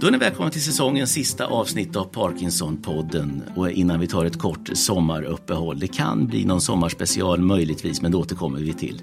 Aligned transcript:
Då 0.00 0.06
är 0.06 0.10
ni 0.10 0.18
välkomna 0.18 0.50
till 0.50 0.62
säsongens 0.62 1.12
sista 1.12 1.46
avsnitt 1.46 1.96
av 1.96 2.10
Parkinson-podden. 2.12 3.42
Och 3.56 3.70
innan 3.70 4.00
vi 4.00 4.06
tar 4.06 4.24
ett 4.24 4.38
kort 4.38 4.70
sommaruppehåll. 4.72 5.78
Det 5.78 5.88
kan 5.88 6.26
bli 6.26 6.44
någon 6.44 6.60
sommarspecial 6.60 7.40
möjligtvis, 7.40 8.02
men 8.02 8.12
det 8.12 8.16
återkommer 8.18 8.58
vi 8.58 8.72
till. 8.72 9.02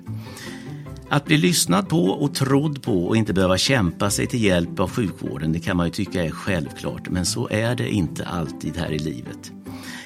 Att 1.10 1.26
bli 1.26 1.38
lyssnad 1.38 1.90
på 1.90 2.04
och 2.04 2.36
trodd 2.36 2.84
på 2.84 3.08
och 3.08 3.18
inte 3.18 3.34
behöva 3.34 3.58
kämpa 3.58 4.10
sig 4.10 4.28
till 4.28 4.44
hjälp 4.44 4.80
av 4.80 4.90
sjukvården, 4.90 5.54
det 5.54 5.60
kan 5.60 5.78
man 5.78 5.86
ju 5.86 5.92
tycka 5.92 6.26
är 6.26 6.32
självklart, 6.32 7.10
men 7.10 7.26
så 7.26 7.50
är 7.50 7.76
det 7.76 7.90
inte 7.90 8.26
alltid 8.26 8.78
här 8.78 8.92
i 8.92 9.00
livet. 9.00 9.52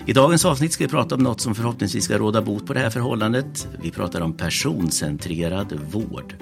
I 0.05 0.13
dagens 0.13 0.45
avsnitt 0.45 0.73
ska 0.73 0.83
vi 0.83 0.89
prata 0.89 1.15
om 1.15 1.23
något 1.23 1.41
som 1.41 1.55
förhoppningsvis 1.55 2.03
ska 2.03 2.17
råda 2.17 2.41
bot 2.41 2.67
på 2.67 2.73
det 2.73 2.79
här 2.79 2.89
förhållandet. 2.89 3.67
Vi 3.81 3.91
pratar 3.91 4.21
om 4.21 4.33
personcentrerad 4.33 5.79
vård. 5.91 6.35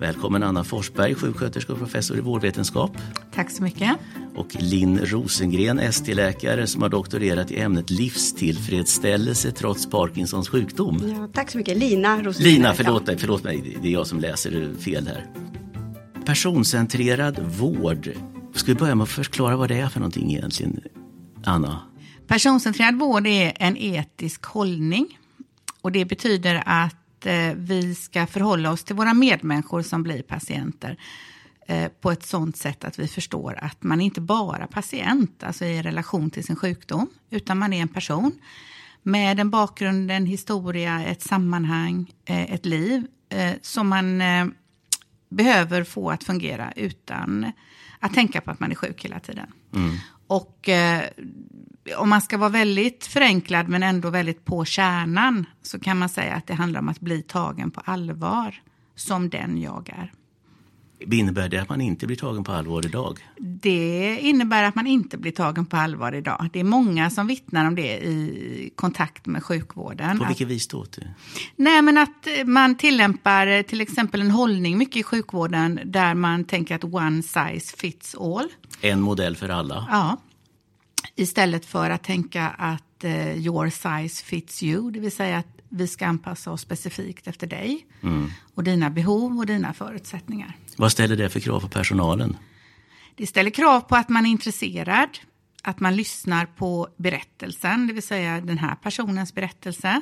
Välkommen 0.00 0.42
Anna 0.42 0.64
Forsberg, 0.64 1.14
sjuksköterska 1.14 1.72
och 1.72 1.78
professor 1.78 2.18
i 2.18 2.20
vårdvetenskap. 2.20 2.96
Tack 3.34 3.50
så 3.50 3.62
mycket. 3.62 3.96
Och 4.34 4.56
Linn 4.58 4.98
Rosengren, 4.98 5.78
ST-läkare 5.78 6.66
som 6.66 6.82
har 6.82 6.88
doktorerat 6.88 7.50
i 7.50 7.60
ämnet 7.60 7.90
livstillfredsställelse 7.90 9.50
trots 9.52 9.90
Parkinsons 9.90 10.48
sjukdom. 10.48 11.14
Ja, 11.18 11.28
tack 11.32 11.50
så 11.50 11.58
mycket. 11.58 11.76
Lina 11.78 12.22
Rosengren. 12.22 12.54
Lina, 12.54 12.74
förlåt 12.74 13.06
mig, 13.06 13.18
förlåt 13.18 13.44
mig, 13.44 13.78
det 13.82 13.88
är 13.88 13.92
jag 13.92 14.06
som 14.06 14.20
läser 14.20 14.74
fel 14.78 15.06
här. 15.06 15.26
Personcentrerad 16.24 17.38
vård. 17.38 18.10
Ska 18.54 18.66
vi 18.66 18.74
börja 18.74 18.94
med 18.94 19.02
att 19.02 19.08
förklara 19.08 19.56
vad 19.56 19.68
det 19.68 19.80
är 19.80 19.88
för 19.88 20.00
någonting 20.00 20.32
egentligen, 20.32 20.80
Anna? 21.44 21.80
Personcentrerad 22.26 22.94
vård 22.94 23.26
är 23.26 23.52
en 23.56 23.76
etisk 23.76 24.44
hållning 24.44 25.18
och 25.80 25.92
det 25.92 26.04
betyder 26.04 26.62
att 26.66 26.96
eh, 27.26 27.54
vi 27.56 27.94
ska 27.94 28.26
förhålla 28.26 28.70
oss 28.70 28.84
till 28.84 28.96
våra 28.96 29.14
medmänniskor 29.14 29.82
som 29.82 30.02
blir 30.02 30.22
patienter 30.22 30.96
eh, 31.66 31.88
på 31.88 32.10
ett 32.10 32.26
sådant 32.26 32.56
sätt 32.56 32.84
att 32.84 32.98
vi 32.98 33.08
förstår 33.08 33.58
att 33.62 33.82
man 33.82 34.00
inte 34.00 34.20
bara 34.20 34.66
patient, 34.66 35.42
alltså 35.42 35.64
i 35.64 35.82
relation 35.82 36.30
till 36.30 36.44
sin 36.44 36.56
sjukdom, 36.56 37.06
utan 37.30 37.58
man 37.58 37.72
är 37.72 37.82
en 37.82 37.88
person 37.88 38.32
med 39.02 39.40
en 39.40 39.50
bakgrund, 39.50 40.10
en 40.10 40.26
historia, 40.26 41.04
ett 41.04 41.22
sammanhang, 41.22 42.12
eh, 42.24 42.52
ett 42.52 42.66
liv 42.66 43.06
som 43.62 43.88
man 43.88 44.22
behöver 45.28 45.84
få 45.84 46.10
att 46.10 46.24
fungera 46.24 46.72
utan 46.76 47.52
att 48.00 48.14
tänka 48.14 48.40
på 48.40 48.50
att 48.50 48.60
man 48.60 48.70
är 48.70 48.74
sjuk 48.74 49.04
hela 49.04 49.20
tiden. 49.20 49.52
Mm. 49.74 49.96
Och 50.26 50.68
om 51.96 52.08
man 52.08 52.22
ska 52.22 52.38
vara 52.38 52.50
väldigt 52.50 53.06
förenklad 53.06 53.68
men 53.68 53.82
ändå 53.82 54.10
väldigt 54.10 54.44
på 54.44 54.64
kärnan 54.64 55.46
så 55.62 55.80
kan 55.80 55.98
man 55.98 56.08
säga 56.08 56.34
att 56.34 56.46
det 56.46 56.54
handlar 56.54 56.80
om 56.80 56.88
att 56.88 57.00
bli 57.00 57.22
tagen 57.22 57.70
på 57.70 57.80
allvar 57.84 58.54
som 58.94 59.30
den 59.30 59.60
jag 59.60 59.88
är. 59.88 60.12
Innebär 60.98 61.48
det 61.48 61.62
att 61.62 61.68
man 61.68 61.80
inte 61.80 62.06
blir 62.06 62.16
tagen 62.16 62.44
på 62.44 62.52
allvar 62.52 62.86
idag? 62.86 63.18
Det 63.38 64.18
innebär 64.20 64.62
att 64.62 64.74
man 64.74 64.86
inte 64.86 65.18
blir 65.18 65.32
tagen 65.32 65.66
på 65.66 65.76
allvar 65.76 66.12
idag. 66.12 66.48
Det 66.52 66.60
är 66.60 66.64
många 66.64 67.10
som 67.10 67.26
vittnar 67.26 67.66
om 67.66 67.74
det 67.74 68.06
i 68.06 68.72
kontakt 68.76 69.26
med 69.26 69.42
sjukvården. 69.42 70.18
På 70.18 70.24
vilket 70.24 70.48
vis 70.48 70.68
då? 70.68 70.86
Nej, 71.56 71.82
men 71.82 71.98
att 71.98 72.28
man 72.44 72.74
tillämpar 72.74 73.62
till 73.62 73.80
exempel 73.80 74.20
en 74.20 74.30
hållning 74.30 74.78
mycket 74.78 74.96
i 74.96 75.02
sjukvården 75.02 75.80
där 75.84 76.14
man 76.14 76.44
tänker 76.44 76.74
att 76.74 76.84
one 76.84 77.22
size 77.22 77.76
fits 77.76 78.14
all. 78.14 78.48
En 78.80 79.00
modell 79.00 79.36
för 79.36 79.48
alla? 79.48 79.86
Ja. 79.90 80.16
Istället 81.16 81.66
för 81.66 81.90
att 81.90 82.02
tänka 82.04 82.48
att 82.48 83.04
uh, 83.04 83.38
your 83.38 83.70
size 83.70 84.24
fits 84.24 84.62
you, 84.62 84.90
det 84.90 85.00
vill 85.00 85.12
säga 85.12 85.38
att 85.38 85.56
vi 85.68 85.86
ska 85.86 86.06
anpassa 86.06 86.50
oss 86.50 86.60
specifikt 86.60 87.26
efter 87.26 87.46
dig 87.46 87.86
mm. 88.02 88.30
och 88.54 88.64
dina 88.64 88.90
behov 88.90 89.38
och 89.38 89.46
dina 89.46 89.72
förutsättningar. 89.72 90.56
Vad 90.76 90.92
ställer 90.92 91.16
det 91.16 91.30
för 91.30 91.40
krav 91.40 91.60
på 91.60 91.68
personalen? 91.68 92.36
Det 93.14 93.26
ställer 93.26 93.50
krav 93.50 93.80
på 93.80 93.96
att 93.96 94.08
man 94.08 94.26
är 94.26 94.30
intresserad, 94.30 95.08
att 95.62 95.80
man 95.80 95.96
lyssnar 95.96 96.46
på 96.46 96.88
berättelsen, 96.96 97.86
det 97.86 97.92
vill 97.92 98.02
säga 98.02 98.40
den 98.40 98.58
här 98.58 98.74
personens 98.74 99.34
berättelse 99.34 100.00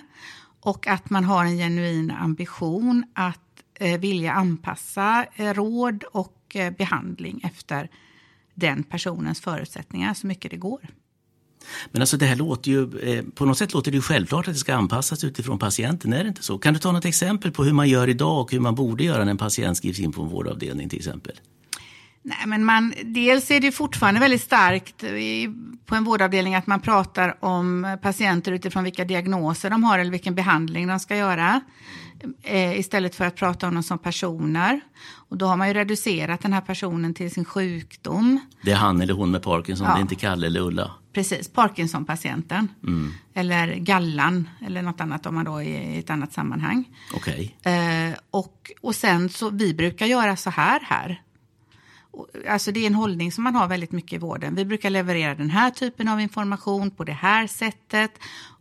och 0.61 0.87
att 0.87 1.11
man 1.11 1.25
har 1.25 1.45
en 1.45 1.57
genuin 1.57 2.11
ambition 2.11 3.05
att 3.15 3.63
eh, 3.75 4.01
vilja 4.01 4.33
anpassa 4.33 5.27
eh, 5.37 5.55
råd 5.55 6.05
och 6.05 6.57
eh, 6.57 6.73
behandling 6.73 7.41
efter 7.45 7.91
den 8.55 8.83
personens 8.83 9.41
förutsättningar 9.41 10.15
så 10.15 10.27
mycket 10.27 10.51
det 10.51 10.57
går. 10.57 10.89
Men 11.93 12.03
alltså 12.03 12.17
det 12.17 12.27
här 12.27 12.37
låter 12.37 12.71
ju, 12.71 12.99
eh, 12.99 13.25
på 13.35 13.45
något 13.45 13.59
sätt 13.59 13.75
låter 13.75 13.91
det 13.91 13.97
ju 13.97 14.03
självklart 14.03 14.49
att 14.49 14.55
det 14.55 14.61
ska 14.61 14.75
anpassas 14.75 15.25
utifrån 15.25 15.59
patienten, 15.59 16.13
är 16.13 16.23
det 16.23 16.29
inte 16.29 16.43
så? 16.43 16.59
Kan 16.59 16.75
du 16.75 16.81
ta 16.81 16.93
något 16.93 17.05
exempel 17.05 17.53
på 17.53 17.65
hur 17.65 17.73
man 17.73 17.89
gör 17.89 18.09
idag 18.09 18.41
och 18.41 18.53
hur 18.53 18.61
man 18.61 18.75
borde 18.75 19.05
göra 19.05 19.25
när 19.25 19.31
en 19.31 19.39
patient 19.39 19.77
skrivs 19.77 20.01
in 20.01 20.13
på 20.13 20.23
en 20.23 20.29
vårdavdelning 20.29 20.89
till 20.89 20.99
exempel? 20.99 21.41
Nej, 22.27 22.47
men 22.47 22.65
man, 22.65 22.95
dels 23.05 23.51
är 23.51 23.61
det 23.61 23.73
fortfarande 23.73 24.21
väldigt 24.21 24.43
starkt 24.43 25.05
i, 25.05 25.49
på 25.87 25.95
en 25.95 26.05
vårdavdelning 26.05 26.55
att 26.55 26.67
man 26.67 26.81
pratar 26.81 27.45
om 27.45 27.99
patienter 28.03 28.53
utifrån 28.53 28.85
vilka 28.85 29.05
diagnoser 29.05 29.71
de 29.71 29.85
har 29.85 29.99
eller 29.99 30.11
vilken 30.11 30.35
behandling 30.35 30.87
de 30.87 31.01
ska 31.01 31.17
göra. 31.17 31.61
Eh, 32.43 32.79
istället 32.79 33.15
för 33.15 33.25
att 33.25 33.37
prata 33.37 33.69
om 33.69 33.75
dem 33.75 33.83
som 33.83 33.99
personer. 33.99 34.81
Och 35.29 35.39
då 35.39 35.47
har 35.47 35.57
man 35.57 35.69
ju 35.69 35.75
reducerat 35.75 36.41
den 36.41 36.53
här 36.53 36.61
personen 36.61 37.15
till 37.15 37.31
sin 37.31 37.45
sjukdom. 37.45 38.41
Det 38.63 38.71
är 38.71 38.77
han 38.77 39.01
eller 39.01 39.15
hon 39.15 39.31
med 39.31 39.43
Parkinson, 39.43 39.87
ja. 39.87 39.95
det 39.95 39.99
är 39.99 40.03
inte 40.03 40.15
Kalle 40.15 40.47
eller 40.47 40.61
Ulla. 40.61 40.91
Precis, 41.13 41.49
Parkinson-patienten. 41.49 42.69
Mm. 42.83 43.13
Eller 43.35 43.75
gallan 43.75 44.49
eller 44.67 44.83
något 44.83 45.01
annat 45.01 45.27
om 45.27 45.35
man 45.35 45.45
då 45.45 45.63
är 45.63 45.81
i 45.81 45.99
ett 45.99 46.11
annat 46.11 46.33
sammanhang. 46.33 46.85
Okej. 47.15 47.57
Okay. 47.61 47.73
Eh, 47.73 48.15
och, 48.31 48.73
och 48.81 48.95
sen 48.95 49.29
så, 49.29 49.51
vi 49.51 49.75
brukar 49.75 50.07
göra 50.07 50.37
så 50.37 50.51
här 50.51 50.81
här. 50.85 51.23
Alltså 52.49 52.73
det 52.73 52.81
är 52.81 52.87
en 52.87 52.95
hållning 52.95 53.33
som 53.33 53.45
man 53.45 53.55
har 53.55 53.69
väldigt 53.69 53.93
mycket 53.93 54.13
i 54.13 54.19
vården. 54.19 54.55
Vi 54.55 54.65
brukar 54.65 54.91
leverera 54.91 55.35
den 55.35 55.51
här 55.51 55.71
typen 55.71 56.09
av 56.09 56.21
information 56.21 56.91
på 56.91 57.05
det 57.05 57.13
här 57.13 57.47
sättet 57.47 58.11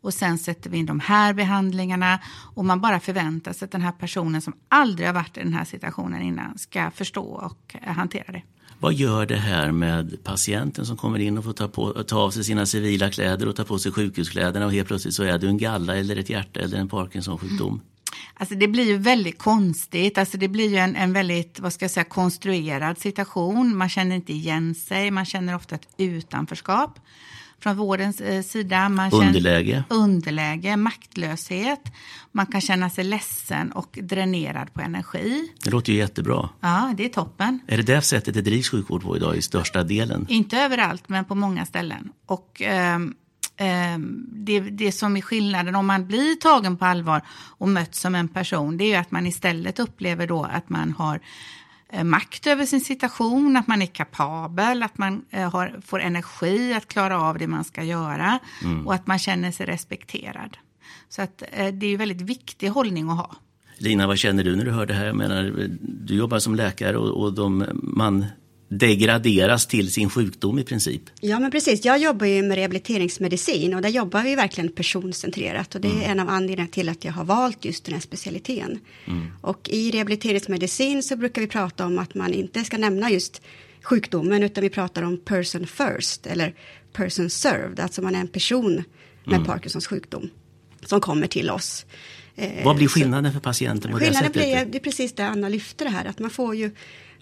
och 0.01 0.13
sen 0.13 0.37
sätter 0.37 0.69
vi 0.69 0.77
in 0.77 0.85
de 0.85 0.99
här 0.99 1.33
behandlingarna 1.33 2.19
och 2.55 2.65
man 2.65 2.81
bara 2.81 2.99
förväntar 2.99 3.53
sig 3.53 3.65
att 3.65 3.71
den 3.71 3.81
här 3.81 3.91
personen 3.91 4.41
som 4.41 4.53
aldrig 4.69 5.07
har 5.07 5.13
varit 5.13 5.37
i 5.37 5.39
den 5.39 5.53
här 5.53 5.65
situationen 5.65 6.21
innan 6.21 6.57
ska 6.57 6.91
förstå 6.91 7.23
och 7.23 7.75
hantera 7.83 8.31
det. 8.31 8.41
Vad 8.79 8.93
gör 8.93 9.25
det 9.25 9.35
här 9.35 9.71
med 9.71 10.23
patienten 10.23 10.85
som 10.85 10.97
kommer 10.97 11.19
in 11.19 11.37
och 11.37 11.43
får 11.43 11.53
ta, 11.53 11.67
på, 11.67 12.03
ta 12.03 12.17
av 12.17 12.31
sig 12.31 12.43
sina 12.43 12.65
civila 12.65 13.09
kläder 13.09 13.47
och 13.47 13.55
ta 13.55 13.63
på 13.63 13.79
sig 13.79 13.91
sjukhuskläderna 13.91 14.65
och 14.65 14.71
helt 14.71 14.87
plötsligt 14.87 15.13
så 15.13 15.23
är 15.23 15.37
du 15.37 15.47
en 15.47 15.57
galla 15.57 15.95
eller 15.95 16.15
ett 16.15 16.29
hjärta 16.29 16.59
eller 16.59 16.77
en 16.77 16.89
Parkinson-sjukdom? 16.89 17.81
Alltså 18.35 18.55
det 18.55 18.67
blir 18.67 18.85
ju 18.85 18.97
väldigt 18.97 19.39
konstigt, 19.39 20.17
alltså 20.17 20.37
det 20.37 20.47
blir 20.47 20.69
ju 20.69 20.77
en, 20.77 20.95
en 20.95 21.13
väldigt, 21.13 21.59
vad 21.59 21.73
ska 21.73 21.83
jag 21.83 21.91
säga, 21.91 22.03
konstruerad 22.03 22.97
situation. 22.97 23.77
Man 23.77 23.89
känner 23.89 24.15
inte 24.15 24.33
igen 24.33 24.75
sig, 24.75 25.11
man 25.11 25.25
känner 25.25 25.55
ofta 25.55 25.75
ett 25.75 25.87
utanförskap 25.97 26.99
från 27.63 27.77
vårdens 27.77 28.21
eh, 28.21 28.41
sida. 28.41 28.89
Man 28.89 29.13
underläge. 29.13 29.83
Underläge, 29.89 30.77
maktlöshet. 30.77 31.81
Man 32.31 32.45
kan 32.45 32.61
känna 32.61 32.89
sig 32.89 33.03
ledsen 33.03 33.71
och 33.71 33.99
dränerad 34.01 34.73
på 34.73 34.81
energi. 34.81 35.49
Det 35.63 35.69
låter 35.69 35.93
ju 35.93 35.99
jättebra. 35.99 36.49
Ja, 36.59 36.93
det 36.97 37.05
är 37.05 37.09
toppen. 37.09 37.59
Är 37.67 37.77
det 37.77 37.83
det 37.83 38.01
sättet 38.01 38.33
det 38.33 38.41
drivs 38.41 38.69
sjukvård 38.69 39.03
på 39.03 39.17
idag 39.17 39.35
i 39.35 39.41
största 39.41 39.83
delen? 39.83 40.25
Inte 40.29 40.57
överallt, 40.57 41.09
men 41.09 41.25
på 41.25 41.35
många 41.35 41.65
ställen. 41.65 42.09
Och... 42.25 42.61
Eh, 42.61 42.99
det, 44.27 44.59
det 44.59 44.91
som 44.91 45.17
är 45.17 45.21
skillnaden 45.21 45.75
om 45.75 45.85
man 45.85 46.07
blir 46.07 46.35
tagen 46.35 46.77
på 46.77 46.85
allvar 46.85 47.21
och 47.57 47.69
mött 47.69 47.95
som 47.95 48.15
en 48.15 48.27
person, 48.27 48.77
det 48.77 48.83
är 48.83 48.87
ju 48.87 48.95
att 48.95 49.11
man 49.11 49.27
istället 49.27 49.79
upplever 49.79 50.27
då 50.27 50.43
att 50.43 50.69
man 50.69 50.91
har 50.91 51.19
Eh, 51.93 52.03
makt 52.03 52.47
över 52.47 52.65
sin 52.65 52.81
situation, 52.81 53.57
att 53.57 53.67
man 53.67 53.81
är 53.81 53.85
kapabel, 53.85 54.83
att 54.83 54.97
man 54.97 55.25
eh, 55.29 55.51
har, 55.51 55.79
får 55.85 56.01
energi 56.01 56.73
att 56.73 56.87
klara 56.87 57.21
av 57.21 57.37
det 57.37 57.47
man 57.47 57.63
ska 57.63 57.83
göra 57.83 58.39
mm. 58.63 58.87
och 58.87 58.93
att 58.93 59.07
man 59.07 59.19
känner 59.19 59.51
sig 59.51 59.65
respekterad. 59.65 60.57
Så 61.09 61.21
att, 61.21 61.43
eh, 61.51 61.73
det 61.73 61.85
är 61.85 61.91
en 61.91 61.97
väldigt 61.97 62.21
viktig 62.21 62.67
hållning 62.67 63.09
att 63.09 63.17
ha. 63.17 63.35
Lina, 63.77 64.07
vad 64.07 64.17
känner 64.17 64.43
du 64.43 64.55
när 64.55 64.65
du 64.65 64.71
hör 64.71 64.85
det 64.85 64.93
här? 64.93 65.05
Jag 65.05 65.15
menar, 65.15 65.67
du 65.79 66.15
jobbar 66.15 66.39
som 66.39 66.55
läkare 66.55 66.97
och, 66.97 67.23
och 67.23 67.33
de, 67.33 67.65
man 67.73 68.25
degraderas 68.67 69.67
till 69.67 69.91
sin 69.91 70.09
sjukdom 70.09 70.59
i 70.59 70.63
princip. 70.63 71.01
Ja, 71.21 71.39
men 71.39 71.51
precis. 71.51 71.85
Jag 71.85 71.99
jobbar 71.99 72.25
ju 72.25 72.43
med 72.43 72.55
rehabiliteringsmedicin 72.55 73.73
och 73.73 73.81
där 73.81 73.89
jobbar 73.89 74.23
vi 74.23 74.35
verkligen 74.35 74.71
personcentrerat 74.71 75.75
och 75.75 75.81
det 75.81 75.87
är 75.87 75.91
mm. 75.91 76.11
en 76.11 76.19
av 76.19 76.29
anledningarna 76.29 76.71
till 76.71 76.89
att 76.89 77.05
jag 77.05 77.13
har 77.13 77.23
valt 77.23 77.65
just 77.65 77.85
den 77.85 77.93
här 77.93 78.01
specialiteten. 78.01 78.79
Mm. 79.05 79.27
Och 79.41 79.69
i 79.69 79.91
rehabiliteringsmedicin 79.91 81.03
så 81.03 81.15
brukar 81.15 81.41
vi 81.41 81.47
prata 81.47 81.85
om 81.85 81.99
att 81.99 82.15
man 82.15 82.33
inte 82.33 82.63
ska 82.63 82.77
nämna 82.77 83.11
just 83.11 83.41
sjukdomen 83.83 84.43
utan 84.43 84.61
vi 84.61 84.69
pratar 84.69 85.03
om 85.03 85.17
person 85.17 85.67
first 85.67 86.25
eller 86.25 86.55
person 86.93 87.29
served, 87.29 87.79
alltså 87.79 88.01
man 88.01 88.15
är 88.15 88.19
en 88.19 88.27
person 88.27 88.83
med 89.25 89.35
mm. 89.35 89.45
Parkinsons 89.45 89.87
sjukdom 89.87 90.29
som 90.85 91.01
kommer 91.01 91.27
till 91.27 91.49
oss. 91.49 91.85
Vad 92.63 92.75
blir 92.75 92.87
skillnaden 92.87 93.33
för 93.33 93.39
patienten? 93.39 93.91
På 93.91 93.99
skillnaden 93.99 94.31
det 94.33 94.39
blir 94.39 94.65
det 94.65 94.77
är 94.77 94.79
precis 94.79 95.13
det 95.13 95.25
Anna 95.25 95.49
lyfter 95.49 95.85
det 95.85 95.91
här, 95.91 96.05
att 96.05 96.19
man 96.19 96.29
får 96.29 96.55
ju 96.55 96.71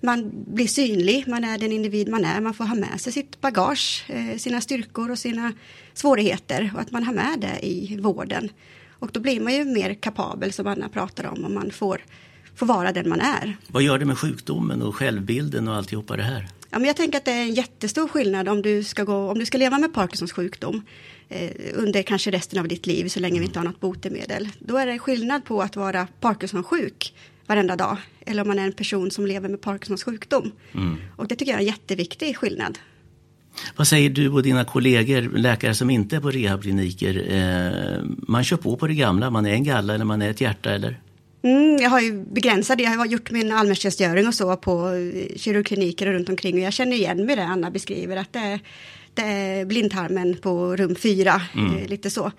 man 0.01 0.31
blir 0.48 0.68
synlig, 0.68 1.27
man 1.27 1.44
är 1.44 1.57
den 1.57 1.71
individ 1.71 2.07
man 2.07 2.25
är, 2.25 2.42
man 2.42 2.53
får 2.53 2.65
ha 2.65 2.75
med 2.75 3.01
sig 3.01 3.13
sitt 3.13 3.42
bagage, 3.42 4.06
eh, 4.07 4.38
sina 4.38 4.62
styrkor 4.62 5.12
och 5.12 5.19
sina 5.19 5.53
svårigheter 5.94 6.71
och 6.75 6.81
att 6.81 6.92
man 6.92 7.03
har 7.03 7.13
med 7.13 7.39
det 7.39 7.65
i 7.68 8.00
vården. 8.01 8.50
Och 9.00 9.09
då 9.12 9.19
blir 9.19 9.39
man 9.39 9.53
ju 9.53 9.65
mer 9.65 9.94
kapabel 9.94 10.53
som 10.53 10.68
Anna 10.68 10.89
pratar 10.89 11.25
om 11.25 11.45
och 11.45 11.51
man 11.51 11.71
får, 11.71 12.01
får 12.56 12.65
vara 12.65 12.92
den 12.92 13.09
man 13.09 13.21
är. 13.21 13.57
Vad 13.68 13.83
gör 13.83 14.00
det 14.00 14.06
med 14.06 14.18
sjukdomen 14.18 14.81
och 14.81 14.95
självbilden 14.95 15.68
och 15.68 15.75
alltihopa 15.75 16.18
det 16.18 16.24
här? 16.24 16.48
Ja, 16.69 16.80
men 16.80 16.88
jag 16.88 16.95
tänker 16.95 17.18
att 17.18 17.25
det 17.25 17.31
är 17.31 17.42
en 17.42 17.53
jättestor 17.53 18.07
skillnad 18.07 18.50
om 18.50 18.62
du 18.62 18.83
ska, 18.83 19.03
gå, 19.03 19.31
om 19.31 19.39
du 19.39 19.45
ska 19.45 19.57
leva 19.57 19.77
med 19.77 19.94
Parkinsons 19.94 20.31
sjukdom 20.31 20.81
eh, 21.30 21.51
under 21.74 22.03
kanske 22.03 22.31
resten 22.31 22.59
av 22.59 22.68
ditt 22.68 22.86
liv 22.86 23.07
så 23.07 23.19
länge 23.19 23.39
vi 23.39 23.45
inte 23.45 23.59
har 23.59 23.63
något 23.63 23.80
botemedel. 23.80 24.50
Då 24.59 24.77
är 24.77 24.86
det 24.86 25.00
skillnad 25.00 25.45
på 25.45 25.62
att 25.62 25.75
vara 25.75 26.07
Parkinson-sjuk 26.19 27.13
varenda 27.47 27.75
dag 27.75 27.97
eller 28.25 28.41
om 28.41 28.47
man 28.47 28.59
är 28.59 28.65
en 28.65 28.73
person 28.73 29.11
som 29.11 29.25
lever 29.25 29.49
med 29.49 29.61
Parkinsons 29.61 30.03
sjukdom. 30.03 30.51
Mm. 30.73 30.97
Och 31.15 31.27
det 31.27 31.35
tycker 31.35 31.51
jag 31.51 31.57
är 31.57 31.61
en 31.61 31.67
jätteviktig 31.67 32.38
skillnad. 32.38 32.79
Vad 33.75 33.88
säger 33.88 34.09
du 34.09 34.29
och 34.29 34.43
dina 34.43 34.65
kollegor, 34.65 35.21
läkare 35.21 35.75
som 35.75 35.89
inte 35.89 36.15
är 36.15 36.19
på 36.19 36.31
rehabkliniker? 36.31 37.25
Eh, 37.29 38.03
man 38.27 38.43
kör 38.43 38.57
på 38.57 38.77
på 38.77 38.88
det 38.88 38.93
gamla, 38.93 39.29
man 39.29 39.45
är 39.45 39.53
en 39.53 39.63
galla 39.63 39.93
eller 39.95 40.05
man 40.05 40.21
är 40.21 40.29
ett 40.29 40.41
hjärta 40.41 40.71
eller? 40.71 40.99
Mm, 41.43 41.77
jag 41.81 41.89
har 41.89 41.99
ju 41.99 42.25
begränsat 42.25 42.77
det. 42.77 42.83
Jag 42.83 42.91
har 42.91 43.05
gjort 43.05 43.31
min 43.31 43.51
allmäntjänstgöring 43.51 44.27
och 44.27 44.33
så 44.33 44.57
på 44.57 44.91
kirurgkliniker 45.35 46.13
runt 46.13 46.29
omkring. 46.29 46.55
Och 46.55 46.61
jag 46.61 46.73
känner 46.73 46.95
igen 46.95 47.25
mig 47.25 47.35
det 47.35 47.43
Anna 47.43 47.71
beskriver. 47.71 48.17
Att 48.17 48.33
det 48.33 48.39
är, 48.39 48.59
det 49.13 49.21
är 49.21 49.65
blindtarmen 49.65 50.38
på 50.41 50.75
rum 50.75 50.95
fyra. 50.95 51.41
Mm. 51.55 51.77
Eh, 51.77 51.88
lite 51.88 52.09
så. 52.09 52.31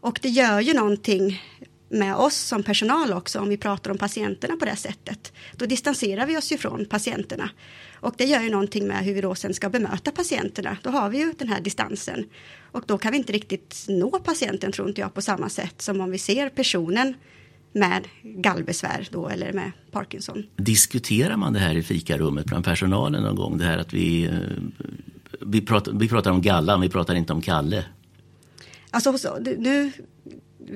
Och 0.00 0.18
det 0.22 0.28
gör 0.28 0.60
ju 0.60 0.74
någonting 0.74 1.42
med 1.88 2.16
oss 2.16 2.36
som 2.36 2.62
personal 2.62 3.12
också 3.12 3.40
om 3.40 3.48
vi 3.48 3.56
pratar 3.56 3.90
om 3.90 3.98
patienterna 3.98 4.56
på 4.56 4.64
det 4.64 4.76
sättet. 4.76 5.32
Då 5.56 5.66
distanserar 5.66 6.26
vi 6.26 6.36
oss 6.36 6.52
ju 6.52 6.58
från 6.58 6.86
patienterna. 6.86 7.50
Och 8.00 8.14
det 8.16 8.24
gör 8.24 8.40
ju 8.40 8.50
någonting 8.50 8.86
med 8.86 9.04
hur 9.04 9.14
vi 9.14 9.20
då 9.20 9.34
sen 9.34 9.54
ska 9.54 9.68
bemöta 9.68 10.10
patienterna. 10.10 10.76
Då 10.82 10.90
har 10.90 11.10
vi 11.10 11.18
ju 11.18 11.32
den 11.38 11.48
här 11.48 11.60
distansen. 11.60 12.24
Och 12.72 12.82
då 12.86 12.98
kan 12.98 13.12
vi 13.12 13.18
inte 13.18 13.32
riktigt 13.32 13.84
nå 13.88 14.10
patienten 14.10 14.72
tror 14.72 14.88
inte 14.88 15.00
jag 15.00 15.14
på 15.14 15.22
samma 15.22 15.48
sätt 15.48 15.82
som 15.82 16.00
om 16.00 16.10
vi 16.10 16.18
ser 16.18 16.48
personen 16.48 17.14
med 17.72 18.08
gallbesvär 18.22 19.08
då 19.10 19.28
eller 19.28 19.52
med 19.52 19.72
Parkinson. 19.90 20.46
Diskuterar 20.56 21.36
man 21.36 21.52
det 21.52 21.58
här 21.58 21.76
i 21.76 21.82
fikarummet 21.82 22.46
bland 22.46 22.64
personalen 22.64 23.22
någon 23.22 23.36
gång? 23.36 23.58
Det 23.58 23.64
här 23.64 23.78
att 23.78 23.92
vi, 23.92 24.24
eh, 24.24 24.32
vi, 25.40 25.60
pratar, 25.60 25.92
vi 25.92 26.08
pratar 26.08 26.30
om 26.30 26.42
gallan, 26.42 26.80
vi 26.80 26.88
pratar 26.88 27.14
inte 27.14 27.32
om 27.32 27.42
Kalle. 27.42 27.84
Alltså 28.90 29.18
så, 29.18 29.38
nu 29.58 29.92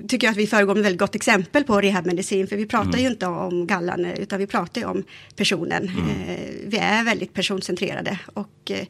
tycker 0.09 0.27
jag 0.27 0.33
att 0.33 0.39
vi 0.39 0.47
föregår 0.47 0.75
med 0.75 0.83
väldigt 0.83 1.01
gott 1.01 1.15
exempel 1.15 1.65
på 1.65 1.81
rehabmedicin, 1.81 2.47
för 2.47 2.57
vi 2.57 2.67
pratar 2.67 2.89
mm. 2.89 3.01
ju 3.01 3.07
inte 3.07 3.27
om 3.27 3.67
gallan, 3.67 4.05
utan 4.05 4.39
vi 4.39 4.47
pratar 4.47 4.81
ju 4.81 4.87
om 4.87 5.05
personen. 5.37 5.89
Mm. 5.89 6.29
Eh, 6.29 6.51
vi 6.67 6.79
är 6.79 7.05
väldigt 7.05 7.35
personcentrerade 7.35 8.19
och 8.35 8.71
eh, 8.71 8.87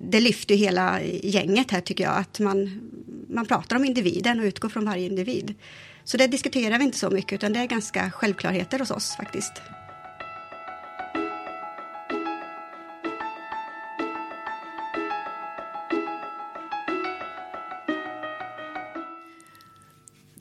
det 0.00 0.20
lyfter 0.20 0.54
hela 0.54 1.02
gänget 1.02 1.70
här 1.70 1.80
tycker 1.80 2.04
jag, 2.04 2.16
att 2.16 2.40
man, 2.40 2.80
man 3.28 3.46
pratar 3.46 3.76
om 3.76 3.84
individen 3.84 4.40
och 4.40 4.44
utgår 4.44 4.68
från 4.68 4.84
varje 4.84 5.06
individ. 5.06 5.54
Så 6.04 6.16
det 6.16 6.26
diskuterar 6.26 6.78
vi 6.78 6.84
inte 6.84 6.98
så 6.98 7.10
mycket, 7.10 7.32
utan 7.32 7.52
det 7.52 7.60
är 7.60 7.66
ganska 7.66 8.10
självklarheter 8.10 8.78
hos 8.78 8.90
oss 8.90 9.16
faktiskt. 9.16 9.52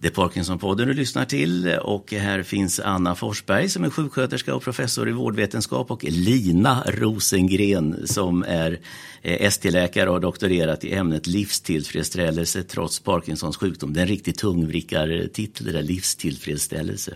Det 0.05 0.09
är 0.09 0.13
Parkinsonpodden 0.13 0.87
du 0.87 0.93
lyssnar 0.93 1.25
till 1.25 1.77
och 1.81 2.11
här 2.11 2.43
finns 2.43 2.79
Anna 2.79 3.15
Forsberg 3.15 3.69
som 3.69 3.83
är 3.83 3.89
sjuksköterska 3.89 4.55
och 4.55 4.63
professor 4.63 5.09
i 5.09 5.11
vårdvetenskap 5.11 5.91
och 5.91 6.03
Lina 6.03 6.83
Rosengren 6.87 8.07
som 8.07 8.43
är 8.43 8.79
eh, 9.21 9.47
ST-läkare 9.47 10.09
och 10.09 10.13
har 10.13 10.19
doktorerat 10.19 10.83
i 10.83 10.93
ämnet 10.93 11.27
livstillfredsställelse 11.27 12.63
trots 12.63 12.99
Parkinsons 12.99 13.57
sjukdom. 13.57 13.93
Det 13.93 13.99
är 13.99 14.01
en 14.01 14.07
riktigt 14.07 14.37
tungvrickartitel, 14.37 15.65
det 15.65 15.71
där 15.71 15.83
livstillfredsställelse. 15.83 17.15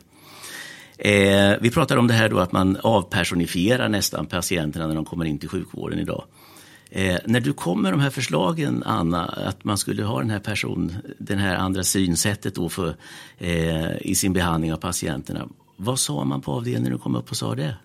Eh, 0.97 1.53
vi 1.61 1.71
pratar 1.71 1.97
om 1.97 2.07
det 2.07 2.13
här 2.13 2.29
då 2.29 2.39
att 2.39 2.51
man 2.51 2.77
avpersonifierar 2.83 3.89
nästan 3.89 4.25
patienterna 4.25 4.87
när 4.87 4.95
de 4.95 5.05
kommer 5.05 5.25
in 5.25 5.39
till 5.39 5.49
sjukvården 5.49 5.99
idag. 5.99 6.23
Eh, 6.91 7.17
när 7.25 7.39
du 7.39 7.53
kom 7.53 7.81
med 7.81 7.93
de 7.93 7.99
här 7.99 8.09
förslagen, 8.09 8.83
Anna, 8.85 9.25
att 9.25 9.63
man 9.63 9.77
skulle 9.77 10.03
ha 10.03 10.19
den 10.19 10.29
här 10.29 10.39
person, 10.39 10.95
den 11.19 11.39
här 11.39 11.55
andra 11.55 11.83
synsättet 11.83 12.55
då 12.55 12.69
för, 12.69 12.95
eh, 13.37 14.01
i 14.01 14.15
sin 14.15 14.33
behandling 14.33 14.73
av 14.73 14.77
patienterna. 14.77 15.47
Vad 15.77 15.99
sa 15.99 16.23
man 16.23 16.41
på 16.41 16.51
avdelningen 16.51 16.83
när 16.83 16.91
du 16.91 16.97
kom 16.97 17.15
upp 17.15 17.31
och 17.31 17.37
sa 17.37 17.55
det? 17.55 17.75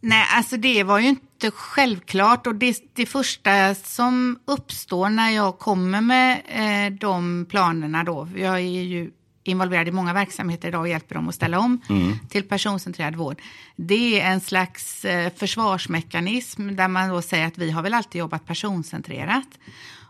Nej, 0.00 0.26
alltså 0.36 0.56
det 0.56 0.82
var 0.82 0.98
ju 0.98 1.08
inte 1.08 1.50
självklart 1.50 2.46
och 2.46 2.54
det, 2.54 2.76
det 2.94 3.06
första 3.06 3.74
som 3.74 4.38
uppstår 4.44 5.08
när 5.08 5.30
jag 5.30 5.58
kommer 5.58 6.00
med 6.00 6.42
eh, 6.46 6.98
de 6.98 7.46
planerna 7.50 8.04
då, 8.04 8.28
jag 8.36 8.54
är 8.54 8.82
ju 8.82 9.10
involverad 9.44 9.88
i 9.88 9.90
många 9.90 10.12
verksamheter 10.12 10.68
idag 10.68 10.80
och 10.80 10.88
hjälper 10.88 11.14
dem 11.14 11.28
att 11.28 11.34
ställa 11.34 11.58
om 11.58 11.80
mm. 11.88 12.18
till 12.28 12.42
personcentrerad 12.42 13.16
vård. 13.16 13.42
Det 13.76 14.20
är 14.20 14.32
en 14.32 14.40
slags 14.40 15.04
eh, 15.04 15.32
försvarsmekanism 15.36 16.76
där 16.76 16.88
man 16.88 17.08
då 17.08 17.22
säger 17.22 17.46
att 17.46 17.58
vi 17.58 17.70
har 17.70 17.82
väl 17.82 17.94
alltid 17.94 18.18
jobbat 18.18 18.46
personcentrerat. 18.46 19.48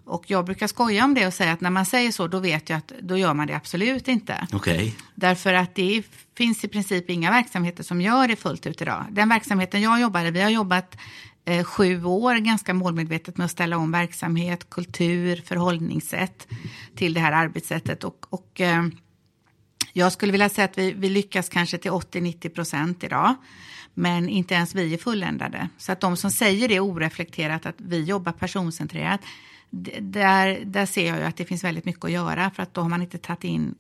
Och 0.07 0.25
jag 0.27 0.45
brukar 0.45 0.67
skoja 0.67 1.05
om 1.05 1.15
det 1.15 1.27
och 1.27 1.35
säga 1.35 1.53
att 1.53 1.61
när 1.61 1.71
man 1.71 1.87
säger 1.87 2.13
så 2.13 2.27
då 2.27 2.39
vet 2.39 2.71
jag 2.71 2.77
att 2.77 2.93
då 3.01 3.19
gör 3.19 3.35
man 3.35 3.47
det 3.47 3.57
absolut 3.57 4.09
inte. 4.09 4.47
Okay. 4.53 4.93
Därför 5.15 5.55
att 5.55 5.75
det 5.75 6.03
finns 6.37 6.65
i 6.65 6.69
princip 6.69 7.11
inga 7.11 7.31
verksamheter 7.31 7.83
som 7.83 8.01
gör 8.01 8.29
det 8.29 8.37
fullt 8.37 8.67
ut 8.67 8.83
idag. 8.83 9.05
Den 9.11 9.29
verksamheten 9.29 9.83
jag 9.83 10.01
jobbar 10.01 10.25
i, 10.25 10.31
vi 10.31 10.41
har 10.41 10.51
jobbat 10.51 10.97
eh, 11.45 11.65
sju 11.65 12.05
år 12.05 12.35
ganska 12.35 12.75
målmedvetet 12.75 13.37
med 13.37 13.45
att 13.45 13.51
ställa 13.51 13.77
om 13.77 13.93
verksamhet, 13.93 14.71
kultur, 14.71 15.43
förhållningssätt 15.47 16.47
till 16.97 17.15
det 17.15 17.21
här 17.21 17.33
arbetssättet. 17.33 18.05
Och, 18.05 18.27
och 18.31 18.61
eh, 18.61 18.85
jag 19.97 20.13
skulle 20.13 20.33
vilja 20.33 20.49
säga 20.49 20.65
att 20.65 20.79
vi, 20.79 20.93
vi 20.93 21.09
lyckas 21.09 21.49
kanske 21.49 21.79
till 21.79 21.91
80-90 21.91 22.49
procent 22.49 23.05
idag. 23.05 23.35
Men 23.95 24.29
inte 24.29 24.55
ens 24.55 24.75
vi 24.75 24.95
är 24.95 24.99
fulländade. 24.99 25.69
Så 25.79 25.93
att 25.93 26.01
de 26.01 26.17
som 26.17 26.31
säger 26.31 26.69
det 26.69 26.81
oreflekterat 26.81 27.67
att 27.67 27.75
vi 27.79 28.03
jobbar 28.03 28.33
personcentrerat. 28.33 29.21
Där, 30.01 30.65
där 30.65 30.87
ser 30.87 31.07
jag 31.07 31.19
ju 31.19 31.25
att 31.25 31.37
det 31.37 31.45
finns 31.45 31.65
väldigt 31.65 31.85
mycket 31.85 32.05
att 32.05 32.11
göra 32.11 32.51
för 32.51 32.63
att 32.63 32.75
då 32.75 32.81
har 32.81 32.89
man 32.89 33.03
inte 33.03 33.19
tagit 33.19 33.45
in 33.45 33.75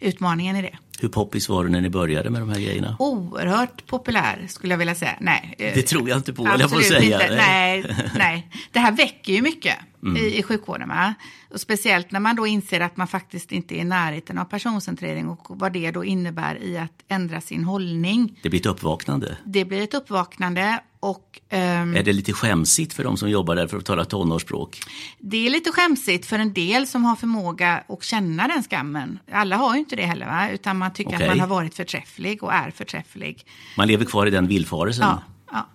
utmaningen 0.00 0.56
i 0.56 0.62
det. 0.62 0.78
Hur 1.00 1.08
poppis 1.08 1.48
var 1.48 1.64
du 1.64 1.70
när 1.70 1.80
ni 1.80 1.90
började 1.90 2.30
med 2.30 2.42
de 2.42 2.48
här 2.48 2.60
grejerna? 2.60 2.96
Oerhört 2.98 3.86
populär 3.86 4.46
skulle 4.48 4.72
jag 4.72 4.78
vilja 4.78 4.94
säga. 4.94 5.16
Nej, 5.20 5.54
det 5.58 5.82
tror 5.82 6.08
jag 6.08 6.18
inte 6.18 6.32
på, 6.32 6.46
jag 6.58 6.70
får 6.70 6.80
säga. 6.80 7.22
Inte. 7.22 7.36
Nej, 7.36 7.96
nej. 8.16 8.48
Det 8.72 8.78
här 8.78 8.92
väcker 8.92 9.32
ju 9.32 9.42
mycket 9.42 9.76
mm. 10.02 10.16
i, 10.16 10.38
i 10.38 10.42
sjukvården. 10.42 10.88
Va? 10.88 11.14
Och 11.50 11.60
speciellt 11.60 12.10
när 12.10 12.20
man 12.20 12.36
då 12.36 12.46
inser 12.46 12.80
att 12.80 12.96
man 12.96 13.08
faktiskt 13.08 13.52
inte 13.52 13.74
är 13.74 13.78
i 13.78 13.84
närheten 13.84 14.38
av 14.38 14.44
personcentrering 14.44 15.28
och 15.28 15.46
vad 15.48 15.72
det 15.72 15.90
då 15.90 16.04
innebär 16.04 16.62
i 16.62 16.78
att 16.78 17.04
ändra 17.08 17.40
sin 17.40 17.64
hållning. 17.64 18.38
Det 18.42 18.50
blir 18.50 18.60
ett 18.60 18.66
uppvaknande. 18.66 19.36
Det 19.44 19.64
blir 19.64 19.82
ett 19.82 19.94
uppvaknande 19.94 20.80
och, 21.04 21.40
um, 21.52 21.96
är 21.96 22.02
det 22.02 22.12
lite 22.12 22.32
skämsigt 22.32 22.92
för 22.92 23.04
de 23.04 23.16
som 23.16 23.30
jobbar 23.30 23.56
där 23.56 23.66
för 23.66 23.78
att 23.78 23.84
tala 23.84 24.04
tonårsspråk? 24.04 24.80
Det 25.18 25.46
är 25.46 25.50
lite 25.50 25.72
skämsigt 25.72 26.26
för 26.26 26.38
en 26.38 26.52
del 26.52 26.86
som 26.86 27.04
har 27.04 27.16
förmåga 27.16 27.84
att 27.88 28.02
känna 28.02 28.48
den 28.48 28.62
skammen. 28.62 29.18
Alla 29.32 29.56
har 29.56 29.74
ju 29.74 29.80
inte 29.80 29.96
det 29.96 30.02
heller, 30.02 30.26
va? 30.26 30.50
utan 30.50 30.78
man 30.78 30.92
tycker 30.92 31.14
okay. 31.14 31.22
att 31.22 31.28
man 31.28 31.40
har 31.40 31.46
varit 31.46 31.74
förträfflig 31.74 32.42
och 32.42 32.52
är 32.52 32.70
förträfflig. 32.70 33.46
Man 33.76 33.88
lever 33.88 34.04
kvar 34.04 34.26
i 34.26 34.30
den 34.30 34.46
villfarelsen? 34.46 35.04
Ja. 35.06 35.22
ja. 35.52 35.66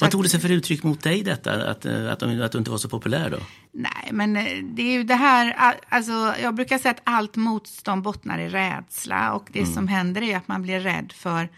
Vad 0.00 0.10
tog 0.10 0.22
det 0.22 0.28
sig 0.28 0.40
för 0.40 0.50
uttryck 0.50 0.82
mot 0.82 1.02
dig 1.02 1.22
detta, 1.22 1.52
att, 1.52 1.86
att, 1.86 2.22
att 2.22 2.52
du 2.52 2.58
inte 2.58 2.70
var 2.70 2.78
så 2.78 2.88
populär 2.88 3.30
då? 3.30 3.38
Nej, 3.72 4.08
men 4.12 4.36
eh, 4.36 4.44
det 4.62 4.82
är 4.82 4.92
ju 4.92 5.04
det 5.04 5.14
här, 5.14 5.74
alltså 5.88 6.34
jag 6.42 6.54
brukar 6.54 6.78
säga 6.78 6.90
att 6.90 7.02
allt 7.04 7.36
motstånd 7.36 8.02
bottnar 8.02 8.38
i 8.38 8.48
rädsla 8.48 9.32
och 9.32 9.48
det 9.52 9.60
mm. 9.60 9.72
som 9.72 9.88
händer 9.88 10.22
är 10.22 10.36
att 10.36 10.48
man 10.48 10.62
blir 10.62 10.80
rädd 10.80 11.12
för 11.16 11.48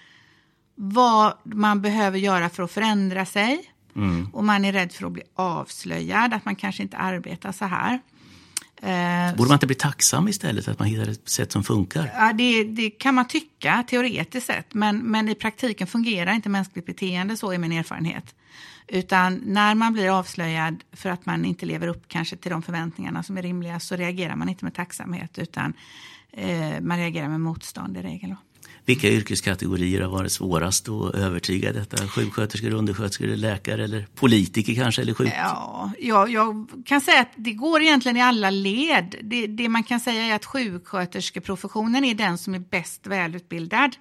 vad 0.75 1.35
man 1.45 1.83
behöver 1.83 2.19
göra 2.19 2.49
för 2.49 2.62
att 2.62 2.71
förändra 2.71 3.26
sig. 3.26 3.71
Mm. 3.97 4.28
Och 4.33 4.45
man 4.45 4.64
är 4.64 4.73
rädd 4.73 4.93
för 4.93 5.07
att 5.07 5.12
bli 5.12 5.23
avslöjad, 5.35 6.35
att 6.35 6.45
man 6.45 6.57
kanske 6.57 6.83
inte 6.83 6.97
arbetar 6.97 7.52
så 7.52 7.64
här. 7.64 8.00
Eh, 8.83 9.37
Borde 9.37 9.49
man 9.49 9.57
inte 9.57 9.66
bli 9.66 9.76
tacksam 9.76 10.28
istället, 10.28 10.69
att 10.69 10.78
man 10.78 10.88
hittar 10.88 11.11
ett 11.11 11.28
sätt 11.28 11.52
som 11.52 11.64
funkar? 11.64 12.11
Ja, 12.14 12.33
det, 12.33 12.64
det, 12.64 12.90
kan 12.90 13.14
man 13.14 13.28
tycka 13.28 13.85
teoretiskt 13.88 14.47
sett, 14.47 14.75
men, 14.75 14.99
men 14.99 15.28
i 15.28 15.35
praktiken 15.35 15.87
fungerar 15.87 16.33
inte 16.33 16.49
mänskligt 16.49 16.87
beteende 16.87 17.37
så, 17.37 17.52
är 17.52 17.59
min 17.59 17.73
erfarenhet. 17.73 18.35
Utan 18.88 19.43
när 19.45 19.75
man 19.75 19.93
blir 19.93 20.19
avslöjad 20.19 20.85
för 20.93 21.11
att 21.11 21.26
man 21.26 21.45
inte 21.45 21.66
lever 21.66 21.88
upp 21.88 22.09
kanske 22.09 22.37
till 22.37 22.50
de 22.50 22.62
förväntningarna 22.62 23.23
som 23.23 23.38
är 23.38 23.43
rimliga 23.43 23.81
så 23.81 23.97
reagerar 23.97 24.37
man 24.37 24.49
inte 24.49 24.64
med 24.64 24.75
tacksamhet 24.75 25.38
utan 25.38 25.75
eh, 26.33 26.81
man 26.81 26.99
reagerar 26.99 27.28
med 27.28 27.40
motstånd 27.40 27.97
i 27.97 28.02
regel. 28.02 28.35
Vilka 28.87 29.09
yrkeskategorier 29.09 30.00
har 30.00 30.11
varit 30.11 30.33
svårast 30.33 30.88
att 30.88 31.14
övertyga 31.14 31.73
detta? 31.73 32.09
Sjuksköterskor, 32.09 32.75
undersköterskor, 32.75 33.26
läkare 33.26 33.85
eller 33.85 34.07
politiker 34.14 34.75
kanske? 34.75 35.03
Eller 35.03 35.14
sjuk... 35.14 35.33
ja, 35.37 35.91
jag, 35.99 36.31
jag, 36.31 36.67
kan 36.87 37.00
säga 37.00 37.21
att 37.21 37.33
det 37.37 37.53
går 37.53 37.83
egentligen 37.83 38.17
i 38.17 38.23
alla 38.23 38.50
led. 38.50 39.14
Det, 39.23 39.47
det 39.47 39.69
man 39.69 39.83
kan 39.83 40.00
säga 40.00 40.23
är 40.25 40.35
att 40.35 40.45
sjuksköterskeprofessionen 40.45 42.05
är 42.05 42.14
den 42.14 42.38
som 42.38 42.55
är 42.55 42.59
bäst 42.59 43.07
välutbildad. 43.07 43.97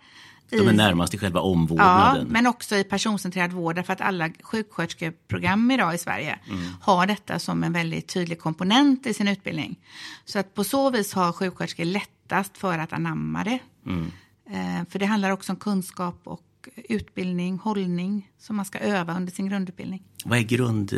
De 0.49 0.67
är 0.67 0.73
närmast 0.73 1.13
i 1.13 1.17
själva 1.17 1.39
omvårdnaden. 1.39 2.25
Ja, 2.27 2.33
men 2.33 2.47
också 2.47 2.75
i 2.75 2.83
personcentrerad 2.83 3.51
vård 3.51 3.75
därför 3.75 3.93
att 3.93 4.01
alla 4.01 4.29
sjuksköterskeprogram 4.41 5.71
idag 5.71 5.95
i 5.95 5.97
Sverige 5.97 6.39
mm. 6.49 6.63
har 6.81 7.05
detta 7.07 7.39
som 7.39 7.63
en 7.63 7.73
väldigt 7.73 8.07
tydlig 8.07 8.39
komponent 8.39 9.07
i 9.07 9.13
sin 9.13 9.27
utbildning. 9.27 9.79
Så 10.25 10.39
att 10.39 10.53
på 10.53 10.63
så 10.63 10.89
vis 10.89 11.13
har 11.13 11.31
sjuksköterskor 11.31 11.85
lättast 11.85 12.57
för 12.57 12.79
att 12.79 12.93
anamma 12.93 13.43
det. 13.43 13.59
Mm. 13.85 14.11
Eh, 14.53 14.85
för 14.89 14.99
det 14.99 15.05
handlar 15.05 15.29
också 15.29 15.51
om 15.51 15.55
kunskap 15.55 16.21
och 16.23 16.41
och 16.67 16.69
utbildning, 16.89 17.57
hållning 17.57 18.31
som 18.37 18.55
man 18.55 18.65
ska 18.65 18.79
öva 18.79 19.15
under 19.15 19.31
sin 19.31 19.49
grundutbildning. 19.49 20.03
Vad 20.25 20.37
är 20.37 20.43
grund, 20.43 20.93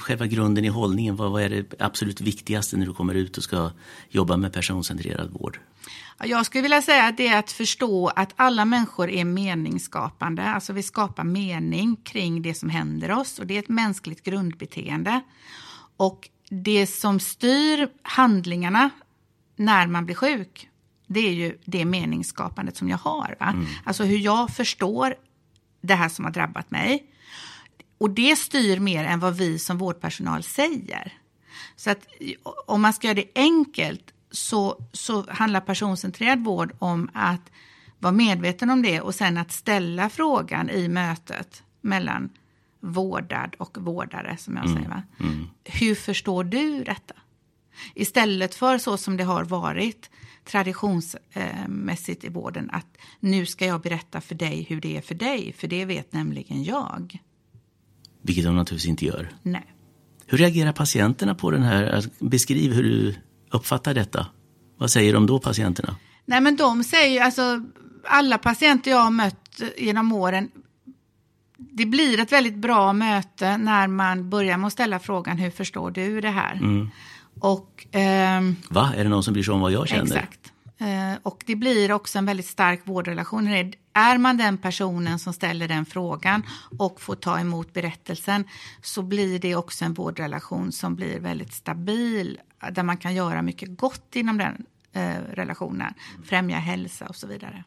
själva 0.00 0.26
grunden 0.26 0.64
i 0.64 0.68
hållningen? 0.68 1.16
Vad, 1.16 1.30
vad 1.30 1.42
är 1.42 1.48
det 1.48 1.74
absolut 1.78 2.20
viktigaste 2.20 2.76
när 2.76 2.86
du 2.86 2.92
kommer 2.92 3.14
ut 3.14 3.36
och 3.36 3.42
ska 3.42 3.70
jobba 4.08 4.36
med 4.36 4.52
personcentrerad 4.52 5.30
vård? 5.30 5.60
Jag 6.24 6.46
skulle 6.46 6.62
vilja 6.62 6.82
säga 6.82 7.04
att 7.04 7.16
det 7.16 7.28
är 7.28 7.38
att 7.38 7.52
förstå 7.52 8.08
att 8.08 8.32
alla 8.36 8.64
människor 8.64 9.10
är 9.10 9.24
meningsskapande. 9.24 10.42
Alltså 10.42 10.72
vi 10.72 10.82
skapar 10.82 11.24
mening 11.24 11.96
kring 11.96 12.42
det 12.42 12.54
som 12.54 12.70
händer 12.70 13.10
oss 13.10 13.38
och 13.38 13.46
det 13.46 13.54
är 13.54 13.58
ett 13.58 13.68
mänskligt 13.68 14.22
grundbeteende. 14.22 15.20
Och 15.96 16.28
det 16.48 16.86
som 16.86 17.20
styr 17.20 17.88
handlingarna 18.02 18.90
när 19.56 19.86
man 19.86 20.06
blir 20.06 20.16
sjuk, 20.16 20.69
det 21.12 21.20
är 21.20 21.32
ju 21.32 21.58
det 21.64 21.84
meningsskapandet 21.84 22.76
som 22.76 22.88
jag 22.88 22.98
har. 22.98 23.36
Va? 23.40 23.46
Mm. 23.46 23.66
Alltså 23.84 24.04
hur 24.04 24.18
jag 24.18 24.50
förstår 24.50 25.14
det 25.80 25.94
här 25.94 26.08
som 26.08 26.24
har 26.24 26.32
drabbat 26.32 26.70
mig. 26.70 27.06
Och 27.98 28.10
det 28.10 28.36
styr 28.36 28.78
mer 28.78 29.04
än 29.04 29.20
vad 29.20 29.36
vi 29.36 29.58
som 29.58 29.78
vårdpersonal 29.78 30.42
säger. 30.42 31.12
Så 31.76 31.90
att 31.90 32.06
om 32.66 32.82
man 32.82 32.92
ska 32.92 33.06
göra 33.06 33.14
det 33.14 33.30
enkelt 33.34 34.12
så, 34.30 34.84
så 34.92 35.30
handlar 35.30 35.60
personcentrerad 35.60 36.44
vård 36.44 36.72
om 36.78 37.10
att 37.14 37.50
vara 37.98 38.12
medveten 38.12 38.70
om 38.70 38.82
det 38.82 39.00
och 39.00 39.14
sen 39.14 39.38
att 39.38 39.52
ställa 39.52 40.10
frågan 40.10 40.70
i 40.70 40.88
mötet 40.88 41.62
mellan 41.80 42.30
vårdad 42.80 43.54
och 43.58 43.78
vårdare, 43.80 44.36
som 44.36 44.56
jag 44.56 44.64
mm. 44.64 44.76
säger. 44.76 44.88
Va? 44.88 45.02
Mm. 45.20 45.46
Hur 45.64 45.94
förstår 45.94 46.44
du 46.44 46.84
detta? 46.84 47.14
Istället 47.94 48.54
för 48.54 48.78
så 48.78 48.96
som 48.96 49.16
det 49.16 49.24
har 49.24 49.44
varit 49.44 50.10
traditionsmässigt 50.50 52.24
i 52.24 52.28
vården, 52.28 52.70
att 52.72 52.96
nu 53.20 53.46
ska 53.46 53.66
jag 53.66 53.80
berätta 53.80 54.20
för 54.20 54.34
dig 54.34 54.66
hur 54.68 54.80
det 54.80 54.96
är 54.96 55.00
för 55.00 55.14
dig, 55.14 55.52
för 55.58 55.68
det 55.68 55.84
vet 55.84 56.12
nämligen 56.12 56.64
jag. 56.64 57.18
Vilket 58.22 58.44
de 58.44 58.56
naturligtvis 58.56 58.88
inte 58.90 59.04
gör. 59.04 59.30
Nej. 59.42 59.74
Hur 60.26 60.38
reagerar 60.38 60.72
patienterna 60.72 61.34
på 61.34 61.50
den 61.50 61.62
här? 61.62 62.04
Beskriv 62.18 62.72
hur 62.72 62.82
du 62.82 63.14
uppfattar 63.50 63.94
detta. 63.94 64.26
Vad 64.78 64.90
säger 64.90 65.12
de 65.12 65.26
då, 65.26 65.38
patienterna? 65.38 65.96
Nej, 66.24 66.40
men 66.40 66.56
de 66.56 66.84
säger, 66.84 67.24
alltså 67.24 67.64
alla 68.04 68.38
patienter 68.38 68.90
jag 68.90 68.98
har 68.98 69.10
mött 69.10 69.60
genom 69.78 70.12
åren, 70.12 70.50
det 71.56 71.86
blir 71.86 72.20
ett 72.20 72.32
väldigt 72.32 72.56
bra 72.56 72.92
möte 72.92 73.56
när 73.56 73.88
man 73.88 74.30
börjar 74.30 74.56
med 74.56 74.66
att 74.66 74.72
ställa 74.72 74.98
frågan, 74.98 75.38
hur 75.38 75.50
förstår 75.50 75.90
du 75.90 76.20
det 76.20 76.30
här? 76.30 76.54
Mm. 76.54 76.90
Och, 77.40 77.86
ehm, 77.92 78.56
Va, 78.70 78.92
är 78.96 79.04
det 79.04 79.10
någon 79.10 79.22
som 79.22 79.32
bryr 79.32 79.42
sig 79.42 79.54
om 79.54 79.60
vad 79.60 79.72
jag 79.72 79.88
känner? 79.88 80.02
Exakt. 80.02 80.52
Eh, 80.78 81.18
och 81.22 81.42
det 81.46 81.56
blir 81.56 81.92
också 81.92 82.18
en 82.18 82.26
väldigt 82.26 82.46
stark 82.46 82.80
vårdrelation. 82.84 83.48
Är 83.92 84.18
man 84.18 84.36
den 84.36 84.58
personen 84.58 85.18
som 85.18 85.32
ställer 85.32 85.68
den 85.68 85.86
frågan 85.86 86.42
och 86.78 87.00
får 87.00 87.14
ta 87.14 87.40
emot 87.40 87.72
berättelsen 87.72 88.44
så 88.82 89.02
blir 89.02 89.38
det 89.38 89.56
också 89.56 89.84
en 89.84 89.94
vårdrelation 89.94 90.72
som 90.72 90.94
blir 90.94 91.20
väldigt 91.20 91.52
stabil 91.52 92.40
där 92.72 92.82
man 92.82 92.96
kan 92.96 93.14
göra 93.14 93.42
mycket 93.42 93.78
gott 93.78 94.16
inom 94.16 94.38
den 94.38 94.66
eh, 94.92 95.22
relationen, 95.32 95.94
främja 96.24 96.58
hälsa 96.58 97.06
och 97.06 97.16
så 97.16 97.26
vidare. 97.26 97.64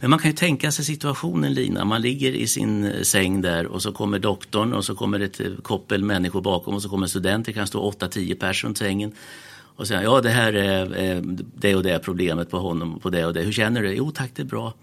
Men 0.00 0.10
man 0.10 0.18
kan 0.18 0.30
ju 0.30 0.36
tänka 0.36 0.72
sig 0.72 0.84
situationen 0.84 1.54
Lina, 1.54 1.84
man 1.84 2.02
ligger 2.02 2.32
i 2.32 2.46
sin 2.46 2.84
eh, 2.84 3.02
säng 3.02 3.40
där 3.40 3.66
och 3.66 3.82
så 3.82 3.92
kommer 3.92 4.18
doktorn 4.18 4.72
och 4.72 4.84
så 4.84 4.94
kommer 4.94 5.20
ett 5.20 5.40
eh, 5.40 5.46
koppel 5.62 6.04
människor 6.04 6.40
bakom 6.40 6.74
och 6.74 6.82
så 6.82 6.88
kommer 6.88 7.06
studenter, 7.06 7.52
det 7.52 7.58
kan 7.58 7.66
stå 7.66 7.90
8-10 7.90 8.38
personer 8.38 8.68
runt 8.68 8.78
sängen. 8.78 9.12
Och 9.76 9.88
säger 9.88 10.02
ja 10.02 10.20
det 10.20 10.30
här 10.30 10.52
är 10.52 11.22
det 11.54 11.76
och 11.76 11.82
det 11.82 11.98
problemet 11.98 12.50
på 12.50 12.58
honom, 12.58 13.00
på 13.00 13.10
det 13.10 13.26
och 13.26 13.34
det. 13.34 13.42
Hur 13.42 13.52
känner 13.52 13.82
du? 13.82 13.94
Jo 13.94 14.10
tack 14.10 14.30
det 14.34 14.42
är 14.42 14.46
bra. 14.46 14.74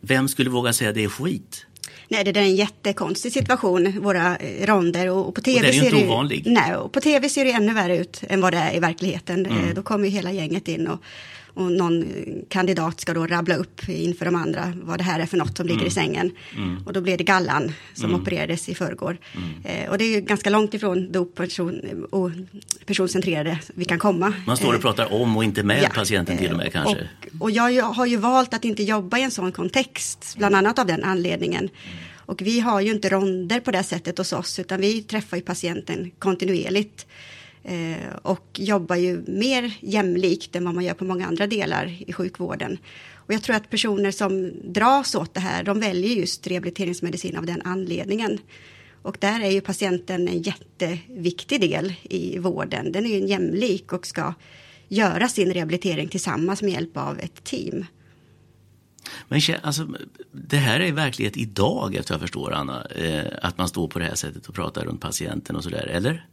Vem 0.00 0.28
skulle 0.28 0.50
våga 0.50 0.72
säga 0.72 0.92
det 0.92 1.04
är 1.04 1.08
skit? 1.08 1.66
Nej, 2.08 2.24
det 2.24 2.30
är 2.30 2.42
en 2.42 2.56
jättekonstig 2.56 3.32
situation, 3.32 4.00
våra 4.00 4.36
eh, 4.36 4.66
ronder. 4.66 5.10
Och, 5.10 5.34
på 5.34 5.40
TV 5.40 5.68
och 5.68 5.74
ju 5.74 5.84
inte 5.84 6.06
ovanlig. 6.06 6.42
Nej, 6.46 6.76
och 6.76 6.92
på 6.92 7.00
TV 7.00 7.28
ser 7.28 7.44
det 7.44 7.52
ännu 7.52 7.74
värre 7.74 7.98
ut 7.98 8.22
än 8.28 8.40
vad 8.40 8.52
det 8.52 8.58
är 8.58 8.76
i 8.76 8.80
verkligheten. 8.80 9.46
Mm. 9.46 9.74
Då 9.74 9.82
kommer 9.82 10.04
ju 10.04 10.10
hela 10.10 10.32
gänget 10.32 10.68
in 10.68 10.86
och 10.86 11.00
och 11.60 11.72
någon 11.72 12.04
kandidat 12.48 13.00
ska 13.00 13.14
då 13.14 13.26
rabbla 13.26 13.56
upp 13.56 13.88
inför 13.88 14.24
de 14.24 14.34
andra 14.34 14.72
vad 14.82 14.98
det 14.98 15.04
här 15.04 15.20
är 15.20 15.26
för 15.26 15.36
något 15.36 15.56
som 15.56 15.66
ligger 15.66 15.80
mm. 15.80 15.88
i 15.88 15.90
sängen. 15.90 16.30
Mm. 16.56 16.86
Och 16.86 16.92
då 16.92 17.00
blir 17.00 17.18
det 17.18 17.24
gallan 17.24 17.72
som 17.94 18.10
mm. 18.10 18.20
opererades 18.20 18.68
i 18.68 18.74
förrgår. 18.74 19.18
Mm. 19.36 19.84
Eh, 19.84 19.90
och 19.90 19.98
det 19.98 20.04
är 20.04 20.14
ju 20.14 20.20
ganska 20.20 20.50
långt 20.50 20.74
ifrån 20.74 21.12
det 21.12 21.24
person, 21.24 22.06
och 22.10 22.30
personcentrerade 22.86 23.58
vi 23.74 23.84
kan 23.84 23.98
komma. 23.98 24.32
Man 24.46 24.56
står 24.56 24.68
och 24.68 24.74
eh, 24.74 24.80
pratar 24.80 25.12
om 25.12 25.36
och 25.36 25.44
inte 25.44 25.62
med 25.62 25.82
ja, 25.82 25.88
patienten 25.94 26.38
till 26.38 26.50
och 26.50 26.56
med 26.56 26.72
kanske. 26.72 27.08
Och, 27.38 27.42
och 27.42 27.50
jag 27.50 27.82
har 27.82 28.06
ju 28.06 28.16
valt 28.16 28.54
att 28.54 28.64
inte 28.64 28.82
jobba 28.82 29.18
i 29.18 29.22
en 29.22 29.30
sån 29.30 29.52
kontext, 29.52 30.34
bland 30.38 30.54
annat 30.54 30.78
av 30.78 30.86
den 30.86 31.04
anledningen. 31.04 31.68
Och 32.30 32.42
vi 32.42 32.60
har 32.60 32.80
ju 32.80 32.90
inte 32.90 33.08
ronder 33.08 33.60
på 33.60 33.70
det 33.70 33.82
sättet 33.82 34.18
hos 34.18 34.32
oss, 34.32 34.58
utan 34.58 34.80
vi 34.80 35.02
träffar 35.02 35.36
ju 35.36 35.42
patienten 35.42 36.10
kontinuerligt. 36.18 37.06
Eh, 37.64 38.16
och 38.22 38.46
jobbar 38.54 38.96
ju 38.96 39.24
mer 39.26 39.76
jämlikt 39.80 40.56
än 40.56 40.64
vad 40.64 40.74
man 40.74 40.84
gör 40.84 40.94
på 40.94 41.04
många 41.04 41.26
andra 41.26 41.46
delar 41.46 42.02
i 42.06 42.12
sjukvården. 42.12 42.78
Och 43.14 43.34
jag 43.34 43.42
tror 43.42 43.56
att 43.56 43.70
personer 43.70 44.10
som 44.10 44.52
dras 44.64 45.14
åt 45.14 45.34
det 45.34 45.40
här, 45.40 45.64
de 45.64 45.80
väljer 45.80 46.16
just 46.16 46.46
rehabiliteringsmedicin 46.46 47.36
av 47.36 47.46
den 47.46 47.62
anledningen. 47.62 48.38
Och 49.02 49.16
där 49.20 49.40
är 49.40 49.50
ju 49.50 49.60
patienten 49.60 50.28
en 50.28 50.42
jätteviktig 50.42 51.60
del 51.60 51.94
i 52.02 52.38
vården. 52.38 52.92
Den 52.92 53.06
är 53.06 53.10
ju 53.10 53.26
jämlik 53.26 53.92
och 53.92 54.06
ska 54.06 54.34
göra 54.88 55.28
sin 55.28 55.52
rehabilitering 55.52 56.08
tillsammans 56.08 56.62
med 56.62 56.72
hjälp 56.72 56.96
av 56.96 57.18
ett 57.18 57.44
team. 57.44 57.84
Men 59.28 59.40
alltså, 59.62 59.88
det 60.32 60.56
här 60.56 60.80
är 60.80 60.92
verklighet 60.92 61.36
idag 61.36 61.94
efter 61.94 62.14
jag 62.14 62.20
förstår 62.20 62.52
Anna, 62.52 62.84
eh, 62.84 63.24
att 63.42 63.58
man 63.58 63.68
står 63.68 63.88
på 63.88 63.98
det 63.98 64.04
här 64.04 64.14
sättet 64.14 64.46
och 64.46 64.54
pratar 64.54 64.84
runt 64.84 65.00
patienten 65.00 65.56
och 65.56 65.64
sådär, 65.64 65.86
eller? 65.86 66.26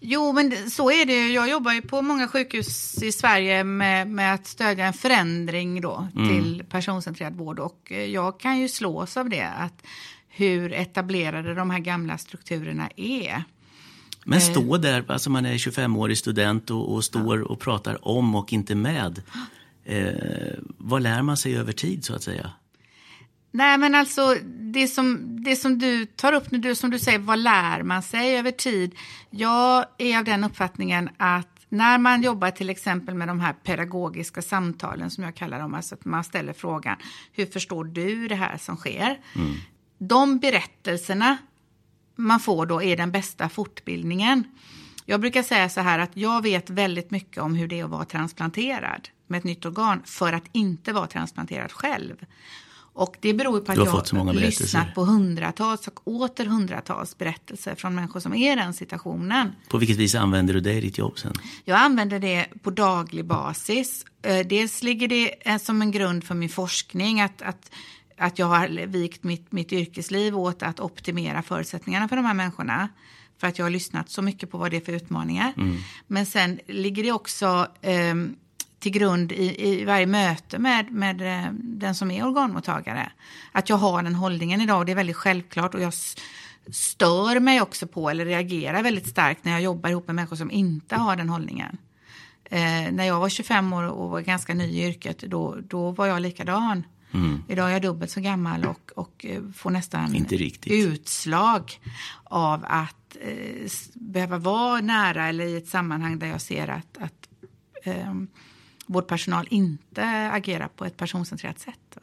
Jo, 0.00 0.32
men 0.32 0.70
så 0.70 0.90
är 0.90 1.06
det. 1.06 1.28
Jag 1.28 1.50
jobbar 1.50 1.72
ju 1.72 1.82
på 1.82 2.02
många 2.02 2.28
sjukhus 2.28 3.02
i 3.02 3.12
Sverige 3.12 3.64
med, 3.64 4.08
med 4.08 4.34
att 4.34 4.46
stödja 4.46 4.86
en 4.86 4.92
förändring 4.92 5.80
då 5.80 6.08
mm. 6.16 6.28
till 6.28 6.64
personcentrerad 6.70 7.36
vård 7.36 7.58
och 7.58 7.92
eh, 7.92 8.04
jag 8.04 8.40
kan 8.40 8.58
ju 8.58 8.68
slås 8.68 9.16
av 9.16 9.28
det, 9.28 9.48
att 9.48 9.82
hur 10.28 10.72
etablerade 10.72 11.54
de 11.54 11.70
här 11.70 11.78
gamla 11.78 12.18
strukturerna 12.18 12.90
är. 12.96 13.44
Men 14.24 14.38
eh. 14.38 14.44
stå 14.44 14.76
där, 14.76 15.04
alltså 15.08 15.30
man 15.30 15.46
är 15.46 15.54
25-årig 15.54 16.18
student 16.18 16.70
och, 16.70 16.94
och 16.94 17.04
står 17.04 17.38
ja. 17.38 17.46
och 17.46 17.60
pratar 17.60 18.08
om 18.08 18.34
och 18.34 18.52
inte 18.52 18.74
med. 18.74 19.22
Eh, 19.84 20.58
vad 20.76 21.02
lär 21.02 21.22
man 21.22 21.36
sig 21.36 21.56
över 21.56 21.72
tid 21.72 22.04
så 22.04 22.14
att 22.14 22.22
säga? 22.22 22.50
Nej, 23.50 23.78
men 23.78 23.94
alltså 23.94 24.36
det 24.44 24.88
som, 24.88 25.36
det 25.44 25.56
som 25.56 25.78
du 25.78 26.06
tar 26.06 26.32
upp 26.32 26.50
nu, 26.50 26.74
som 26.74 26.90
du 26.90 26.98
säger, 26.98 27.18
vad 27.18 27.38
lär 27.38 27.82
man 27.82 28.02
sig 28.02 28.38
över 28.38 28.50
tid? 28.50 28.94
Jag 29.30 29.84
är 29.98 30.18
av 30.18 30.24
den 30.24 30.44
uppfattningen 30.44 31.10
att 31.16 31.60
när 31.68 31.98
man 31.98 32.22
jobbar 32.22 32.50
till 32.50 32.70
exempel 32.70 33.14
med 33.14 33.28
de 33.28 33.40
här 33.40 33.52
pedagogiska 33.52 34.42
samtalen 34.42 35.10
som 35.10 35.24
jag 35.24 35.34
kallar 35.34 35.60
dem, 35.60 35.74
alltså 35.74 35.94
att 35.94 36.04
man 36.04 36.24
ställer 36.24 36.52
frågan, 36.52 36.96
hur 37.32 37.46
förstår 37.46 37.84
du 37.84 38.28
det 38.28 38.34
här 38.34 38.56
som 38.56 38.76
sker? 38.76 39.20
Mm. 39.36 39.54
De 39.98 40.38
berättelserna 40.38 41.36
man 42.16 42.40
får 42.40 42.66
då 42.66 42.82
är 42.82 42.96
den 42.96 43.12
bästa 43.12 43.48
fortbildningen. 43.48 44.44
Jag 45.04 45.20
brukar 45.20 45.42
säga 45.42 45.68
så 45.68 45.80
här 45.80 45.98
att 45.98 46.16
jag 46.16 46.42
vet 46.42 46.70
väldigt 46.70 47.10
mycket 47.10 47.42
om 47.42 47.54
hur 47.54 47.68
det 47.68 47.80
är 47.80 47.84
att 47.84 47.90
vara 47.90 48.04
transplanterad 48.04 49.08
med 49.26 49.38
ett 49.38 49.44
nytt 49.44 49.66
organ 49.66 50.02
för 50.04 50.32
att 50.32 50.44
inte 50.52 50.92
vara 50.92 51.06
transplanterad 51.06 51.72
själv. 51.72 52.16
Och 53.00 53.16
det 53.20 53.34
beror 53.34 53.60
på 53.60 53.72
att 53.72 53.78
jag 53.78 53.84
har 53.86 54.32
lyssnat 54.32 54.94
på 54.94 55.04
hundratals 55.04 55.88
och 55.88 56.08
åter 56.08 56.44
hundratals 56.44 57.18
berättelser 57.18 57.74
från 57.74 57.94
människor 57.94 58.20
som 58.20 58.34
är 58.34 58.52
i 58.52 58.56
den 58.56 58.74
situationen. 58.74 59.52
På 59.68 59.78
vilket 59.78 59.96
vis 59.96 60.14
använder 60.14 60.54
du 60.54 60.60
det 60.60 60.72
i 60.72 60.80
ditt 60.80 60.98
jobb 60.98 61.18
sen? 61.18 61.32
Jag 61.64 61.78
använder 61.78 62.18
det 62.18 62.46
på 62.62 62.70
daglig 62.70 63.24
basis. 63.24 64.04
Eh, 64.22 64.46
dels 64.46 64.82
ligger 64.82 65.08
det 65.08 65.60
som 65.62 65.82
en 65.82 65.90
grund 65.90 66.24
för 66.24 66.34
min 66.34 66.48
forskning 66.48 67.20
att, 67.20 67.42
att, 67.42 67.70
att 68.16 68.38
jag 68.38 68.46
har 68.46 68.86
vikt 68.86 69.24
mitt, 69.24 69.52
mitt 69.52 69.72
yrkesliv 69.72 70.38
åt 70.38 70.62
att 70.62 70.80
optimera 70.80 71.42
förutsättningarna 71.42 72.08
för 72.08 72.16
de 72.16 72.24
här 72.24 72.34
människorna 72.34 72.88
för 73.38 73.46
att 73.46 73.58
jag 73.58 73.64
har 73.64 73.70
lyssnat 73.70 74.10
så 74.10 74.22
mycket 74.22 74.50
på 74.50 74.58
vad 74.58 74.70
det 74.70 74.76
är 74.76 74.80
för 74.80 74.92
utmaningar. 74.92 75.52
Mm. 75.56 75.76
Men 76.06 76.26
sen 76.26 76.60
ligger 76.66 77.02
det 77.02 77.12
också 77.12 77.66
um, 78.12 78.36
till 78.80 78.92
grund 78.92 79.32
i, 79.32 79.68
i 79.68 79.84
varje 79.84 80.06
möte 80.06 80.58
med, 80.58 80.92
med 80.92 81.22
eh, 81.22 81.52
den 81.52 81.94
som 81.94 82.10
är 82.10 82.26
organmottagare. 82.26 83.12
Att 83.52 83.68
jag 83.68 83.76
har 83.76 84.02
den 84.02 84.14
hållningen 84.14 84.60
idag 84.60 84.78
och 84.78 84.86
det 84.86 84.92
är 84.92 84.96
väldigt 84.96 85.16
självklart 85.16 85.74
och 85.74 85.80
jag 85.80 85.92
stör 86.70 87.40
mig 87.40 87.60
också 87.60 87.86
på 87.86 88.10
eller 88.10 88.24
reagerar 88.24 88.82
väldigt 88.82 89.08
starkt 89.08 89.44
när 89.44 89.52
jag 89.52 89.62
jobbar 89.62 89.90
ihop 89.90 90.06
med 90.06 90.16
människor 90.16 90.36
som 90.36 90.50
inte 90.50 90.96
har 90.96 91.16
den 91.16 91.28
hållningen. 91.28 91.76
Eh, 92.44 92.92
när 92.92 93.04
jag 93.04 93.20
var 93.20 93.28
25 93.28 93.72
år 93.72 93.82
och 93.82 94.10
var 94.10 94.20
ganska 94.20 94.54
ny 94.54 94.64
i 94.64 94.86
yrket 94.88 95.18
då, 95.18 95.58
då 95.68 95.90
var 95.90 96.06
jag 96.06 96.22
likadan. 96.22 96.84
Mm. 97.12 97.42
Idag 97.48 97.68
är 97.68 97.72
jag 97.72 97.82
dubbelt 97.82 98.10
så 98.10 98.20
gammal 98.20 98.64
och, 98.64 98.92
och 98.96 99.26
eh, 99.28 99.42
får 99.54 99.70
nästan 99.70 100.26
utslag 100.66 101.80
av 102.24 102.64
att 102.68 103.16
eh, 103.20 103.70
behöva 103.94 104.38
vara 104.38 104.80
nära 104.80 105.28
eller 105.28 105.44
i 105.44 105.56
ett 105.56 105.68
sammanhang 105.68 106.18
där 106.18 106.26
jag 106.26 106.40
ser 106.40 106.68
att, 106.68 106.98
att 106.98 107.28
eh, 107.84 108.14
vårdpersonal 108.92 109.46
inte 109.50 110.30
agerar 110.32 110.68
på 110.68 110.84
ett 110.84 110.96
personcentrerat 110.96 111.58
sätt. 111.58 111.98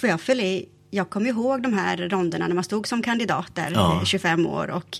Får 0.00 0.08
jag 0.08 0.20
fylla 0.20 0.42
i 0.42 0.68
jag 0.90 1.10
kommer 1.10 1.26
ihåg 1.28 1.62
de 1.62 1.72
här 1.72 1.96
ronderna 1.96 2.46
när 2.48 2.54
man 2.54 2.64
stod 2.64 2.86
som 2.86 3.02
kandidat 3.02 3.54
där, 3.54 3.70
Ja. 3.74 3.96
eh, 4.00 4.04
25 4.04 4.46
år 4.46 4.70
och 4.70 4.98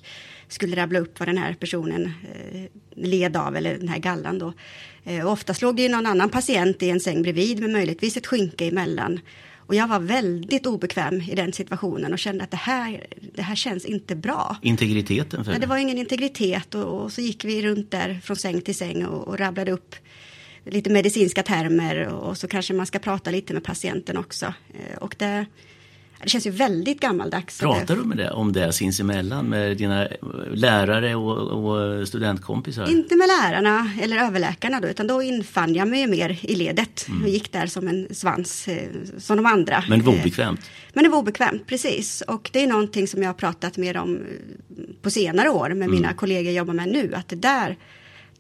skulle 0.49 0.77
rabbla 0.77 0.99
upp 0.99 1.19
vad 1.19 1.29
den 1.29 1.39
här 1.39 1.55
personen 1.55 2.13
eh, 2.53 2.63
led 2.95 3.37
av, 3.37 3.57
eller 3.57 3.79
den 3.79 3.89
här 3.89 3.99
gallan 3.99 4.39
då. 4.39 4.53
Eh, 5.05 5.27
och 5.27 5.33
oftast 5.33 5.63
låg 5.63 5.77
det 5.77 5.83
ju 5.83 5.89
någon 5.89 6.07
annan 6.07 6.29
patient 6.29 6.83
i 6.83 6.91
en 6.91 7.01
säng 7.01 7.23
bredvid 7.23 7.61
med 7.61 7.71
möjligtvis 7.71 8.17
ett 8.17 8.27
skynke 8.27 8.65
emellan. 8.69 9.21
Och 9.57 9.75
jag 9.75 9.89
var 9.89 10.01
väldigt 10.01 10.67
obekväm 10.67 11.21
i 11.21 11.35
den 11.35 11.53
situationen 11.53 12.13
och 12.13 12.19
kände 12.19 12.45
att 12.45 12.51
det 12.51 12.57
här, 12.57 13.07
det 13.35 13.43
här 13.43 13.55
känns 13.55 13.85
inte 13.85 14.17
bra. 14.17 14.57
Integriteten 14.63 15.45
för 15.45 15.53
Men 15.53 15.61
det 15.61 15.67
var 15.67 15.77
ingen 15.77 15.99
integritet 15.99 16.75
och, 16.75 17.03
och 17.03 17.13
så 17.13 17.21
gick 17.21 17.45
vi 17.45 17.63
runt 17.63 17.91
där 17.91 18.21
från 18.25 18.37
säng 18.37 18.61
till 18.61 18.75
säng 18.75 19.07
och, 19.07 19.29
och 19.29 19.39
rabblade 19.39 19.73
upp 19.73 19.95
lite 20.65 20.91
medicinska 20.91 21.43
termer 21.43 22.07
och 22.09 22.39
så 22.39 22.49
kanske 22.49 22.75
man 22.75 22.87
ska 22.87 22.99
prata 22.99 23.31
lite 23.31 23.55
med 23.55 23.65
patienten 23.65 24.17
också. 24.17 24.47
Eh, 24.47 24.99
Och 24.99 25.15
det, 25.19 25.47
det 26.23 26.29
känns 26.29 26.47
ju 26.47 26.51
väldigt 26.51 27.01
gammaldags. 27.01 27.61
Pratar 27.61 27.97
du 27.97 28.03
med 28.05 28.17
det, 28.17 28.31
om 28.31 28.53
det 28.53 28.73
sinsemellan 28.73 29.47
med 29.47 29.77
dina 29.77 30.09
lärare 30.55 31.15
och, 31.15 31.39
och 31.49 32.09
studentkompisar? 32.09 32.91
Inte 32.91 33.17
med 33.17 33.29
lärarna 33.29 33.91
eller 34.03 34.17
överläkarna 34.19 34.81
då, 34.81 34.89
utan 34.89 35.07
då 35.07 35.23
infann 35.23 35.75
jag 35.75 35.89
mig 35.89 36.07
mer 36.07 36.39
i 36.43 36.55
ledet 36.55 37.07
Mm. 37.09 37.23
och 37.23 37.29
gick 37.29 37.53
där 37.53 37.67
som 37.67 37.89
en 37.89 38.15
svans, 38.15 38.69
eh, 38.69 38.89
som 39.19 39.37
de 39.37 39.47
andra. 39.47 39.85
Men 39.89 39.99
det 39.99 40.05
var 40.05 40.13
Eh, 40.13 40.21
obekvämt? 40.21 40.61
Men 40.93 41.05
det 41.05 41.11
var 41.11 41.19
obekvämt, 41.19 41.67
precis. 41.67 42.21
Och 42.21 42.51
det 42.53 42.63
är 42.63 42.67
någonting 42.67 43.07
som 43.09 43.23
jag 43.23 43.29
har 43.29 43.35
pratat 43.35 43.77
mer 43.77 43.97
om 43.97 44.17
eh, 44.17 44.23
på 45.03 45.11
senare 45.11 45.49
år 45.51 45.69
med 45.69 45.77
Mm. 45.89 45.91
mina 45.91 46.13
kollegor 46.13 46.45
jag 46.45 46.55
jobbar 46.55 46.75
med 46.75 46.89
nu, 46.89 47.15
att 47.15 47.29
det 47.29 47.37
där, 47.37 47.77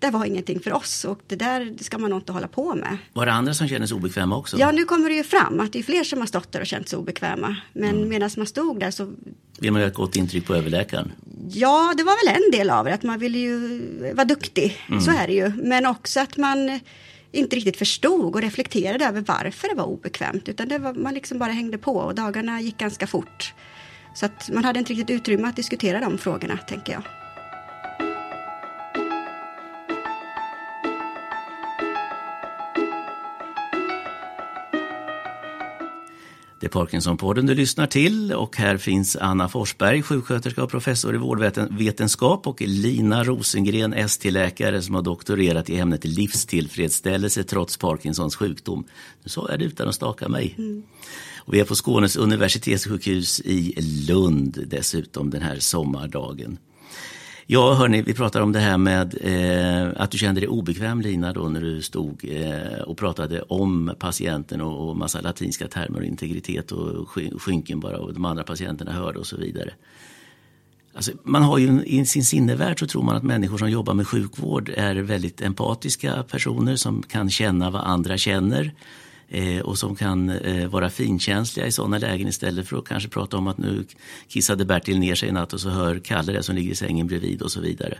det 0.00 0.10
var 0.10 0.24
ingenting 0.24 0.60
för 0.60 0.72
oss 0.72 1.04
och 1.04 1.20
det 1.26 1.36
där 1.36 1.74
ska 1.80 1.98
man 1.98 2.10
nog 2.10 2.18
inte 2.20 2.32
hålla 2.32 2.48
på 2.48 2.74
med. 2.74 2.96
Var 3.12 3.26
det 3.26 3.32
andra 3.32 3.54
som 3.54 3.68
kände 3.68 3.88
sig 3.88 3.94
obekväma 3.96 4.36
också? 4.36 4.58
Ja, 4.58 4.70
nu 4.72 4.84
kommer 4.84 5.08
det 5.08 5.14
ju 5.14 5.22
fram 5.24 5.60
att 5.60 5.72
det 5.72 5.78
är 5.78 5.82
fler 5.82 6.04
som 6.04 6.18
har 6.18 6.26
stått 6.26 6.52
där 6.52 6.60
och 6.60 6.66
känt 6.66 6.88
sig 6.88 6.98
obekväma. 6.98 7.56
Men 7.72 7.96
Mm. 7.96 8.08
medan 8.08 8.30
man 8.36 8.46
stod 8.46 8.80
där 8.80 8.90
så, 8.90 9.12
Vill 9.58 9.72
man 9.72 9.80
göra 9.80 9.90
ett 9.90 9.96
gott 9.96 10.16
intryck 10.16 10.46
på 10.46 10.54
överläkaren? 10.54 11.12
ja, 11.52 11.94
det 11.96 12.02
var 12.02 12.26
väl 12.26 12.42
en 12.44 12.50
del 12.58 12.70
av 12.70 12.84
det, 12.84 12.94
att 12.94 13.02
man 13.02 13.18
ville 13.18 13.38
ju 13.38 13.80
vara 14.14 14.24
duktig, 14.24 14.78
Mm. 14.88 15.00
så 15.00 15.10
är 15.10 15.26
det 15.26 15.32
ju. 15.32 15.52
Men 15.62 15.86
också 15.86 16.20
att 16.20 16.36
man 16.36 16.80
inte 17.32 17.56
riktigt 17.56 17.76
förstod 17.76 18.34
och 18.34 18.40
reflekterade 18.42 19.04
över 19.06 19.20
varför 19.20 19.68
det 19.68 19.74
var 19.74 19.84
obekvämt, 19.84 20.48
utan 20.48 20.68
det 20.68 20.78
var, 20.78 20.94
man 20.94 21.14
liksom 21.14 21.38
bara 21.38 21.52
hängde 21.52 21.78
på 21.78 21.96
och 21.96 22.14
dagarna 22.14 22.60
gick 22.60 22.78
ganska 22.78 23.06
fort. 23.06 23.54
Så 24.14 24.26
att 24.26 24.50
man 24.54 24.64
hade 24.64 24.78
inte 24.78 24.92
riktigt 24.92 25.10
utrymme 25.10 25.48
att 25.48 25.56
diskutera 25.56 26.00
de 26.00 26.18
frågorna, 26.18 26.56
tänker 26.56 26.92
jag. 26.92 27.02
Det 36.60 36.66
är 36.66 36.70
Parkinsonpodden 36.70 37.46
du 37.46 37.54
lyssnar 37.54 37.86
till 37.86 38.32
och 38.32 38.56
här 38.56 38.76
finns 38.76 39.16
Anna 39.16 39.48
Forsberg, 39.48 40.02
sjuksköterska 40.02 40.62
och 40.64 40.70
professor 40.70 41.14
i 41.14 41.18
vårdvetenskap 41.18 42.46
och 42.46 42.60
Lina 42.60 43.24
Rosengren, 43.24 43.92
ST-läkare 43.92 44.82
som 44.82 44.94
har 44.94 45.02
doktorerat 45.02 45.70
i 45.70 45.78
ämnet 45.78 46.04
livstillfredsställelse 46.04 47.44
trots 47.44 47.76
Parkinsons 47.76 48.36
sjukdom. 48.36 48.84
Nu 49.22 49.28
sa 49.28 49.46
jag 49.50 49.58
det 49.58 49.64
utan 49.64 49.88
att 49.88 49.94
staka 49.94 50.28
mig. 50.28 50.56
Och 51.38 51.54
vi 51.54 51.60
är 51.60 51.64
på 51.64 51.74
Skånes 51.74 52.16
universitetssjukhus 52.16 53.40
i 53.40 53.74
Lund 54.08 54.64
dessutom 54.66 55.30
den 55.30 55.42
här 55.42 55.58
sommardagen. 55.58 56.58
Ja, 57.52 57.74
hörni, 57.74 58.02
vi 58.02 58.14
pratar 58.14 58.40
om 58.40 58.52
det 58.52 58.58
här 58.58 58.78
med 58.78 59.14
eh, 59.20 60.02
att 60.02 60.10
du 60.10 60.18
kände 60.18 60.40
dig 60.40 60.48
obekväm 60.48 61.00
Lina 61.00 61.32
då 61.32 61.48
när 61.48 61.60
du 61.60 61.82
stod 61.82 62.24
eh, 62.28 62.80
och 62.80 62.96
pratade 62.96 63.42
om 63.42 63.94
patienten 63.98 64.60
och, 64.60 64.88
och 64.88 64.96
massa 64.96 65.20
latinska 65.20 65.68
termer 65.68 65.98
och 65.98 66.04
integritet 66.04 66.72
och 66.72 67.08
skynken 67.38 67.80
bara 67.80 67.98
och 67.98 68.14
de 68.14 68.24
andra 68.24 68.44
patienterna 68.44 68.92
hörde 68.92 69.18
och 69.18 69.26
så 69.26 69.36
vidare. 69.36 69.70
Alltså, 70.94 71.12
man 71.22 71.42
har 71.42 71.58
ju 71.58 71.82
i 71.84 72.06
sin 72.06 72.24
sinnevärld 72.24 72.78
så 72.78 72.86
tror 72.86 73.02
man 73.02 73.16
att 73.16 73.22
människor 73.22 73.58
som 73.58 73.70
jobbar 73.70 73.94
med 73.94 74.06
sjukvård 74.06 74.68
är 74.76 74.94
väldigt 74.94 75.40
empatiska 75.40 76.22
personer 76.22 76.76
som 76.76 77.02
kan 77.02 77.30
känna 77.30 77.70
vad 77.70 77.82
andra 77.82 78.18
känner 78.18 78.74
och 79.64 79.78
som 79.78 79.96
kan 79.96 80.30
eh, 80.30 80.68
vara 80.68 80.90
finkänsliga 80.90 81.66
i 81.66 81.72
sådana 81.72 81.98
lägen 81.98 82.28
istället 82.28 82.68
för 82.68 82.78
att 82.78 82.88
kanske 82.88 83.08
prata 83.08 83.36
om 83.36 83.46
att 83.46 83.58
nu 83.58 83.84
kissade 84.28 84.64
Bertil 84.64 84.98
ner 84.98 85.14
sig 85.14 85.28
i 85.28 85.32
natt 85.32 85.52
och 85.52 85.60
så 85.60 85.68
hör 85.68 85.98
Kalle 85.98 86.32
det 86.32 86.42
som 86.42 86.54
ligger 86.54 86.72
i 86.72 86.74
sängen 86.74 87.06
bredvid 87.06 87.42
och 87.42 87.52
så 87.52 87.60
vidare. 87.60 87.98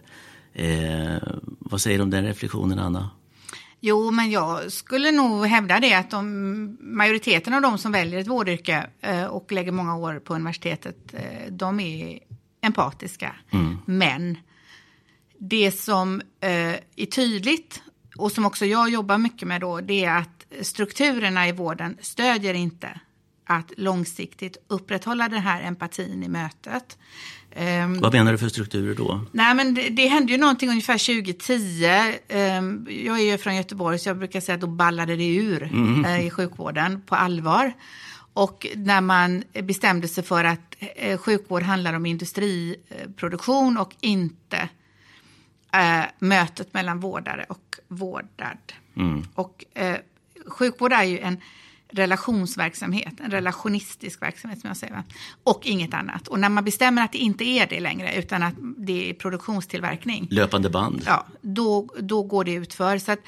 Eh, 0.53 1.23
vad 1.59 1.81
säger 1.81 1.99
du 1.99 2.03
om 2.03 2.11
den 2.11 2.25
reflektionen 2.25 2.79
Anna? 2.79 3.11
Jo, 3.81 4.11
men 4.11 4.31
jag 4.31 4.73
skulle 4.73 5.11
nog 5.11 5.47
hävda 5.47 5.81
det 5.81 5.95
att 5.95 6.11
de, 6.11 6.77
majoriteten 6.81 7.55
av 7.55 7.63
de 7.63 7.79
som 7.79 7.93
väljer 7.93 8.21
ett 8.21 8.27
vårdyrke 8.27 8.87
eh, 9.01 9.25
och 9.25 9.53
lägger 9.53 9.73
många 9.73 9.97
år 9.97 10.19
på 10.25 10.35
universitetet, 10.35 11.15
eh, 11.15 11.53
de 11.53 11.81
är 11.81 12.19
empatiska. 12.63 13.37
Men 13.85 14.39
det 15.39 15.73
som 15.73 16.21
eh, 16.41 16.75
är 16.97 17.07
tydligt 17.11 17.83
och 18.17 18.33
som 18.33 18.47
också 18.47 18.67
jag 18.67 18.91
jobbar 18.91 19.19
mycket 19.19 19.49
med 19.49 19.61
då, 19.61 19.81
det 19.81 20.05
är 20.05 20.17
att 20.17 20.40
strukturerna 20.63 21.49
i 21.49 21.53
vården 21.53 21.97
stödjer 22.01 22.55
inte 22.55 23.01
att 23.45 23.73
långsiktigt 23.77 24.57
upprätthålla 24.69 25.29
den 25.29 25.41
här 25.43 25.63
empatin 25.63 26.23
i 26.23 26.29
mötet. 26.29 26.99
Ehm, 27.53 28.01
Vad 28.01 28.13
menar 28.13 28.33
du 28.33 28.39
för 28.39 28.49
strukturer 28.49 28.95
då? 28.95 29.25
Nej, 29.33 29.55
men 29.55 29.75
det, 29.75 29.89
det 29.89 30.07
hände 30.07 30.33
ju 30.33 30.39
någonting 30.39 30.69
ungefär 30.69 30.99
2010. 30.99 31.85
Ehm, 32.29 32.87
jag 32.91 33.19
är 33.21 33.23
ju 33.33 33.39
från 33.39 33.57
Göteborg 33.57 33.99
så 33.99 34.09
jag 34.09 34.19
brukar 34.19 34.41
säga 34.41 34.55
att 34.55 34.61
då 34.61 34.67
ballade 34.67 35.17
det 35.17 35.37
ur 35.37 35.63
eh, 36.07 36.27
i 36.27 36.31
sjukvården 36.31 37.03
på 37.07 37.15
allvar. 37.15 37.73
Och 38.33 38.67
när 38.77 39.01
man 39.01 39.45
bestämde 39.63 40.09
sig 40.09 40.25
för 40.25 40.45
att 40.45 40.75
eh, 40.81 41.19
sjukvård 41.19 41.63
handlar 41.63 41.95
om 41.95 42.07
industriproduktion 42.07 43.77
och 43.79 43.95
inte 44.01 44.69
eh, 45.73 46.05
mötet 46.19 46.75
mellan 46.75 47.01
vårdare 47.01 47.47
och 47.49 47.77
vårdad. 47.89 48.59
Och 49.35 49.65
eh, 49.75 49.97
sjukvård 50.51 50.93
är 50.93 51.05
ju 51.05 51.19
en 51.19 51.41
relationsverksamhet, 51.93 53.21
en 53.21 53.31
relationistisk 53.31 54.23
verksamhet 54.23 54.61
som 54.61 54.69
jag 54.69 54.77
säger. 54.77 55.03
Och 55.45 55.61
inget 55.67 55.95
annat. 55.95 56.29
Och 56.29 56.39
när 56.41 56.49
man 56.49 56.65
bestämmer 56.65 57.03
att 57.03 57.13
det 57.13 57.19
inte 57.19 57.45
är 57.45 57.67
det 57.67 57.81
längre 57.81 58.15
utan 58.15 58.43
att 58.43 58.55
det 58.77 59.11
är 59.11 59.15
produktionstillverkning, 59.15 60.27
Löpande 60.31 60.71
band? 60.71 61.03
ja, 61.07 61.27
då, 61.41 61.89
då 62.01 62.23
går 62.23 62.45
det 62.45 62.53
utför. 62.53 62.99
Så 62.99 63.13
att, 63.13 63.19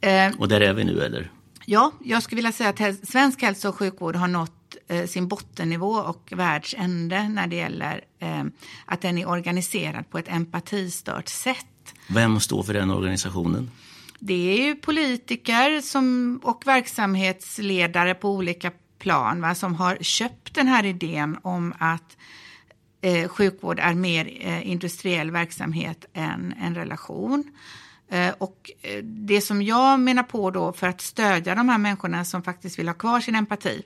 eh, 0.00 0.30
Och 0.38 0.48
där 0.48 0.60
är 0.60 0.72
vi 0.72 0.84
nu 0.84 1.00
eller? 1.02 1.30
Ja, 1.66 1.92
jag 2.04 2.22
skulle 2.22 2.36
vilja 2.36 2.52
säga 2.52 2.70
att 2.70 3.08
svensk 3.08 3.42
hälso 3.42 3.68
och 3.68 3.74
sjukvård 3.74 4.16
har 4.16 4.28
nått 4.28 4.76
eh, 4.88 5.06
sin 5.06 5.28
bottennivå 5.28 5.92
och 5.94 6.32
världsände 6.36 7.28
när 7.28 7.46
det 7.46 7.56
gäller 7.56 8.00
eh, 8.18 8.44
att 8.86 9.00
den 9.00 9.18
är 9.18 9.28
organiserad 9.28 10.10
på 10.10 10.18
ett 10.18 10.28
empatistört 10.28 11.28
sätt. 11.28 11.66
Vem 12.08 12.40
står 12.40 12.62
för 12.62 12.74
den 12.74 12.90
organisationen? 12.90 13.70
Det 14.18 14.58
är 14.58 14.66
ju 14.66 14.74
politiker 14.74 15.80
som, 15.80 16.40
och 16.42 16.66
verksamhetsledare 16.66 18.14
på 18.14 18.30
olika 18.30 18.72
plan 18.98 19.40
va, 19.40 19.54
som 19.54 19.74
har 19.74 19.96
köpt 20.00 20.54
den 20.54 20.68
här 20.68 20.84
idén 20.84 21.38
om 21.42 21.74
att 21.78 22.16
eh, 23.00 23.28
sjukvård 23.28 23.78
är 23.78 23.94
mer 23.94 24.38
eh, 24.40 24.68
industriell 24.70 25.30
verksamhet 25.30 26.04
än 26.12 26.54
en 26.60 26.74
relation. 26.74 27.44
Eh, 28.10 28.34
och 28.38 28.70
eh, 28.82 29.04
det 29.04 29.40
som 29.40 29.62
jag 29.62 30.00
menar 30.00 30.22
på 30.22 30.50
då 30.50 30.72
för 30.72 30.86
att 30.86 31.00
stödja 31.00 31.54
de 31.54 31.68
här 31.68 31.78
människorna 31.78 32.24
som 32.24 32.42
faktiskt 32.42 32.78
vill 32.78 32.88
ha 32.88 32.94
kvar 32.94 33.20
sin 33.20 33.34
empati, 33.34 33.82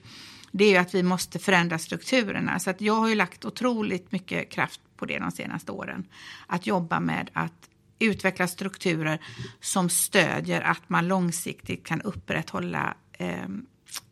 det 0.51 0.65
är 0.65 0.71
ju 0.71 0.77
att 0.77 0.95
vi 0.95 1.03
måste 1.03 1.39
förändra 1.39 1.79
strukturerna. 1.79 2.59
Så 2.59 2.71
att 2.71 2.81
jag 2.81 2.95
har 2.95 3.09
ju 3.09 3.15
lagt 3.15 3.45
otroligt 3.45 4.13
mycket 4.13 4.51
kraft 4.51 4.81
på 4.97 5.07
det 5.07 5.19
de 5.19 5.31
senaste 5.31 5.73
åren. 5.73 6.07
Att 6.47 6.67
jobba 6.67 7.01
med 7.01 7.31
att 7.33 7.69
utveckla 8.03 8.47
strukturer 8.49 9.19
som 9.61 9.89
stödjer 9.89 10.61
att 10.61 10.83
man 10.89 11.09
långsiktigt 11.09 11.87
kan 11.87 12.03
upprätthålla 12.03 12.95
eh, 13.19 13.29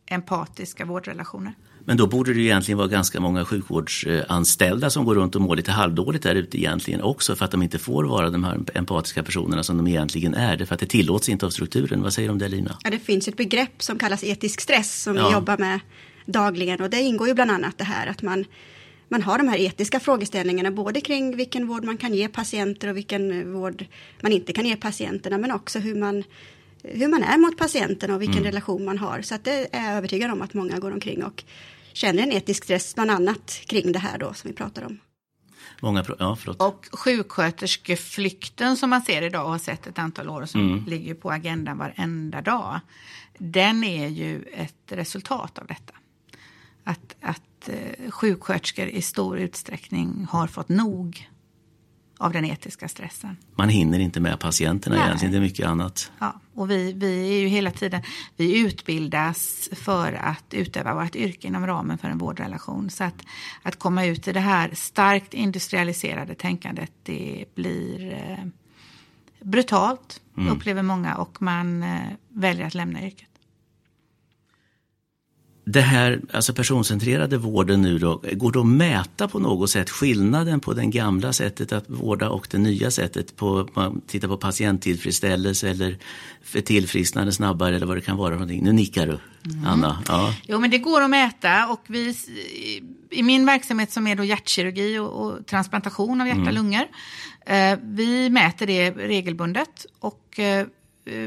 empatiska 0.06 0.84
vårdrelationer. 0.84 1.54
Men 1.84 1.96
då 1.96 2.06
borde 2.06 2.34
det 2.34 2.40
ju 2.40 2.46
egentligen 2.46 2.78
vara 2.78 2.88
ganska 2.88 3.20
många 3.20 3.44
sjukvårdsanställda 3.44 4.90
som 4.90 5.04
går 5.04 5.14
runt 5.14 5.34
och 5.34 5.40
mår 5.40 5.56
lite 5.56 5.72
halvdåligt 5.72 6.22
där 6.22 6.34
ute 6.34 6.58
egentligen 6.58 7.02
också 7.02 7.36
för 7.36 7.44
att 7.44 7.50
de 7.50 7.62
inte 7.62 7.78
får 7.78 8.04
vara 8.04 8.30
de 8.30 8.44
här 8.44 8.58
empatiska 8.74 9.22
personerna 9.22 9.62
som 9.62 9.76
de 9.76 9.86
egentligen 9.86 10.34
är. 10.34 10.64
För 10.64 10.74
att 10.74 10.80
det 10.80 10.86
tillåts 10.86 11.28
inte 11.28 11.46
av 11.46 11.50
strukturen. 11.50 12.02
Vad 12.02 12.12
säger 12.12 12.28
du 12.28 12.32
om 12.32 12.38
det 12.38 12.48
Lina? 12.48 12.76
Ja, 12.84 12.90
det 12.90 12.98
finns 12.98 13.28
ett 13.28 13.36
begrepp 13.36 13.82
som 13.82 13.98
kallas 13.98 14.24
etisk 14.24 14.60
stress 14.60 15.02
som 15.02 15.16
Ja. 15.16 15.26
vi 15.28 15.32
jobbar 15.34 15.58
med 15.58 15.80
dagligen 16.26 16.80
och 16.80 16.90
det 16.90 17.00
ingår 17.00 17.28
ju 17.28 17.34
bland 17.34 17.50
annat 17.50 17.78
det 17.78 17.84
här 17.84 18.06
att 18.06 18.22
man, 18.22 18.44
man 19.10 19.22
har 19.22 19.38
de 19.38 19.48
här 19.48 19.58
etiska 19.58 20.00
frågeställningarna 20.00 20.70
både 20.70 21.00
kring 21.00 21.36
vilken 21.36 21.66
vård 21.66 21.84
man 21.84 21.96
kan 21.96 22.14
ge 22.14 22.28
patienter 22.28 22.88
och 22.88 22.96
vilken 22.96 23.52
vård 23.52 23.84
man 24.20 24.32
inte 24.32 24.52
kan 24.52 24.66
ge 24.66 24.76
patienterna 24.76 25.38
men 25.38 25.50
också 25.52 25.78
hur 25.78 25.94
man, 25.94 26.24
hur 26.82 27.08
man 27.08 27.22
är 27.22 27.38
mot 27.38 27.58
patienten 27.58 28.10
och 28.10 28.22
vilken 28.22 28.44
relation 28.44 28.84
man 28.84 28.98
har. 28.98 29.22
Så 29.22 29.34
att 29.34 29.44
det 29.44 29.68
är 29.72 29.84
jag 29.84 29.96
övertygad 29.96 30.30
om 30.30 30.42
att 30.42 30.54
många 30.54 30.78
går 30.78 30.92
omkring 30.92 31.24
och 31.24 31.44
känner 31.92 32.22
en 32.22 32.32
etisk 32.32 32.64
stress 32.64 32.94
bland 32.94 33.10
annat 33.10 33.60
kring 33.66 33.92
det 33.92 33.98
här 33.98 34.18
då 34.18 34.34
som 34.34 34.50
vi 34.50 34.56
pratar 34.56 34.84
om. 34.84 34.98
Många 35.82 36.04
pro- 36.04 36.16
ja, 36.18 36.36
förlåt. 36.36 36.62
Och 36.62 36.86
sjuksköterskeflykten 36.92 38.76
som 38.76 38.90
man 38.90 39.02
ser 39.02 39.22
idag 39.22 39.44
och 39.44 39.50
har 39.50 39.58
sett 39.58 39.86
ett 39.86 39.98
antal 39.98 40.28
år 40.28 40.42
och 40.42 40.50
som 40.50 40.84
ligger 40.88 41.14
på 41.14 41.30
agendan 41.30 41.78
varenda 41.78 42.42
dag. 42.42 42.80
Den 43.38 43.84
är 43.84 44.08
ju 44.08 44.42
ett 44.52 44.92
resultat 44.92 45.58
av 45.58 45.66
detta. 45.66 45.92
Att, 46.84 47.16
att 47.20 47.42
eh, 47.68 48.10
sjuksköterskor 48.10 48.86
i 48.86 49.02
stor 49.02 49.38
utsträckning 49.38 50.26
har 50.30 50.46
fått 50.46 50.68
nog 50.68 51.28
av 52.20 52.32
den 52.32 52.44
etiska 52.44 52.88
stressen. 52.88 53.36
Man 53.54 53.68
hinner 53.68 53.98
inte 53.98 54.20
med 54.20 54.40
patienterna 54.40 54.96
Nej. 54.96 55.04
egentligen, 55.06 55.32
det 55.32 55.38
är 55.38 55.42
mycket 55.42 55.66
annat. 55.66 56.12
Ja, 56.18 56.40
och 56.54 56.70
vi, 56.70 56.92
vi 56.92 57.36
är 57.36 57.40
ju 57.40 57.46
hela 57.46 57.70
tiden, 57.70 58.02
vi 58.36 58.60
utbildas 58.60 59.68
för 59.72 60.12
att 60.12 60.54
utöva 60.54 60.94
vårt 60.94 61.16
yrke 61.16 61.48
inom 61.48 61.66
ramen 61.66 61.98
för 61.98 62.08
en 62.08 62.18
vårdrelation. 62.18 62.90
Så 62.90 63.04
att, 63.04 63.24
att 63.62 63.78
komma 63.78 64.04
ut 64.04 64.28
i 64.28 64.32
det 64.32 64.40
här 64.40 64.70
starkt 64.74 65.34
industrialiserade 65.34 66.34
tänkandet, 66.34 66.92
det 67.02 67.44
blir 67.54 68.12
eh, 68.12 68.44
brutalt, 69.42 70.20
mm. 70.36 70.52
upplever 70.52 70.82
många, 70.82 71.16
och 71.16 71.42
man 71.42 71.82
eh, 71.82 72.00
väljer 72.28 72.66
att 72.66 72.74
lämna 72.74 73.02
yrket 73.06 73.29
det 75.72 75.80
här 75.80 76.20
alltså 76.32 76.54
personcentrerade 76.54 77.38
vården 77.38 77.82
nu 77.82 77.98
då, 77.98 78.22
går 78.32 78.52
det 78.52 78.60
att 78.60 78.66
mäta 78.66 79.28
på 79.28 79.38
något 79.38 79.70
sätt 79.70 79.90
skillnaden 79.90 80.60
på 80.60 80.72
det 80.72 80.86
gamla 80.86 81.32
sättet 81.32 81.72
att 81.72 81.84
vårda 81.86 82.28
och 82.28 82.46
det 82.50 82.58
nya 82.58 82.90
sättet? 82.90 83.36
På, 83.36 83.68
man 83.74 84.00
tittar 84.00 84.28
på 84.28 84.36
patienttillfredsställelse 84.36 85.68
eller 85.68 85.98
för 86.42 86.60
tillfrisknande 86.60 87.32
snabbare 87.32 87.76
eller 87.76 87.86
vad 87.86 87.96
det 87.96 88.00
kan 88.00 88.16
vara. 88.16 88.32
Någonting. 88.32 88.64
Nu 88.64 88.72
nickar 88.72 89.06
du, 89.06 89.18
mm. 89.52 89.66
Anna. 89.66 90.02
Ja. 90.08 90.34
Jo, 90.48 90.58
men 90.58 90.70
det 90.70 90.78
går 90.78 91.02
att 91.02 91.10
mäta 91.10 91.66
och 91.66 91.82
vi, 91.86 92.16
i 93.10 93.22
min 93.22 93.46
verksamhet 93.46 93.92
som 93.92 94.06
är 94.06 94.16
då 94.16 94.24
hjärtkirurgi 94.24 94.98
och, 94.98 95.26
och 95.26 95.46
transplantation 95.46 96.20
av 96.20 96.26
hjärta 96.26 96.40
och 96.40 96.46
mm. 96.46 96.54
lungor, 96.54 96.84
eh, 97.46 97.78
vi 97.82 98.30
mäter 98.30 98.66
det 98.66 98.90
regelbundet 98.90 99.86
och 99.98 100.38
eh, 100.38 100.66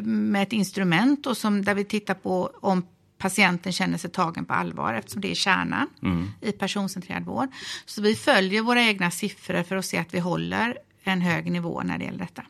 med 0.04 0.44
ett 0.44 0.54
instrument 0.54 1.28
och 1.28 1.38
som, 1.38 1.66
där 1.66 1.76
vi 1.76 1.86
tittar 1.86 2.14
på 2.14 2.52
om 2.62 2.84
patienten 3.24 3.72
känner 3.72 3.98
sig 3.98 4.10
tagen 4.10 4.46
på 4.46 4.54
allvar 4.54 4.94
eftersom 4.94 5.22
det 5.22 5.32
är 5.32 5.36
kärnan 5.36 5.88
mm. 6.02 6.32
i 6.42 6.52
personcentrerad 6.52 7.26
vård. 7.26 7.50
Så 7.86 8.02
vi 8.02 8.16
följer 8.16 8.62
våra 8.62 8.82
egna 8.82 9.12
siffror 9.12 9.64
för 9.64 9.76
att 9.76 9.86
se 9.86 9.98
att 9.98 10.14
vi 10.14 10.20
håller 10.20 10.78
en 11.04 11.22
hög 11.22 11.52
nivå 11.52 11.82
när 11.84 11.98
det 11.98 12.06
gäller 12.06 12.20
detta. 12.20 12.44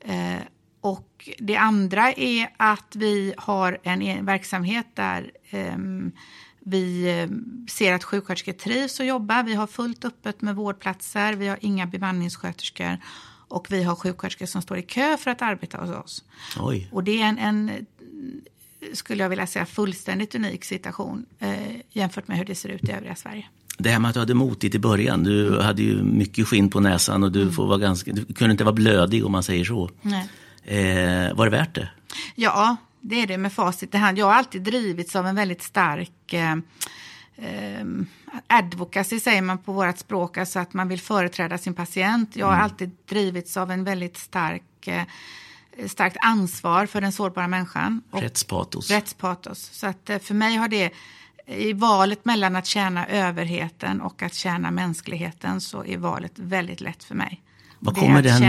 Eh, 0.00 0.42
och 0.80 1.30
det 1.38 1.56
andra 1.56 2.12
är 2.12 2.50
att 2.56 2.96
vi 2.96 3.34
har 3.36 3.78
en 3.82 4.02
e- 4.02 4.22
verksamhet 4.22 4.86
där 4.94 5.30
eh, 5.50 5.76
vi 6.60 7.10
ehm, 7.10 7.66
ser 7.68 7.92
att 7.92 8.04
sjuksköterskor 8.04 8.52
trivs 8.52 9.00
att 9.00 9.06
jobba. 9.06 9.42
Vi 9.42 9.54
har 9.54 9.66
fullt 9.66 10.04
öppet 10.04 10.42
med 10.42 10.56
vårdplatser. 10.56 11.32
Vi 11.32 11.48
har 11.48 11.58
inga 11.60 11.86
bemanningssköterskor 11.86 12.98
och 13.48 13.66
vi 13.70 13.82
har 13.82 13.96
sjuksköterskor 13.96 14.46
som 14.46 14.62
står 14.62 14.78
i 14.78 14.82
kö 14.82 15.16
för 15.16 15.30
att 15.30 15.42
arbeta 15.42 15.78
hos 15.78 15.90
oss. 15.90 16.24
Oj. 16.60 16.88
Och 16.92 17.04
det 17.04 17.22
är 17.22 17.26
en, 17.26 17.38
en 17.38 17.86
skulle 18.92 19.22
jag 19.22 19.28
vilja 19.28 19.46
säga, 19.46 19.66
fullständigt 19.66 20.34
unik 20.34 20.64
situation 20.64 21.26
eh, 21.38 21.52
jämfört 21.90 22.28
med 22.28 22.38
hur 22.38 22.44
det 22.44 22.54
ser 22.54 22.68
ut 22.68 22.88
i 22.88 22.92
övriga 22.92 23.14
Sverige. 23.14 23.46
Det 23.78 23.90
här 23.90 23.98
med 23.98 24.08
att 24.08 24.14
du 24.14 24.20
hade 24.20 24.34
motigt 24.34 24.74
i 24.74 24.78
början, 24.78 25.24
du 25.24 25.60
hade 25.60 25.82
ju 25.82 26.02
mycket 26.02 26.46
skinn 26.46 26.70
på 26.70 26.80
näsan 26.80 27.22
och 27.22 27.32
du, 27.32 27.42
mm. 27.42 27.54
får 27.54 27.66
vara 27.66 27.78
ganska, 27.78 28.12
du 28.12 28.34
kunde 28.34 28.52
inte 28.52 28.64
vara 28.64 28.74
blödig 28.74 29.26
om 29.26 29.32
man 29.32 29.42
säger 29.42 29.64
så. 29.64 29.90
Eh, 30.64 31.34
var 31.34 31.44
det 31.44 31.50
värt 31.50 31.74
det? 31.74 31.88
Ja, 32.34 32.76
det 33.00 33.22
är 33.22 33.26
det 33.26 33.38
med 33.38 33.52
facit 33.52 33.94
i 33.94 33.98
hand. 33.98 34.18
Jag 34.18 34.26
har 34.26 34.34
alltid 34.34 34.62
drivits 34.62 35.16
av 35.16 35.26
en 35.26 35.34
väldigt 35.34 35.62
stark 35.62 36.32
eh, 36.32 36.52
eh, 37.36 37.84
advocacy 38.46 39.20
säger 39.20 39.42
man 39.42 39.58
på 39.58 39.72
vårt 39.72 39.98
språk, 39.98 40.38
alltså 40.38 40.58
att 40.58 40.74
man 40.74 40.88
vill 40.88 41.00
företräda 41.00 41.58
sin 41.58 41.74
patient. 41.74 42.36
Jag 42.36 42.46
har 42.46 42.52
mm. 42.52 42.64
alltid 42.64 42.90
drivits 43.08 43.56
av 43.56 43.70
en 43.70 43.84
väldigt 43.84 44.16
stark 44.16 44.86
eh, 44.86 45.02
starkt 45.88 46.16
ansvar 46.20 46.86
för 46.86 47.00
den 47.00 47.12
sårbara 47.12 47.48
människan. 47.48 48.02
Och 48.10 48.20
rättspatos. 48.20 48.90
Rättspatos. 48.90 49.70
Så 49.72 49.86
att 49.86 50.10
eh, 50.10 50.18
för 50.18 50.34
mig 50.34 50.56
har 50.56 50.68
det 50.68 50.92
i 51.46 51.72
valet 51.72 52.24
mellan 52.24 52.56
att 52.56 52.66
tjäna 52.66 53.06
överheten 53.06 54.00
och 54.00 54.22
att 54.22 54.34
tjäna 54.34 54.70
mänskligheten 54.70 55.60
så 55.60 55.84
är 55.84 55.98
valet 55.98 56.32
väldigt 56.34 56.80
lätt 56.80 57.04
för 57.04 57.14
mig. 57.14 57.42
Var 57.78 57.92
kommer, 57.92 58.22
den, 58.22 58.42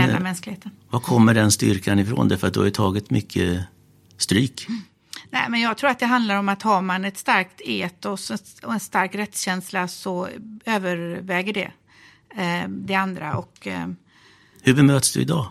var 0.90 1.00
kommer 1.00 1.34
den 1.34 1.52
styrkan 1.52 1.98
ifrån? 1.98 2.28
Därför 2.28 2.46
att 2.46 2.54
du 2.54 2.60
har 2.60 2.64
ju 2.64 2.70
tagit 2.72 3.10
mycket 3.10 3.64
stryk. 4.16 4.66
Mm. 4.68 4.80
Nej, 5.30 5.46
men 5.48 5.60
jag 5.60 5.76
tror 5.78 5.90
att 5.90 5.98
det 5.98 6.06
handlar 6.06 6.36
om 6.36 6.48
att 6.48 6.62
har 6.62 6.82
man 6.82 7.04
ett 7.04 7.18
starkt 7.18 7.60
etos 7.60 8.30
och 8.62 8.72
en 8.72 8.80
stark 8.80 9.14
rättskänsla 9.14 9.88
så 9.88 10.28
överväger 10.64 11.52
det 11.52 11.72
eh, 12.36 12.68
det 12.68 12.94
andra. 12.94 13.36
Och, 13.36 13.66
eh, 13.66 13.88
Hur 14.62 14.74
bemöts 14.74 15.12
du 15.12 15.20
idag? 15.20 15.46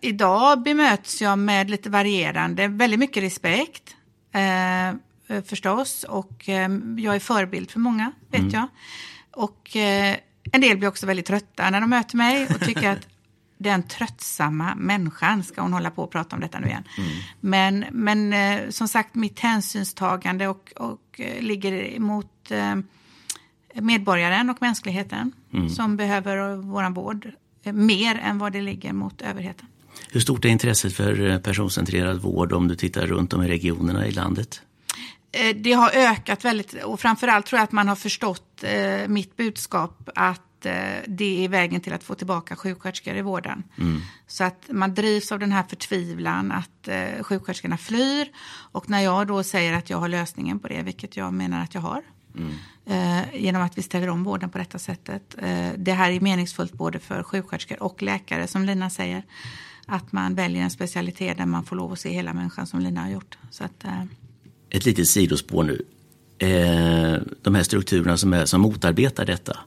Idag 0.00 0.62
bemöts 0.62 1.22
jag 1.22 1.38
med 1.38 1.70
lite 1.70 1.90
varierande, 1.90 2.68
väldigt 2.68 3.00
mycket 3.00 3.22
respekt 3.22 3.96
eh, 4.32 5.40
förstås 5.42 6.04
och 6.04 6.48
eh, 6.48 6.70
jag 6.98 7.14
är 7.14 7.20
förebild 7.20 7.70
för 7.70 7.80
många, 7.80 8.12
vet 8.30 8.40
mm. 8.40 8.52
jag. 8.52 8.68
Och 9.30 9.76
eh, 9.76 10.16
en 10.52 10.60
del 10.60 10.76
blir 10.76 10.88
också 10.88 11.06
väldigt 11.06 11.26
trötta 11.26 11.70
när 11.70 11.80
de 11.80 11.90
möter 11.90 12.16
mig 12.16 12.46
och 12.54 12.60
tycker 12.60 12.90
att 12.90 13.08
den 13.58 13.82
tröttsamma 13.82 14.74
människan 14.74 15.44
ska 15.44 15.62
hon 15.62 15.72
hålla 15.72 15.90
på 15.90 16.02
och 16.02 16.10
prata 16.10 16.36
om 16.36 16.42
detta 16.42 16.58
nu 16.58 16.66
igen. 16.66 16.84
Mm. 16.98 17.10
Men, 17.40 17.84
men 17.90 18.32
eh, 18.32 18.70
som 18.70 18.88
sagt, 18.88 19.14
mitt 19.14 19.40
hänsynstagande 19.40 20.48
och, 20.48 20.72
och 20.76 21.20
eh, 21.20 21.42
ligger 21.42 22.00
mot 22.00 22.50
eh, 22.50 22.76
medborgaren 23.74 24.50
och 24.50 24.56
mänskligheten 24.60 25.32
mm. 25.52 25.68
som 25.68 25.96
behöver 25.96 26.56
våran 26.56 26.94
vård 26.94 27.30
mer 27.62 28.18
än 28.18 28.38
vad 28.38 28.52
det 28.52 28.60
ligger 28.60 28.92
mot 28.92 29.22
överheten. 29.22 29.66
Hur 30.10 30.20
stort 30.20 30.44
är 30.44 30.48
intresset 30.48 30.92
för 30.92 31.30
eh, 31.30 31.38
personcentrerad 31.38 32.20
vård 32.20 32.52
om 32.52 32.68
du 32.68 32.76
tittar 32.76 33.06
runt 33.06 33.32
om 33.32 33.42
i 33.42 33.48
regionerna 33.48 34.06
i 34.06 34.10
landet? 34.10 34.62
Eh, 35.32 35.56
det 35.56 35.72
har 35.72 35.90
ökat 35.94 36.44
väldigt 36.44 36.84
och 36.84 37.00
framförallt 37.00 37.46
tror 37.46 37.58
jag 37.58 37.64
att 37.64 37.72
man 37.72 37.88
har 37.88 37.96
förstått 37.96 38.64
eh, 38.64 39.08
mitt 39.08 39.36
budskap 39.36 40.08
att 40.14 40.42
det 41.06 41.44
är 41.44 41.48
vägen 41.48 41.80
till 41.80 41.92
att 41.92 42.04
få 42.04 42.14
tillbaka 42.14 42.56
sjuksköterskor 42.56 43.16
i 43.16 43.22
vården. 43.22 43.62
Mm. 43.78 44.00
Så 44.26 44.44
att 44.44 44.64
man 44.68 44.94
drivs 44.94 45.32
av 45.32 45.38
den 45.38 45.52
här 45.52 45.62
förtvivlan 45.62 46.52
att 46.52 46.88
sjuksköterskorna 47.20 47.78
flyr 47.78 48.28
och 48.72 48.90
när 48.90 49.00
jag 49.00 49.26
då 49.26 49.42
säger 49.42 49.72
att 49.72 49.90
jag 49.90 49.98
har 49.98 50.08
lösningen 50.08 50.58
på 50.58 50.68
det, 50.68 50.82
vilket 50.82 51.16
jag 51.16 51.34
menar 51.34 51.62
att 51.62 51.74
jag 51.74 51.80
har, 51.80 52.02
mm. 52.36 53.24
genom 53.34 53.62
att 53.62 53.78
vi 53.78 53.82
ställer 53.82 54.08
om 54.08 54.24
vården 54.24 54.50
på 54.50 54.58
detta 54.58 54.78
sättet. 54.78 55.36
det 55.76 55.92
här 55.92 56.10
är 56.10 56.20
meningsfullt 56.20 56.72
både 56.72 56.98
för 56.98 57.22
sjuksköterskor 57.22 57.82
och 57.82 58.02
läkare 58.02 58.46
som 58.46 58.64
Lina 58.64 58.90
säger 58.90 59.22
att 59.86 60.12
man 60.12 60.34
väljer 60.34 60.62
en 60.62 60.70
specialitet 60.70 61.36
där 61.36 61.46
man 61.46 61.64
får 61.64 61.76
lov 61.76 61.92
att 61.92 62.00
se 62.00 62.10
hela 62.10 62.32
människan 62.32 62.66
som 62.66 62.80
Lina 62.80 63.02
har 63.02 63.10
gjort. 63.10 63.38
Så 63.50 63.64
att, 63.64 63.84
eh. 63.84 64.02
Ett 64.70 64.84
litet 64.84 65.08
sidospår 65.08 65.64
nu. 65.64 65.84
Eh, 66.38 67.22
de 67.42 67.54
här 67.54 67.62
strukturerna 67.62 68.16
som, 68.16 68.32
är, 68.32 68.44
som 68.44 68.60
motarbetar 68.60 69.24
detta, 69.24 69.58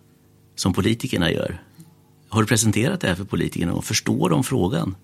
som 0.55 0.73
politikerna 0.73 1.31
gör. 1.31 1.61
Har 2.29 2.41
du 2.41 2.47
presenterat 2.47 3.01
det 3.01 3.07
här 3.07 3.15
för 3.15 3.23
politikerna 3.23 3.73
och 3.73 3.85
förstår 3.85 4.29
de 4.29 4.43
frågan? 4.43 4.95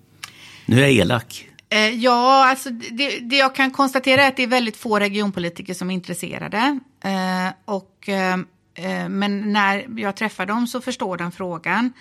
Nu 0.66 0.76
är 0.76 0.80
jag 0.80 0.92
elak. 0.92 1.48
Eh, 1.68 1.78
ja, 1.78 2.48
alltså 2.50 2.70
det, 2.70 3.18
det, 3.18 3.36
jag 3.36 3.54
kan 3.54 3.70
konstatera 3.70 4.22
är 4.22 4.28
att 4.28 4.36
det 4.36 4.42
är 4.42 4.46
väldigt 4.46 4.76
få 4.76 4.98
regionpolitiker 4.98 5.74
som 5.74 5.90
är 5.90 5.94
intresserade. 5.94 6.78
Eh, 7.04 7.48
och, 7.64 8.08
eh, 8.08 8.34
eh, 8.74 9.08
men 9.08 9.52
när 9.52 10.00
jag 10.00 10.16
träffar 10.16 10.46
dem 10.46 10.66
så 10.66 10.80
förstår 10.80 11.16
de 11.16 11.32
frågan. 11.32 11.92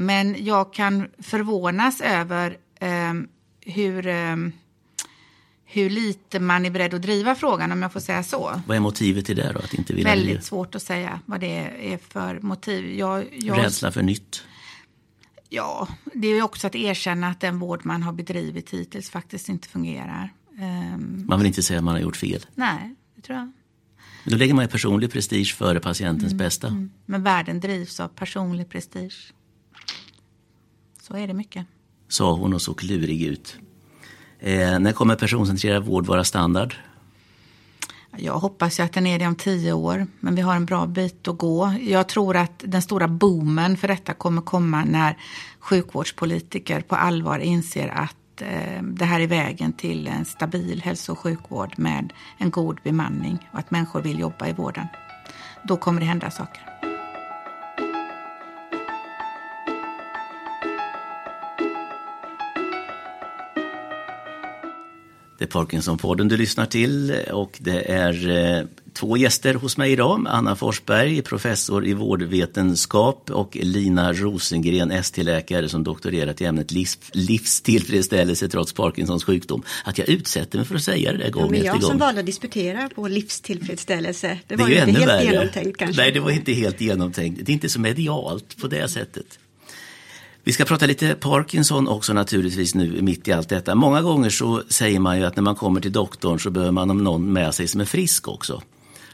Men 0.00 0.44
jag 0.44 0.72
kan 0.72 1.08
förvånas 1.18 2.00
över 2.00 2.56
eh, 2.80 3.14
hur, 3.60 4.06
eh, 4.06 4.36
hur 5.64 5.90
lite 5.90 6.40
man 6.40 6.66
är 6.66 6.70
beredd 6.70 6.94
att 6.94 7.02
driva 7.02 7.34
frågan, 7.34 7.72
om 7.72 7.82
jag 7.82 7.92
får 7.92 8.00
säga 8.00 8.22
så. 8.22 8.60
Vad 8.66 8.76
är 8.76 8.80
motivet 8.80 9.26
till 9.26 9.36
det 9.36 9.52
då? 9.52 9.58
Att 9.58 9.74
inte 9.74 9.92
vilja 9.92 10.10
Väldigt 10.10 10.44
svårt 10.44 10.74
att 10.74 10.82
säga 10.82 11.20
vad 11.26 11.40
det 11.40 11.70
är 11.92 11.98
för 11.98 12.40
motiv. 12.40 12.94
Jag, 12.94 13.26
jag... 13.32 13.58
Rädsla 13.58 13.92
för 13.92 14.02
nytt? 14.02 14.42
Ja, 15.48 15.88
det 16.14 16.28
är 16.28 16.42
också 16.42 16.66
att 16.66 16.74
erkänna 16.74 17.28
att 17.28 17.40
den 17.40 17.58
vård 17.58 17.80
man 17.84 18.02
har 18.02 18.12
bedrivit 18.12 18.70
hittills 18.70 19.10
faktiskt 19.10 19.48
inte 19.48 19.68
fungerar. 19.68 20.32
Um... 20.50 21.24
Man 21.28 21.38
vill 21.38 21.46
inte 21.46 21.62
säga 21.62 21.78
att 21.78 21.84
man 21.84 21.94
har 21.94 22.00
gjort 22.00 22.16
fel? 22.16 22.46
Nej, 22.54 22.94
det 23.16 23.22
tror 23.22 23.38
jag. 23.38 23.52
Då 24.24 24.36
lägger 24.36 24.54
man 24.54 24.68
personlig 24.68 25.12
prestige 25.12 25.54
före 25.56 25.80
patientens 25.80 26.32
mm, 26.32 26.38
bästa. 26.38 26.66
Mm. 26.66 26.90
Men 27.06 27.22
världen 27.22 27.60
drivs 27.60 28.00
av 28.00 28.08
personlig 28.08 28.68
prestige. 28.68 29.32
Så 31.10 31.16
är 31.16 31.26
det 31.26 31.34
mycket. 31.34 31.66
Sa 32.08 32.32
hon 32.32 32.54
och 32.54 32.62
såg 32.62 32.82
lurig 32.82 33.22
ut. 33.22 33.56
Eh, 34.38 34.78
när 34.78 34.92
kommer 34.92 35.16
personcentrerad 35.16 35.84
vård 35.84 36.06
vara 36.06 36.24
standard? 36.24 36.74
Jag 38.16 38.38
hoppas 38.38 38.80
ju 38.80 38.84
att 38.84 38.92
den 38.92 39.06
är 39.06 39.18
det 39.18 39.26
om 39.26 39.34
tio 39.34 39.72
år, 39.72 40.06
men 40.20 40.34
vi 40.34 40.42
har 40.42 40.56
en 40.56 40.66
bra 40.66 40.86
bit 40.86 41.28
att 41.28 41.38
gå. 41.38 41.74
Jag 41.80 42.08
tror 42.08 42.36
att 42.36 42.62
den 42.66 42.82
stora 42.82 43.08
boomen 43.08 43.76
för 43.76 43.88
detta 43.88 44.14
kommer 44.14 44.42
komma 44.42 44.84
när 44.84 45.18
sjukvårdspolitiker 45.60 46.80
på 46.80 46.96
allvar 46.96 47.38
inser 47.38 47.88
att 47.88 48.42
eh, 48.42 48.82
det 48.82 49.04
här 49.04 49.20
är 49.20 49.26
vägen 49.26 49.72
till 49.72 50.06
en 50.06 50.24
stabil 50.24 50.82
hälso 50.82 51.12
och 51.12 51.18
sjukvård 51.18 51.74
med 51.76 52.12
en 52.38 52.50
god 52.50 52.78
bemanning 52.82 53.48
och 53.52 53.58
att 53.58 53.70
människor 53.70 54.00
vill 54.00 54.18
jobba 54.18 54.48
i 54.48 54.52
vården. 54.52 54.86
Då 55.64 55.76
kommer 55.76 56.00
det 56.00 56.06
hända 56.06 56.30
saker. 56.30 56.69
Det 65.40 65.44
är 65.44 65.48
Parkinsonpodden 65.48 66.28
du 66.28 66.36
lyssnar 66.36 66.66
till 66.66 67.14
och 67.30 67.58
det 67.60 67.92
är 67.92 68.28
eh, 68.28 68.64
två 68.92 69.16
gäster 69.16 69.54
hos 69.54 69.76
mig 69.76 69.92
idag. 69.92 70.26
Anna 70.28 70.56
Forsberg, 70.56 71.22
professor 71.22 71.86
i 71.86 71.94
vårdvetenskap 71.94 73.30
och 73.30 73.56
Lina 73.60 74.12
Rosengren, 74.12 74.90
ST-läkare 74.90 75.68
som 75.68 75.84
doktorerat 75.84 76.40
i 76.40 76.44
ämnet 76.44 76.70
livs, 76.70 76.98
livstillfredsställelse 77.12 78.48
trots 78.48 78.72
Parkinsons 78.72 79.24
sjukdom. 79.24 79.62
Att 79.84 79.98
jag 79.98 80.08
utsätter 80.08 80.58
mig 80.58 80.66
för 80.66 80.74
att 80.74 80.82
säga 80.82 81.12
det 81.12 81.18
där 81.18 81.30
gång 81.30 81.44
ja, 81.44 81.50
men 81.50 81.64
jag 81.64 81.80
gång. 81.80 81.90
som 81.90 81.98
valde 81.98 82.20
att 82.20 82.26
disputera 82.26 82.88
på 82.94 83.08
livstillfredsställelse. 83.08 84.38
Det 84.46 84.56
var 84.56 84.66
det 84.66 84.74
ju 84.74 84.78
inte 84.78 84.92
helt 84.92 85.08
värre. 85.08 85.24
genomtänkt 85.24 85.78
kanske. 85.78 86.02
Nej, 86.02 86.12
det 86.12 86.20
var 86.20 86.30
inte 86.30 86.52
helt 86.52 86.80
genomtänkt. 86.80 87.40
Det 87.46 87.52
är 87.52 87.54
inte 87.54 87.68
så 87.68 87.80
medialt 87.80 88.56
på 88.56 88.66
det 88.66 88.88
sättet. 88.88 89.38
Vi 90.44 90.52
ska 90.52 90.64
prata 90.64 90.86
lite 90.86 91.14
Parkinson 91.14 91.88
också 91.88 92.12
naturligtvis 92.12 92.74
nu 92.74 93.02
mitt 93.02 93.28
i 93.28 93.32
allt 93.32 93.48
detta. 93.48 93.74
Många 93.74 94.02
gånger 94.02 94.30
så 94.30 94.62
säger 94.68 95.00
man 95.00 95.18
ju 95.18 95.24
att 95.24 95.36
när 95.36 95.42
man 95.42 95.54
kommer 95.54 95.80
till 95.80 95.92
doktorn 95.92 96.40
så 96.40 96.50
behöver 96.50 96.72
man 96.72 96.90
ha 96.90 96.94
någon 96.94 97.32
med 97.32 97.54
sig 97.54 97.68
som 97.68 97.80
är 97.80 97.84
frisk 97.84 98.28
också. 98.28 98.62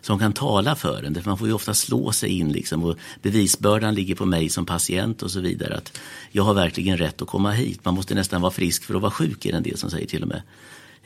Som 0.00 0.18
kan 0.18 0.32
tala 0.32 0.76
för 0.76 1.02
en. 1.02 1.22
man 1.24 1.38
får 1.38 1.48
ju 1.48 1.54
ofta 1.54 1.74
slå 1.74 2.12
sig 2.12 2.38
in 2.38 2.52
liksom 2.52 2.84
och 2.84 2.96
bevisbördan 3.22 3.94
ligger 3.94 4.14
på 4.14 4.24
mig 4.24 4.48
som 4.48 4.66
patient 4.66 5.22
och 5.22 5.30
så 5.30 5.40
vidare. 5.40 5.76
Att 5.76 5.98
jag 6.30 6.42
har 6.42 6.54
verkligen 6.54 6.96
rätt 6.96 7.22
att 7.22 7.28
komma 7.28 7.50
hit. 7.50 7.84
Man 7.84 7.94
måste 7.94 8.14
nästan 8.14 8.40
vara 8.40 8.52
frisk 8.52 8.84
för 8.84 8.94
att 8.94 9.02
vara 9.02 9.12
sjuk 9.12 9.46
är 9.46 9.50
det 9.50 9.56
en 9.56 9.62
del 9.62 9.78
som 9.78 9.90
säger 9.90 10.06
till 10.06 10.22
och 10.22 10.28
med. 10.28 10.42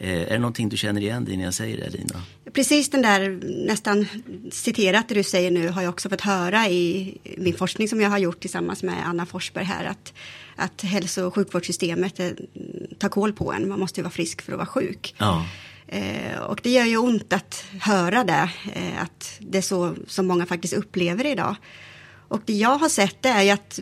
Eh, 0.00 0.22
är 0.22 0.30
det 0.30 0.38
någonting 0.38 0.68
du 0.68 0.76
känner 0.76 1.00
igen 1.00 1.24
dig 1.24 1.36
när 1.36 1.44
jag 1.44 1.54
säger 1.54 1.76
det 1.76 1.90
Lina? 1.90 2.22
Precis 2.52 2.90
den 2.90 3.02
där 3.02 3.40
nästan 3.66 4.06
citerat 4.50 5.08
det 5.08 5.14
du 5.14 5.22
säger 5.22 5.50
nu 5.50 5.68
har 5.68 5.82
jag 5.82 5.90
också 5.90 6.08
fått 6.08 6.20
höra 6.20 6.68
i 6.68 7.18
min 7.38 7.54
forskning 7.54 7.88
som 7.88 8.00
jag 8.00 8.10
har 8.10 8.18
gjort 8.18 8.40
tillsammans 8.40 8.82
med 8.82 9.08
Anna 9.08 9.26
Forsberg 9.26 9.64
här 9.64 9.84
att, 9.84 10.12
att 10.56 10.82
hälso 10.82 11.24
och 11.24 11.34
sjukvårdssystemet 11.34 12.20
eh, 12.20 12.30
tar 12.98 13.08
koll 13.08 13.32
på 13.32 13.52
en. 13.52 13.68
Man 13.68 13.80
måste 13.80 14.00
ju 14.00 14.02
vara 14.02 14.12
frisk 14.12 14.42
för 14.42 14.52
att 14.52 14.58
vara 14.58 14.66
sjuk. 14.66 15.14
Ja. 15.18 15.46
Eh, 15.88 16.38
och 16.38 16.60
det 16.62 16.70
gör 16.70 16.84
ju 16.84 16.96
ont 16.96 17.32
att 17.32 17.64
höra 17.80 18.24
det, 18.24 18.50
eh, 18.72 19.02
att 19.02 19.36
det 19.38 19.58
är 19.58 19.62
så 19.62 19.94
som 20.06 20.26
många 20.26 20.46
faktiskt 20.46 20.74
upplever 20.74 21.26
idag. 21.26 21.56
Och 22.28 22.40
det 22.44 22.52
jag 22.52 22.78
har 22.78 22.88
sett 22.88 23.22
det 23.22 23.28
är 23.28 23.42
ju 23.42 23.50
att 23.50 23.80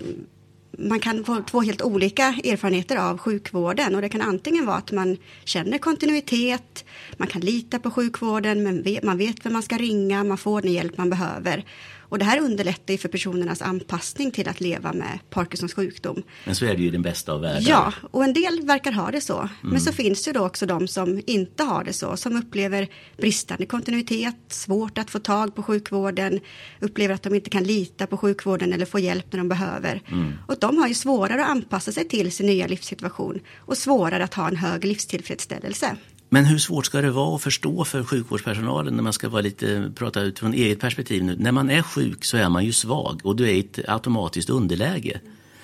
man 0.79 1.01
kan 1.01 1.25
få 1.25 1.43
två 1.43 1.61
helt 1.61 1.83
olika 1.83 2.25
erfarenheter 2.45 2.97
av 2.97 3.19
sjukvården 3.19 3.95
och 3.95 4.03
det 4.03 4.09
kan 4.09 4.23
antingen 4.23 4.67
vara 4.67 4.77
att 4.77 4.93
man 4.93 5.17
känner 5.45 5.79
kontinuitet, 5.79 6.85
man 7.17 7.29
kan 7.29 7.41
lita 7.41 7.79
på 7.79 7.91
sjukvården, 7.91 8.63
men 8.63 8.99
man 9.03 9.19
vet 9.19 9.47
vem 9.47 9.53
man 9.53 9.63
ska 9.63 9.79
ringa, 9.79 10.25
man 10.25 10.39
får 10.39 10.63
den 10.63 10.73
hjälp 10.73 10.99
man 10.99 11.11
behöver. 11.11 11.65
Och 12.09 12.19
det 12.19 12.25
här 12.25 12.41
underlättar 12.41 12.95
ju 12.95 12.99
för 12.99 13.09
personernas 13.09 13.63
anpassning 13.63 14.31
till 14.31 14.49
att 14.49 14.61
leva 14.61 14.93
med 14.93 15.19
Parkinsons 15.31 15.75
sjukdom. 15.75 16.23
Men 16.45 16.55
så 16.55 16.65
är 16.65 16.77
det 16.77 16.83
ju 16.83 16.91
den 16.91 17.03
bästa 17.03 17.33
av 17.33 17.41
världar. 17.41 17.71
Ja, 17.71 17.93
och 18.11 18.25
en 18.25 18.33
del 18.33 18.61
verkar 18.63 18.93
ha 18.93 19.11
det 19.11 19.21
så. 19.21 19.39
Mm. 19.39 19.51
Men 19.63 19.81
så 19.81 19.93
finns 19.93 20.25
det 20.25 20.33
då 20.33 20.47
också 20.47 20.67
de 20.67 20.89
som 20.89 21.23
inte 21.27 21.63
har 21.63 21.85
det 21.85 21.93
så, 21.93 22.17
som 22.17 22.37
upplever 22.37 22.89
bristande 23.17 23.67
kontinuitet, 23.67 24.37
svårt 24.49 24.99
att 24.99 25.11
få 25.11 25.19
tag 25.19 25.55
på 25.55 25.63
sjukvården, 25.63 26.41
upplever 26.81 27.15
att 27.15 27.23
de 27.23 27.35
inte 27.35 27.51
kan 27.51 27.65
lita 27.65 28.07
på 28.07 28.17
sjukvården 28.17 28.73
eller 28.73 28.87
få 28.87 28.99
hjälp 28.99 29.33
när 29.33 29.39
de 29.39 29.49
behöver. 29.49 30.03
Mm. 30.09 30.33
Och 30.47 30.59
de 30.59 30.79
har 30.79 30.89
ju 30.89 30.95
svårare 30.95 31.45
att 31.45 31.51
anpassa 31.51 31.93
sig 31.93 32.09
till 32.09 32.33
sin 32.33 32.47
nya 32.47 32.67
livssituation 32.67 33.41
och 33.57 33.79
svårare 33.79 34.25
att 34.25 34.35
ha 34.35 34.49
en 34.49 34.57
hög 34.57 34.85
livstillfredsställelse. 34.85 35.97
Men 36.29 36.45
hur 36.45 36.59
svårt 36.59 36.87
ska 36.87 37.01
det 37.01 37.11
vara 37.11 37.37
att 37.37 37.43
förstå 37.43 37.85
för 37.85 38.05
sjukvårdspersonalen 38.05 38.95
när 38.95 39.03
man 39.03 39.13
ska 39.13 39.29
vara 39.29 39.43
lite, 39.43 39.93
prata 39.95 40.21
utifrån 40.21 40.55
eget 40.55 40.81
perspektiv 40.81 41.25
nu. 41.25 41.37
När 41.39 41.53
man 41.53 41.71
är 41.71 41.83
sjuk 41.83 42.25
så 42.25 42.37
är 42.37 42.49
man 42.49 42.65
ju 42.65 42.73
svag 42.73 43.21
och 43.25 43.37
du 43.37 43.45
är 43.45 43.53
i 43.53 43.61
ett 43.61 43.89
automatiskt 43.89 44.51
underläge. 44.51 45.21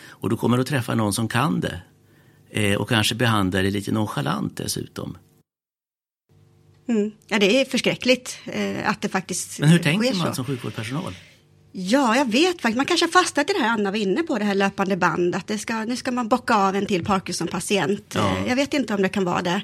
Och 0.08 0.30
du 0.30 0.36
kommer 0.36 0.58
att 0.58 0.66
träffa 0.66 0.94
någon 0.94 1.12
som 1.12 1.28
kan 1.28 1.60
det. 1.60 1.80
Eh, 2.50 2.74
och 2.74 2.88
kanske 2.88 3.14
behandlar 3.14 3.62
dig 3.62 3.70
lite 3.70 3.92
nonchalant 3.92 4.56
dessutom. 4.56 5.16
Mm. 6.88 7.12
Ja, 7.28 7.38
det 7.38 7.60
är 7.60 7.64
förskräckligt 7.64 8.38
eh, 8.46 8.88
att 8.88 9.00
det 9.00 9.08
faktiskt 9.08 9.60
Men 9.60 9.68
hur 9.68 9.78
tänker 9.78 10.14
man 10.14 10.26
så. 10.26 10.34
som 10.34 10.44
sjukvårdspersonal? 10.44 11.14
Ja, 11.72 12.16
jag 12.16 12.30
vet 12.30 12.60
faktiskt. 12.62 12.76
Man 12.76 12.86
kanske 12.86 13.06
har 13.06 13.10
fastnat 13.10 13.50
i 13.50 13.52
det 13.52 13.58
här 13.58 13.68
Anna 13.68 13.90
var 13.90 13.98
inne 13.98 14.22
på, 14.22 14.38
det 14.38 14.44
här 14.44 14.54
löpande 14.54 14.96
band. 14.96 15.34
Att 15.34 15.46
det 15.46 15.58
ska, 15.58 15.84
nu 15.84 15.96
ska 15.96 16.10
man 16.10 16.28
bocka 16.28 16.54
av 16.54 16.76
en 16.76 16.86
till 16.86 17.04
Parkinson-patient. 17.04 18.14
Ja. 18.14 18.36
Eh, 18.36 18.48
jag 18.48 18.56
vet 18.56 18.74
inte 18.74 18.94
om 18.94 19.02
det 19.02 19.08
kan 19.08 19.24
vara 19.24 19.42
det. 19.42 19.62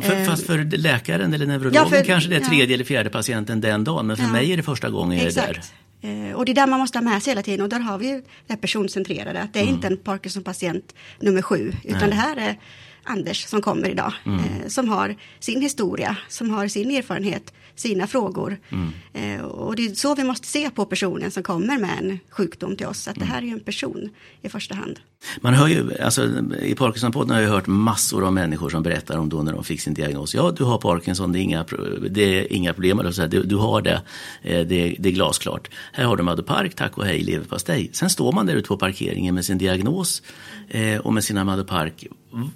För, 0.00 0.20
eh, 0.20 0.24
fast 0.24 0.46
för 0.46 0.78
läkaren 0.78 1.34
eller 1.34 1.46
neurologen 1.46 1.82
ja, 1.82 1.88
för, 1.88 2.04
kanske 2.04 2.30
det 2.30 2.36
är 2.36 2.40
tredje 2.40 2.66
ja. 2.66 2.74
eller 2.74 2.84
fjärde 2.84 3.10
patienten 3.10 3.60
den 3.60 3.84
dagen. 3.84 4.06
Men 4.06 4.16
för 4.16 4.24
ja. 4.24 4.32
mig 4.32 4.52
är 4.52 4.56
det 4.56 4.62
första 4.62 4.90
gången 4.90 5.18
jag 5.18 5.26
är 5.26 5.32
där. 5.32 5.60
Eh, 6.00 6.34
och 6.34 6.44
det 6.44 6.52
är 6.52 6.54
där 6.54 6.66
man 6.66 6.80
måste 6.80 6.98
ha 6.98 7.02
med 7.02 7.22
sig 7.22 7.30
hela 7.30 7.42
tiden 7.42 7.60
och 7.60 7.68
där 7.68 7.80
har 7.80 7.98
vi 7.98 8.08
ju 8.08 8.22
det 8.46 8.56
personcentrerade. 8.56 9.40
Att 9.40 9.52
det 9.52 9.58
är 9.58 9.62
mm. 9.62 9.74
inte 9.74 9.86
en 9.86 9.96
Parkinson-patient 9.96 10.94
nummer 11.20 11.42
sju. 11.42 11.72
Utan 11.84 12.00
Nej. 12.00 12.08
det 12.08 12.14
här 12.14 12.36
är 12.36 12.58
Anders 13.06 13.46
som 13.46 13.62
kommer 13.62 13.88
idag. 13.88 14.12
Mm. 14.26 14.38
Eh, 14.38 14.68
som 14.68 14.88
har 14.88 15.16
sin 15.40 15.62
historia, 15.62 16.16
som 16.28 16.50
har 16.50 16.68
sin 16.68 16.90
erfarenhet 16.90 17.52
sina 17.74 18.06
frågor. 18.06 18.58
Mm. 18.68 18.92
Eh, 19.12 19.44
och 19.44 19.76
det 19.76 19.86
är 19.86 19.94
så 19.94 20.14
vi 20.14 20.24
måste 20.24 20.46
se 20.46 20.70
på 20.70 20.84
personen 20.84 21.30
som 21.30 21.42
kommer 21.42 21.78
med 21.78 21.98
en 21.98 22.18
sjukdom 22.30 22.76
till 22.76 22.86
oss, 22.86 23.08
att 23.08 23.18
det 23.18 23.24
här 23.24 23.42
är 23.42 23.46
en 23.46 23.60
person 23.60 24.10
i 24.42 24.48
första 24.48 24.74
hand. 24.74 25.00
Man 25.40 25.54
hör 25.54 25.68
ju, 25.68 25.98
alltså, 26.02 26.24
I 26.62 26.74
Parkinson-podden 26.74 27.34
har 27.34 27.40
jag 27.40 27.50
hört 27.50 27.66
massor 27.66 28.26
av 28.26 28.32
människor 28.32 28.70
som 28.70 28.82
berättar 28.82 29.18
om 29.18 29.28
då 29.28 29.42
när 29.42 29.52
de 29.52 29.64
fick 29.64 29.80
sin 29.80 29.94
diagnos. 29.94 30.34
Ja, 30.34 30.52
du 30.56 30.64
har 30.64 30.78
Parkinson, 30.78 31.32
det 31.32 31.38
är 31.38 31.40
inga, 31.40 31.64
det 32.10 32.22
är 32.22 32.52
inga 32.52 32.72
problem. 32.72 33.00
Alltså, 33.00 33.26
du, 33.26 33.42
du 33.42 33.56
har 33.56 33.82
det, 33.82 34.02
eh, 34.42 34.66
det, 34.66 34.96
det 34.98 35.08
är 35.08 35.12
glasklart. 35.12 35.68
Här 35.92 36.04
har 36.04 36.16
du 36.16 36.22
Maddopark, 36.22 36.74
tack 36.74 36.98
och 36.98 37.04
hej, 37.04 37.22
leverpastej. 37.22 37.90
Sen 37.92 38.10
står 38.10 38.32
man 38.32 38.46
där 38.46 38.54
ute 38.54 38.68
på 38.68 38.76
parkeringen 38.76 39.34
med 39.34 39.44
sin 39.44 39.58
diagnos 39.58 40.22
eh, 40.68 40.98
och 40.98 41.12
med 41.14 41.24
sina 41.24 41.44
Maddopark. 41.44 42.06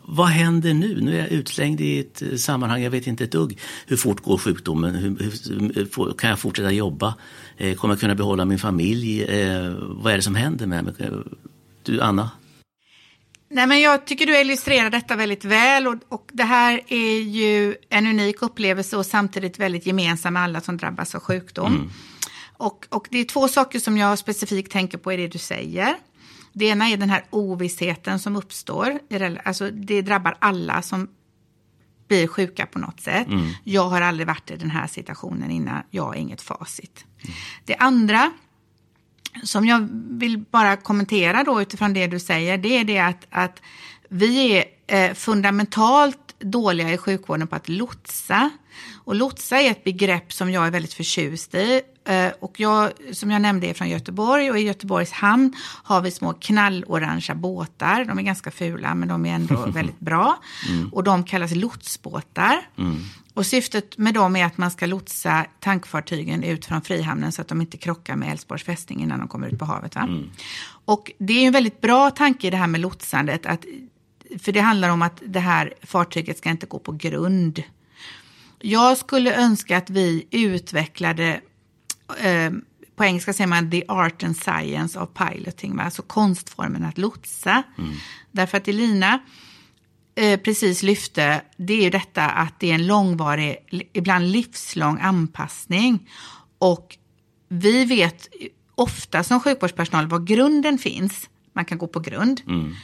Vad 0.03 0.27
händer 0.27 0.75
nu? 0.75 1.01
Nu 1.01 1.15
är 1.15 1.19
jag 1.19 1.29
utslängd 1.29 1.81
i 1.81 1.99
ett 1.99 2.23
eh, 2.23 2.37
sammanhang, 2.37 2.83
jag 2.83 2.91
vet 2.91 3.07
inte 3.07 3.25
ett 3.25 3.33
dugg. 3.33 3.59
Hur 3.87 3.97
fort 3.97 4.21
går 4.21 4.39
sjukdomen? 4.39 4.95
Hur, 4.95 5.17
hur, 5.75 6.13
kan 6.13 6.31
jag 6.31 6.39
fortsätta 6.39 6.71
jobba? 6.71 7.15
Eh, 7.57 7.75
kommer 7.75 7.95
jag 7.95 8.01
kunna 8.01 8.15
behålla 8.15 8.45
min 8.45 8.59
familj? 8.59 9.23
Eh, 9.23 9.75
vad 9.81 10.13
är 10.13 10.17
det 10.17 10.23
som 10.23 10.35
händer 10.35 10.67
med 10.67 10.85
mig? 10.85 10.95
Eh, 10.99 11.09
du, 11.83 12.01
Anna? 12.01 12.31
Nej, 13.51 13.67
men 13.67 13.81
jag 13.81 14.07
tycker 14.07 14.27
du 14.27 14.41
illustrerar 14.41 14.91
detta 14.91 15.17
väldigt 15.17 15.45
väl 15.45 15.87
och, 15.87 15.95
och 16.09 16.31
det 16.33 16.45
här 16.45 16.81
är 16.89 17.19
ju 17.21 17.77
en 17.89 18.07
unik 18.07 18.43
upplevelse 18.43 18.97
och 18.97 19.07
samtidigt 19.07 19.59
väldigt 19.59 19.87
gemensam 19.87 20.35
med 20.35 20.43
alla 20.43 20.61
som 20.61 20.77
drabbas 20.77 21.15
av 21.15 21.21
sjukdom. 21.21 21.75
Mm. 21.75 21.91
Och, 22.57 22.87
och 22.91 23.07
det 23.11 23.19
är 23.19 23.25
två 23.25 23.49
saker 23.49 23.79
som 23.79 23.99
jag 23.99 24.19
specifikt 24.19 24.73
tänker 24.73 24.99
på 24.99 25.13
i 25.13 25.17
det 25.17 25.29
du 25.29 25.39
säger. 25.39 25.95
Det 26.53 26.65
ena 26.67 26.89
är 26.89 26.97
den 26.97 27.11
här 27.11 27.25
ovissheten 27.31 28.19
som 28.19 28.37
uppstår. 28.37 28.99
Alltså 29.45 29.71
det 29.71 30.03
drabbar 30.03 30.37
alla 30.39 30.83
som 30.83 31.09
blir 32.09 32.27
sjuka 32.27 32.67
på 32.67 32.79
något 32.79 33.01
sätt. 33.01 33.27
Mm. 33.27 33.51
Jag 33.65 33.89
har 33.89 34.01
aldrig 34.01 34.27
varit 34.27 34.51
i 34.51 34.57
den 34.57 34.71
här 34.71 34.87
situationen 34.87 35.51
innan, 35.51 35.83
jag 35.91 36.03
har 36.03 36.15
inget 36.15 36.43
facit. 36.43 37.05
Mm. 37.21 37.37
Det 37.65 37.77
andra 37.77 38.33
som 39.43 39.67
jag 39.67 39.89
vill 40.11 40.39
bara 40.39 40.77
kommentera 40.77 41.45
då 41.45 41.63
utifrån 41.63 41.95
det 41.95 42.07
du 42.07 42.21
säger, 42.21 42.59
det 42.59 42.79
är 42.79 42.85
det 42.85 42.99
att, 42.99 43.27
att 43.31 43.63
vi 44.09 44.65
är 44.87 45.09
eh, 45.09 45.15
fundamentalt 45.15 46.35
dåliga 46.39 46.93
i 46.93 46.99
sjukvården 46.99 47.47
på 47.47 47.57
att 47.57 47.69
lotsa. 47.69 48.51
Och 49.05 49.15
lotsa 49.15 49.61
är 49.61 49.71
ett 49.71 49.85
begrepp 49.85 50.33
som 50.33 50.51
jag 50.51 50.67
är 50.67 50.71
väldigt 50.71 50.95
förtjust 50.95 51.55
i. 51.55 51.81
Eh, 52.05 52.33
och 52.41 52.61
jag, 52.61 52.93
som 53.13 53.31
jag 53.31 53.43
nämnde, 53.43 53.67
är 53.67 53.75
från 53.75 53.89
Göteborg 53.89 54.51
och 54.51 54.59
i 54.59 54.63
Göteborgs 54.63 55.13
hamn 55.13 55.53
har 55.83 56.01
vi 56.01 56.11
små 56.11 56.33
knallorangea 56.33 57.35
båtar. 57.35 58.05
De 58.05 58.19
är 58.19 58.23
ganska 58.23 58.51
fula, 58.51 58.95
men 58.95 59.09
de 59.09 59.27
är 59.27 59.35
ändå 59.35 59.67
väldigt 59.75 60.01
bra. 60.01 60.39
Mm. 60.69 60.89
Och 60.89 61.05
de 61.05 61.25
kallas 61.25 61.55
lotsbåtar. 61.55 62.69
Mm. 62.79 62.97
Och 63.39 63.47
syftet 63.47 63.99
med 63.99 64.15
dem 64.15 64.37
är 64.37 64.45
att 64.45 64.59
man 64.59 64.71
ska 64.71 64.87
lotsa 64.87 65.47
tankfartygen 65.61 66.43
ut 66.45 66.67
från 66.67 66.83
Frihamnen 66.83 67.33
så 67.33 67.43
att 67.43 67.49
de 67.49 67.61
inte 67.61 67.77
krockar 67.77 68.17
med 68.17 68.31
Älvsborgs 68.31 68.65
fästning 68.65 69.03
innan 69.03 69.19
de 69.19 69.29
kommer 69.29 69.49
ut 69.49 69.59
på 69.59 69.65
havet. 69.65 69.95
Va? 69.95 70.03
Mm. 70.03 70.31
Och 70.85 71.13
det 71.19 71.33
är 71.33 71.47
en 71.47 71.53
väldigt 71.53 71.81
bra 71.81 72.11
tanke 72.11 72.47
i 72.47 72.51
det 72.51 72.57
här 72.57 72.67
med 72.67 72.81
lotsandet. 72.81 73.47
Att, 73.47 73.65
för 74.39 74.53
det 74.53 74.61
handlar 74.61 74.89
om 74.89 75.03
att 75.03 75.23
det 75.27 75.41
här 75.41 75.75
fartyget 75.83 76.39
ska 76.39 76.51
inte 76.51 76.67
gå 76.67 76.79
på 76.79 76.93
grund. 76.93 77.63
Jag 78.61 78.99
skulle 78.99 79.35
önska 79.35 79.77
att 79.77 79.91
vi 79.91 80.27
utvecklade 80.31 81.41
eh, 82.21 82.51
på 82.97 83.05
engelska 83.05 83.33
säger 83.33 83.49
man 83.49 83.71
the 83.71 83.85
art 83.89 84.23
and 84.23 84.37
science 84.37 84.99
of 84.99 85.09
piloting, 85.15 85.81
alltså 85.81 86.03
konstformen 86.03 86.85
att 86.85 86.99
lotsa. 86.99 87.63
Mm. 87.79 87.93
Därför 88.33 88.59
att 88.59 88.69
Elina 88.69 89.19
precis 90.19 90.83
lyfte, 90.83 91.43
det 91.57 91.73
är 91.73 91.83
ju 91.83 91.91
detta 91.91 92.25
att 92.25 92.61
det 92.61 92.71
är 92.71 92.75
en 92.75 92.87
långvarig, 92.87 93.57
ibland 93.93 94.33
livslång 94.33 94.99
anpassning. 95.01 96.11
Och 96.59 96.97
vi 97.49 97.85
vet 97.85 98.29
ofta 98.75 99.25
som 99.25 99.41
sjukvårdspersonal 99.41 100.07
var 100.07 100.19
grunden 100.19 100.79
finns. 100.79 101.29
Man 101.53 101.65
kan 101.65 101.79
gå 101.79 101.87
på 101.87 102.01
grund. 102.01 102.41
Mm. 102.47 102.75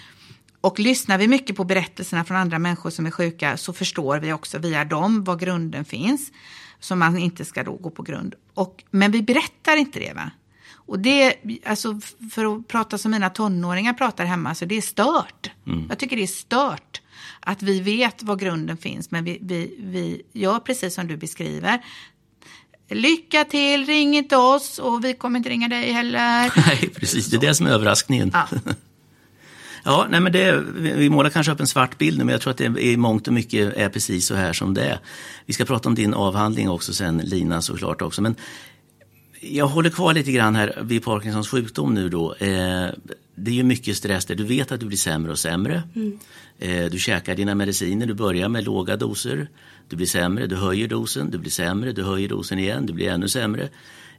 Och 0.61 0.79
lyssnar 0.79 1.19
vi 1.19 1.29
mycket 1.29 1.57
på 1.57 1.65
berättelserna 1.65 2.25
från 2.25 2.37
andra 2.37 2.59
människor 2.59 2.91
som 2.91 3.07
är 3.07 3.11
sjuka 3.11 3.57
så 3.57 3.73
förstår 3.73 4.19
vi 4.19 4.33
också 4.33 4.59
via 4.59 4.85
dem 4.85 5.25
var 5.25 5.37
grunden 5.37 5.85
finns. 5.85 6.33
Som 6.81 6.99
man 6.99 7.19
inte 7.19 7.45
ska 7.45 7.63
då 7.63 7.73
gå 7.73 7.91
på 7.91 8.03
grund. 8.03 8.35
Och, 8.55 8.85
men 8.91 9.11
vi 9.11 9.23
berättar 9.23 9.77
inte 9.77 9.99
det. 9.99 10.13
va? 10.13 10.31
Och 10.87 10.99
det, 10.99 11.35
alltså 11.67 12.01
för 12.35 12.57
att 12.57 12.69
prata 12.69 12.99
som 12.99 13.11
mina 13.11 13.31
tonåringar 13.31 13.93
pratar 13.93 14.25
hemma, 14.25 14.55
så 14.55 14.65
det 14.65 14.75
är 14.75 14.81
stört. 14.81 15.51
Mm. 15.67 15.87
Jag 15.89 15.99
tycker 15.99 16.17
det 16.17 16.23
är 16.23 16.27
stört 16.27 17.01
att 17.41 17.63
vi 17.63 17.81
vet 17.81 18.23
var 18.23 18.37
grunden 18.37 18.77
finns, 18.77 19.11
men 19.11 19.25
vi, 19.25 19.39
vi, 19.43 19.75
vi 19.79 20.23
gör 20.33 20.59
precis 20.59 20.95
som 20.95 21.07
du 21.07 21.17
beskriver. 21.17 21.85
lycka 22.91 23.45
till, 23.45 23.87
ring 23.87 24.17
inte 24.17 24.37
oss 24.37 24.79
och 24.79 25.05
vi 25.05 25.15
kommer 25.15 25.39
inte 25.39 25.51
ringa 25.51 25.69
dig 25.69 25.93
heller. 25.93 26.53
Nej, 26.67 26.91
precis. 26.95 27.27
Det 27.27 27.37
är 27.37 27.41
det 27.41 27.55
som 27.55 27.67
är 27.67 27.71
överraskningen. 27.71 28.31
Ja. 28.35 28.49
Ja, 29.87 30.07
nej 30.11 30.21
men 30.21 30.33
det, 30.33 30.65
vi 30.77 31.11
målar 31.11 31.31
kanske 31.31 31.53
upp 31.53 31.61
en 31.61 31.67
svart 31.67 31.99
bild 31.99 32.19
nu, 32.19 32.25
men 32.25 32.33
jag 32.33 32.41
tror 32.41 32.51
att 32.51 32.59
det 32.59 32.65
i 32.65 32.97
mångt 32.97 33.29
och 33.29 33.35
mycket 33.35 33.75
är 33.77 33.89
precis 33.89 34.27
så 34.27 34.35
här 34.35 34.53
som 34.53 34.75
det 34.75 34.85
är. 34.85 34.99
Vi 35.47 35.53
ska 35.53 35.65
prata 35.65 35.89
om 35.89 35.95
din 35.95 36.15
avhandling 36.15 36.71
också 36.71 36.93
sen, 36.93 37.19
Lina, 37.19 37.63
såklart 37.63 38.03
också. 38.03 38.23
Men 38.23 38.37
jag 39.41 39.67
håller 39.67 39.91
kvar 39.91 40.15
lite 40.15 40.33
grann 40.33 40.57
här 40.57 40.79
vid 40.83 41.05
Parkinsons 41.05 41.49
sjukdom 41.49 41.95
nu 41.95 42.09
då. 42.09 42.35
Eh, 42.35 42.89
det 43.35 43.51
är 43.51 43.55
ju 43.55 43.63
mycket 43.63 43.97
stress 43.97 44.25
där. 44.25 44.35
Du 44.35 44.45
vet 44.45 44.73
att 44.73 44.81
du 44.81 44.87
blir 44.87 44.99
sämre 44.99 45.33
och 45.33 45.39
sämre. 45.39 45.83
Mm. 45.95 46.19
Eh, 46.59 46.91
du 46.91 46.99
käkar 46.99 47.35
dina 47.35 47.55
mediciner, 47.55 48.07
du 48.07 48.15
börjar 48.15 48.49
med 48.49 48.65
låga 48.65 48.97
doser. 48.97 49.49
Du 49.89 49.97
blir 49.97 50.07
sämre, 50.07 50.47
du 50.47 50.57
höjer 50.57 50.89
dosen, 50.89 51.31
du 51.31 51.39
blir 51.39 51.51
sämre, 51.51 51.93
du 51.93 52.03
höjer 52.03 52.29
dosen 52.29 52.59
igen, 52.59 52.87
du 52.87 52.93
blir 52.93 53.09
ännu 53.09 53.29
sämre. 53.29 53.69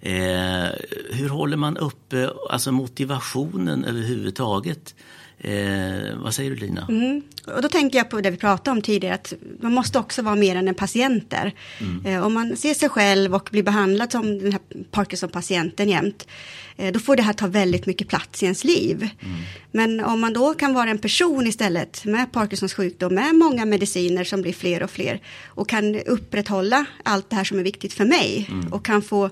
Eh, 0.02 0.70
hur 1.12 1.30
håller 1.30 1.58
man 1.58 1.78
uppe 1.78 2.30
alltså 2.50 2.72
motivationen 2.72 3.86
överhuvudtaget? 3.86 4.96
Eh, 5.38 6.18
vad 6.18 6.34
säger 6.34 6.50
du 6.50 6.56
Lina? 6.56 6.86
Mm. 6.90 7.22
Och 7.56 7.62
då 7.62 7.70
tänker 7.70 7.98
jag 7.98 8.10
på 8.10 8.22
det 8.22 8.32
vi 8.32 8.38
pratade 8.38 8.72
om 8.72 8.82
tidigare, 8.82 9.16
att 9.16 9.34
man 9.62 9.74
måste 9.74 10.00
också 10.00 10.22
vara 10.22 10.36
mer 10.36 10.56
än 10.56 10.68
en 10.68 10.76
patient 10.76 11.30
där. 11.30 11.54
Mm. 11.80 12.06
Eh, 12.06 12.26
om 12.26 12.34
man 12.34 12.58
ser 12.58 12.74
sig 12.74 12.90
själv 12.90 13.36
och 13.36 13.50
blir 13.52 13.64
behandlad 13.64 14.12
som 14.12 14.40
den 14.40 14.52
här 14.52 14.62
Parkinson-patienten 14.92 15.90
jämt, 15.90 16.28
eh, 16.28 16.65
då 16.94 17.00
får 17.00 17.16
det 17.16 17.24
här 17.24 17.34
ta 17.34 17.48
väldigt 17.48 17.86
mycket 17.86 18.08
plats 18.08 18.44
i 18.44 18.46
ens 18.46 18.64
liv. 18.64 19.10
Mm. 19.20 19.36
Men 19.72 20.00
om 20.00 20.20
man 20.20 20.34
då 20.34 20.54
kan 20.54 20.74
vara 20.74 20.90
en 20.90 20.98
person 20.98 21.48
istället 21.48 22.06
med 22.06 22.32
Parkinsons 22.32 22.74
sjukdom, 22.74 23.16
med 23.16 23.36
många 23.36 23.66
mediciner 23.66 24.24
som 24.24 24.42
blir 24.42 24.54
fler 24.54 24.84
och 24.84 24.92
fler, 24.92 25.22
och 25.46 25.70
kan 25.70 25.96
upprätthålla 25.96 26.86
allt 27.04 27.30
det 27.30 27.36
här 27.36 27.44
som 27.44 27.60
är 27.60 27.64
viktigt 27.64 27.94
för 27.94 28.06
mig, 28.06 28.48
mm. 28.52 28.74
och 28.74 28.86
kan 28.86 29.02
få 29.02 29.30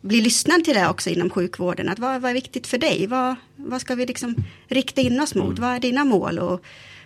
bli 0.00 0.20
lyssnad 0.20 0.64
till 0.64 0.74
det 0.74 0.88
också 0.88 1.10
inom 1.10 1.30
sjukvården. 1.30 1.88
Att 1.88 1.98
vad, 1.98 2.22
vad 2.22 2.30
är 2.30 2.34
viktigt 2.34 2.66
för 2.66 2.78
dig? 2.78 3.06
Vad, 3.06 3.36
vad 3.56 3.80
ska 3.80 3.94
vi 3.94 4.06
liksom 4.06 4.34
rikta 4.68 5.00
in 5.00 5.20
oss 5.20 5.34
mot? 5.34 5.58
Mm. 5.58 5.60
Vad 5.60 5.76
är 5.76 5.80
dina 5.80 6.04
mål? 6.04 6.38
Och, 6.38 6.64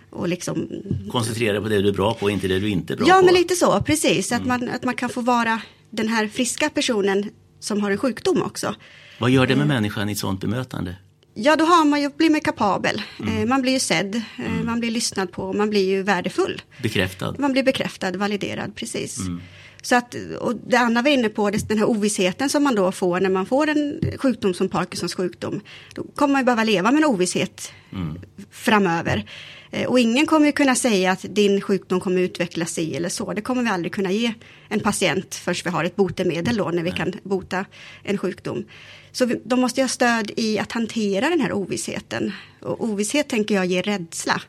och 0.09 0.27
liksom... 0.27 0.69
Koncentrera 1.11 1.61
på 1.61 1.69
det 1.69 1.81
du 1.81 1.89
är 1.89 1.93
bra 1.93 2.13
på, 2.13 2.29
inte 2.29 2.47
det 2.47 2.59
du 2.59 2.69
inte 2.69 2.93
är 2.93 2.97
bra 2.97 3.07
ja, 3.07 3.13
på. 3.13 3.19
Ja, 3.19 3.25
men 3.25 3.33
lite 3.33 3.55
så, 3.55 3.81
precis. 3.81 4.31
Mm. 4.31 4.41
Att, 4.41 4.47
man, 4.47 4.69
att 4.69 4.83
man 4.83 4.95
kan 4.95 5.09
få 5.09 5.21
vara 5.21 5.61
den 5.89 6.07
här 6.07 6.27
friska 6.27 6.69
personen 6.69 7.29
som 7.59 7.81
har 7.81 7.91
en 7.91 7.97
sjukdom 7.97 8.41
också. 8.41 8.75
Vad 9.21 9.31
gör 9.31 9.47
det 9.47 9.55
med 9.55 9.67
människan 9.67 10.09
i 10.09 10.11
ett 10.11 10.17
sådant 10.17 10.41
bemötande? 10.41 10.95
Ja, 11.33 11.55
då 11.55 11.65
har 11.65 11.85
man 11.85 12.01
ju, 12.01 12.09
blir 12.09 12.29
man 12.29 12.41
kapabel. 12.41 13.01
Mm. 13.19 13.37
Eh, 13.37 13.45
man 13.45 13.61
blir 13.61 13.73
ju 13.73 13.79
sedd, 13.79 14.15
eh, 14.15 14.51
mm. 14.51 14.65
man 14.65 14.79
blir 14.79 14.91
lyssnad 14.91 15.31
på, 15.31 15.53
man 15.53 15.69
blir 15.69 15.89
ju 15.89 16.03
värdefull. 16.03 16.61
Bekräftad. 16.81 17.35
Man 17.39 17.51
blir 17.51 17.63
bekräftad, 17.63 18.11
validerad, 18.11 18.75
precis. 18.75 19.19
Mm. 19.19 19.41
Så 19.81 19.95
att, 19.95 20.15
och 20.39 20.55
det 20.67 20.77
andra 20.77 21.01
var 21.01 21.09
inne 21.09 21.29
på, 21.29 21.49
den 21.49 21.77
här 21.77 21.89
ovissheten 21.89 22.49
som 22.49 22.63
man 22.63 22.75
då 22.75 22.91
får 22.91 23.19
när 23.19 23.29
man 23.29 23.45
får 23.45 23.69
en 23.69 24.01
sjukdom 24.17 24.53
som 24.53 24.69
Parkinsons 24.69 25.15
sjukdom. 25.15 25.61
Då 25.95 26.03
kommer 26.15 26.33
man 26.33 26.45
behöva 26.45 26.63
leva 26.63 26.91
med 26.91 27.03
en 27.03 27.09
ovisshet 27.09 27.71
mm. 27.93 28.21
framöver. 28.51 29.25
Eh, 29.71 29.87
och 29.87 29.99
ingen 29.99 30.25
kommer 30.25 30.45
ju 30.45 30.51
kunna 30.51 30.75
säga 30.75 31.11
att 31.11 31.25
din 31.29 31.61
sjukdom 31.61 31.99
kommer 31.99 32.21
utvecklas 32.21 32.79
i 32.79 32.95
eller 32.95 33.09
så. 33.09 33.33
Det 33.33 33.41
kommer 33.41 33.63
vi 33.63 33.69
aldrig 33.69 33.93
kunna 33.93 34.11
ge 34.11 34.33
en 34.69 34.79
patient 34.79 35.35
först 35.35 35.65
vi 35.65 35.69
har 35.69 35.83
ett 35.83 35.95
botemedel 35.95 36.57
då 36.57 36.69
när 36.69 36.83
vi 36.83 36.91
kan 36.91 37.13
bota 37.23 37.65
en 38.03 38.17
sjukdom. 38.17 38.65
Så 39.11 39.25
vi, 39.25 39.41
de 39.43 39.61
måste 39.61 39.81
ha 39.81 39.87
stöd 39.87 40.31
i 40.37 40.59
att 40.59 40.71
hantera 40.71 41.29
den 41.29 41.41
här 41.41 41.53
ovissheten. 41.53 42.31
Och 42.61 42.83
ovisshet 42.83 43.29
tänker 43.29 43.55
jag 43.55 43.65
ger 43.65 43.83
rädsla. 43.83 44.41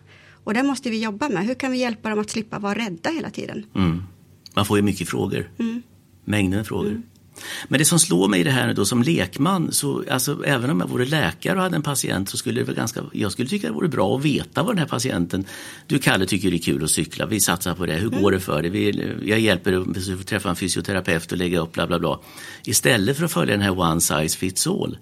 Och 0.45 0.55
det 0.55 0.63
måste 0.63 0.91
vi 0.91 1.03
jobba 1.03 1.29
med. 1.29 1.47
Hur 1.47 1.55
kan 1.55 1.73
vi 1.73 1.79
hjälpa 1.79 2.11
dem 2.11 2.19
att 2.19 2.31
slippa 2.31 2.59
vara 2.59 2.75
rädda 2.75 3.11
hela 3.11 3.31
tiden? 3.31 3.67
Mm. 3.75 4.03
Man 4.55 4.67
får 4.67 4.77
ju 4.77 4.83
mycket 4.83 5.09
frågor. 5.09 5.51
Mm. 5.59 5.83
Mängder 6.25 6.57
med 6.57 6.67
frågor. 6.67 6.89
Mm. 6.89 7.03
Men 7.69 7.79
det 7.79 7.85
som 7.85 7.99
slår 7.99 8.29
mig 8.29 8.41
i 8.41 8.43
det 8.43 8.51
här 8.51 8.67
nu 8.67 8.73
då 8.73 8.85
som 8.85 9.03
lekman, 9.03 9.73
så 9.73 10.05
alltså, 10.11 10.45
även 10.45 10.71
om 10.71 10.81
jag 10.81 10.89
vore 10.89 11.05
läkare 11.05 11.57
och 11.57 11.63
hade 11.63 11.77
en 11.77 11.83
patient 11.83 12.29
så 12.29 12.37
skulle 12.37 12.61
det 12.61 12.65
vara 12.65 12.77
ganska, 12.77 13.03
jag 13.13 13.33
skulle 13.33 13.49
tycka 13.49 13.67
det 13.67 13.73
vore 13.73 13.89
bra 13.89 14.17
att 14.17 14.25
veta 14.25 14.63
vad 14.63 14.73
den 14.73 14.79
här 14.79 14.87
patienten, 14.87 15.45
du 15.87 15.99
Kalle 15.99 16.27
tycker 16.27 16.51
det 16.51 16.57
är 16.57 16.59
kul 16.59 16.85
att 16.85 16.91
cykla, 16.91 17.27
vi 17.27 17.41
satsar 17.41 17.75
på 17.75 17.87
det, 17.87 17.95
hur 17.95 18.09
mm. 18.09 18.23
går 18.23 18.33
det 18.33 18.41
för 18.41 18.63
dig? 18.63 18.71
Vi, 18.71 19.15
jag 19.25 19.41
hjälper 19.41 19.73
dig 19.73 20.15
att 20.15 20.27
träffa 20.27 20.51
en 20.51 20.57
fysioterapeut 20.57 21.33
och 21.33 21.39
lägga 21.39 21.61
upp 21.61 21.73
bla 21.73 21.87
bla 21.87 21.99
bla. 21.99 22.21
Istället 22.65 23.17
för 23.17 23.25
att 23.25 23.33
följa 23.33 23.55
den 23.55 23.63
här 23.63 23.79
one 23.79 24.01
size 24.01 24.39
fits 24.39 24.67
all. 24.67 24.99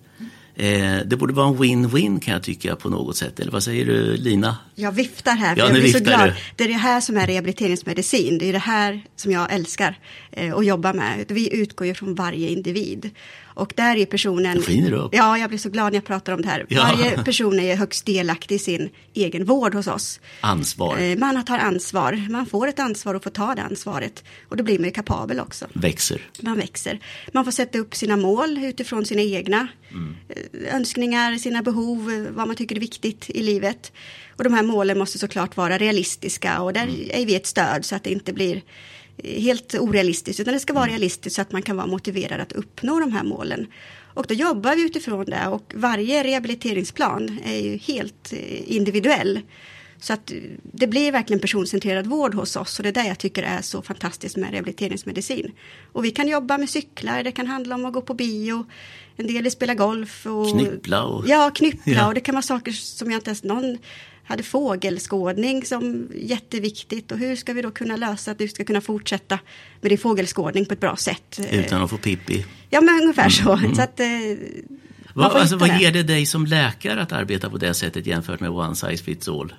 Eh, 0.55 0.99
det 1.07 1.17
borde 1.17 1.33
vara 1.33 1.49
en 1.49 1.57
win-win 1.57 2.21
kan 2.21 2.35
jag 2.35 2.43
tycka 2.43 2.77
på 2.77 2.89
något 2.89 3.17
sätt. 3.17 3.41
Eller 3.41 3.53
vad 3.53 3.63
säger 3.63 3.87
du 3.87 4.17
Lina? 4.17 4.57
Jag 4.75 4.93
viftar 4.93 5.33
här, 5.33 5.55
för 5.55 5.63
ja, 5.63 5.69
jag 5.69 5.83
blir 5.83 5.93
så 5.93 5.99
glad. 5.99 6.29
Du. 6.29 6.35
Det 6.57 6.65
är 6.65 6.69
det 6.69 6.75
här 6.75 7.01
som 7.01 7.17
är 7.17 7.27
rehabiliteringsmedicin. 7.27 8.39
Det 8.39 8.49
är 8.49 8.53
det 8.53 8.59
här 8.59 9.03
som 9.17 9.33
jag 9.33 9.53
älskar 9.53 9.99
eh, 10.33 10.55
att 10.55 10.67
jobba 10.67 10.93
med. 10.93 11.25
Vi 11.29 11.55
utgår 11.55 11.87
ju 11.87 11.95
från 11.95 12.15
varje 12.15 12.49
individ. 12.49 13.11
Och 13.55 13.73
där 13.77 13.97
är 13.97 14.07
personen... 14.07 14.63
Skiner 14.63 14.93
upp. 14.93 15.15
Ja, 15.15 15.39
jag 15.39 15.49
blir 15.49 15.59
så 15.59 15.71
glad 15.71 15.93
när 15.93 15.97
jag 15.97 16.05
pratar 16.05 16.33
om 16.33 16.43
det 16.43 16.49
här. 16.49 16.67
Ja. 16.69 16.83
Varje 16.83 17.25
person 17.25 17.61
är 17.61 17.77
högst 17.77 18.07
delaktig 18.07 18.55
i 18.55 18.59
sin 18.59 18.91
egen 19.15 19.45
vård 19.45 19.75
hos 19.75 19.87
oss. 19.87 20.21
Ansvar. 20.41 20.99
Eh, 20.99 21.19
man 21.19 21.45
tar 21.45 21.59
ansvar. 21.59 22.27
Man 22.31 22.47
får 22.47 22.69
ett 22.69 22.79
ansvar 22.79 23.15
och 23.15 23.23
får 23.23 23.31
ta 23.31 23.55
det 23.55 23.63
ansvaret. 23.63 24.25
Och 24.49 24.57
då 24.57 24.65
blir 24.65 24.79
man 24.79 24.85
ju 24.85 24.91
kapabel 24.91 25.41
också. 25.41 25.67
Växer. 25.73 26.21
Man 26.41 26.57
växer. 26.57 27.01
Man 27.33 27.45
får 27.45 27.53
sätta 27.53 27.79
upp 27.79 27.95
sina 27.95 28.17
mål 28.17 28.65
utifrån 28.65 29.07
sina 29.07 29.23
egna 29.23 29.69
mm. 29.91 30.17
önskningar, 30.73 31.39
sina 31.39 31.63
behov, 31.63 32.27
vad 32.31 32.47
man 32.47 32.57
tycker 32.57 32.77
är 32.77 32.81
viktigt 32.81 33.31
i 33.31 33.43
livet. 33.43 33.93
Och 34.37 34.45
de 34.45 34.55
här 34.55 34.63
målen 34.63 34.99
måste 34.99 35.19
såklart 35.19 35.57
vara 35.57 35.79
realistiska 35.79 36.61
och 36.61 36.73
där 36.73 36.83
mm. 36.83 37.11
är 37.11 37.27
vi 37.27 37.35
ett 37.35 37.47
stöd 37.47 37.85
så 37.85 37.97
att 37.97 38.05
det 38.05 38.11
inte 38.11 38.33
blir 38.33 38.63
helt 39.25 39.75
orealistiskt, 39.75 40.41
utan 40.41 40.55
det 40.55 40.61
ska 40.61 40.73
vara 40.73 40.85
mm. 40.85 40.93
realistiskt 40.93 41.37
så 41.37 41.43
att 41.43 41.53
man 41.53 41.63
kan 41.63 41.77
vara 41.77 41.87
motiverad 41.87 42.41
att 42.41 42.53
uppnå 42.53 43.01
de 43.01 43.13
här 43.13 43.25
målen. 43.25 43.67
Och 44.15 44.27
då 44.27 44.35
jobbar 44.35 44.77
vi 44.77 44.83
utifrån 44.83 45.25
det 45.25 45.47
och 45.47 45.73
varje 45.77 46.25
rehabiliteringsplan 46.25 47.39
är 47.45 47.59
ju 47.59 47.77
helt 47.77 48.33
eh, 48.33 48.73
individuell. 48.73 49.41
Så 50.01 50.13
att 50.13 50.33
det 50.63 50.87
blir 50.87 51.13
verkligen 51.13 51.41
personcentrerad 51.41 52.07
vård 52.07 52.35
hos 52.35 52.57
oss 52.57 52.79
och 52.79 52.83
det 52.83 52.89
är 52.89 52.93
det 52.93 53.07
jag 53.07 53.19
tycker 53.19 53.43
är 53.43 53.63
så 53.63 53.83
fantastiskt 53.83 54.37
med 54.37 54.51
rehabiliteringsmedicin. 54.51 55.53
Och 55.93 56.05
vi 56.05 56.11
kan 56.11 56.29
jobba 56.29 56.59
med 56.59 56.71
cyklar, 56.71 57.23
det 57.23 57.33
kan 57.33 57.47
handla 57.47 57.75
om 57.75 57.85
att 57.85 57.93
gå 57.93 58.01
på 58.01 58.15
bio, 58.15 58.65
en 59.17 59.27
del 59.27 59.43
vill 59.43 59.53
spela 59.53 59.75
golf. 59.75 60.27
Och, 60.27 60.51
knyppla 60.51 61.05
och... 61.05 61.29
Ja, 61.29 61.51
knyppla 61.55 61.93
ja. 61.93 62.07
och 62.07 62.15
det 62.15 62.21
kan 62.21 62.35
vara 62.35 62.43
saker 62.43 62.73
som 62.73 63.11
jag 63.11 63.19
inte 63.19 63.31
ens 63.31 63.43
någon 63.43 63.79
hade 64.31 64.43
fågelskådning 64.43 65.65
som 65.65 66.09
jätteviktigt 66.15 67.13
och 67.13 67.19
hur 67.19 67.37
ska 67.37 67.53
vi 67.53 67.63
då 67.63 67.71
kunna 67.71 67.97
lösa 67.97 68.31
att 68.31 68.39
du 68.39 68.49
ska 68.49 68.65
kunna 68.65 68.81
fortsätta 68.81 69.39
med 69.81 69.91
din 69.91 69.99
fågelskådning 69.99 70.67
på 70.67 70.75
ett 70.75 70.81
bra 70.81 70.97
sätt. 70.97 71.41
Utan 71.51 71.83
att 71.83 71.91
få 71.91 71.97
pippi? 71.97 72.47
Ja, 72.71 72.81
men 72.81 73.01
ungefär 73.03 73.29
så. 73.29 73.53
Mm. 73.53 73.75
så 73.75 73.83
att, 73.83 74.01
eh, 74.01 74.07
vad, 75.15 75.33
alltså, 75.33 75.57
vad 75.57 75.81
ger 75.81 75.93
det 75.93 76.03
dig 76.03 76.27
som 76.27 76.47
läkare 76.47 77.03
att 77.03 77.13
arbeta 77.13 77.51
på 77.51 77.59
det 77.59 77.75
sättet 77.75 78.07
jämfört 78.07 78.41
med 78.41 78.51
one 78.51 78.77
size 78.77 79.05
fits 79.05 79.29
all? 79.29 79.53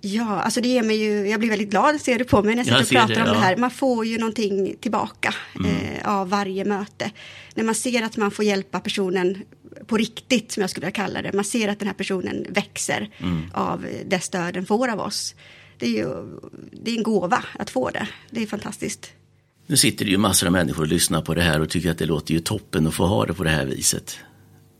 Ja, 0.00 0.40
alltså 0.40 0.60
det 0.60 0.68
ger 0.68 0.82
mig 0.82 0.96
ju, 0.96 1.28
jag 1.28 1.40
blir 1.40 1.50
väldigt 1.50 1.70
glad, 1.70 2.00
ser 2.00 2.18
du 2.18 2.24
på 2.24 2.42
mig 2.42 2.54
när 2.54 2.64
jag 2.64 2.86
sitter 2.86 3.02
och 3.02 3.08
pratar 3.08 3.24
det, 3.24 3.30
om 3.30 3.36
ja. 3.36 3.40
det 3.40 3.46
här. 3.46 3.56
Man 3.56 3.70
får 3.70 4.06
ju 4.06 4.18
någonting 4.18 4.76
tillbaka 4.80 5.34
mm. 5.56 5.70
eh, 5.70 6.18
av 6.18 6.28
varje 6.28 6.64
möte. 6.64 7.10
När 7.54 7.64
man 7.64 7.74
ser 7.74 8.02
att 8.02 8.16
man 8.16 8.30
får 8.30 8.44
hjälpa 8.44 8.80
personen 8.80 9.38
på 9.86 9.96
riktigt, 9.96 10.52
som 10.52 10.60
jag 10.60 10.70
skulle 10.70 10.90
kalla 10.90 11.22
det. 11.22 11.32
Man 11.32 11.44
ser 11.44 11.68
att 11.68 11.78
den 11.78 11.88
här 11.88 11.94
personen 11.94 12.46
växer 12.48 13.10
mm. 13.18 13.50
av 13.54 13.86
det 14.06 14.20
stöd 14.20 14.54
den 14.54 14.66
får 14.66 14.88
av 14.88 15.00
oss. 15.00 15.34
Det 15.78 15.86
är 15.86 15.90
ju 15.90 16.38
det 16.72 16.90
är 16.90 16.96
en 16.96 17.02
gåva 17.02 17.44
att 17.58 17.70
få 17.70 17.90
det. 17.90 18.08
Det 18.30 18.42
är 18.42 18.46
fantastiskt. 18.46 19.12
Nu 19.66 19.76
sitter 19.76 20.04
det 20.04 20.10
ju 20.10 20.18
massor 20.18 20.46
av 20.46 20.52
människor 20.52 20.82
och 20.82 20.88
lyssnar 20.88 21.22
på 21.22 21.34
det 21.34 21.42
här 21.42 21.60
och 21.60 21.68
tycker 21.70 21.90
att 21.90 21.98
det 21.98 22.06
låter 22.06 22.34
ju 22.34 22.40
toppen 22.40 22.86
att 22.86 22.94
få 22.94 23.06
ha 23.06 23.26
det 23.26 23.34
på 23.34 23.44
det 23.44 23.50
här 23.50 23.66
viset. 23.66 24.18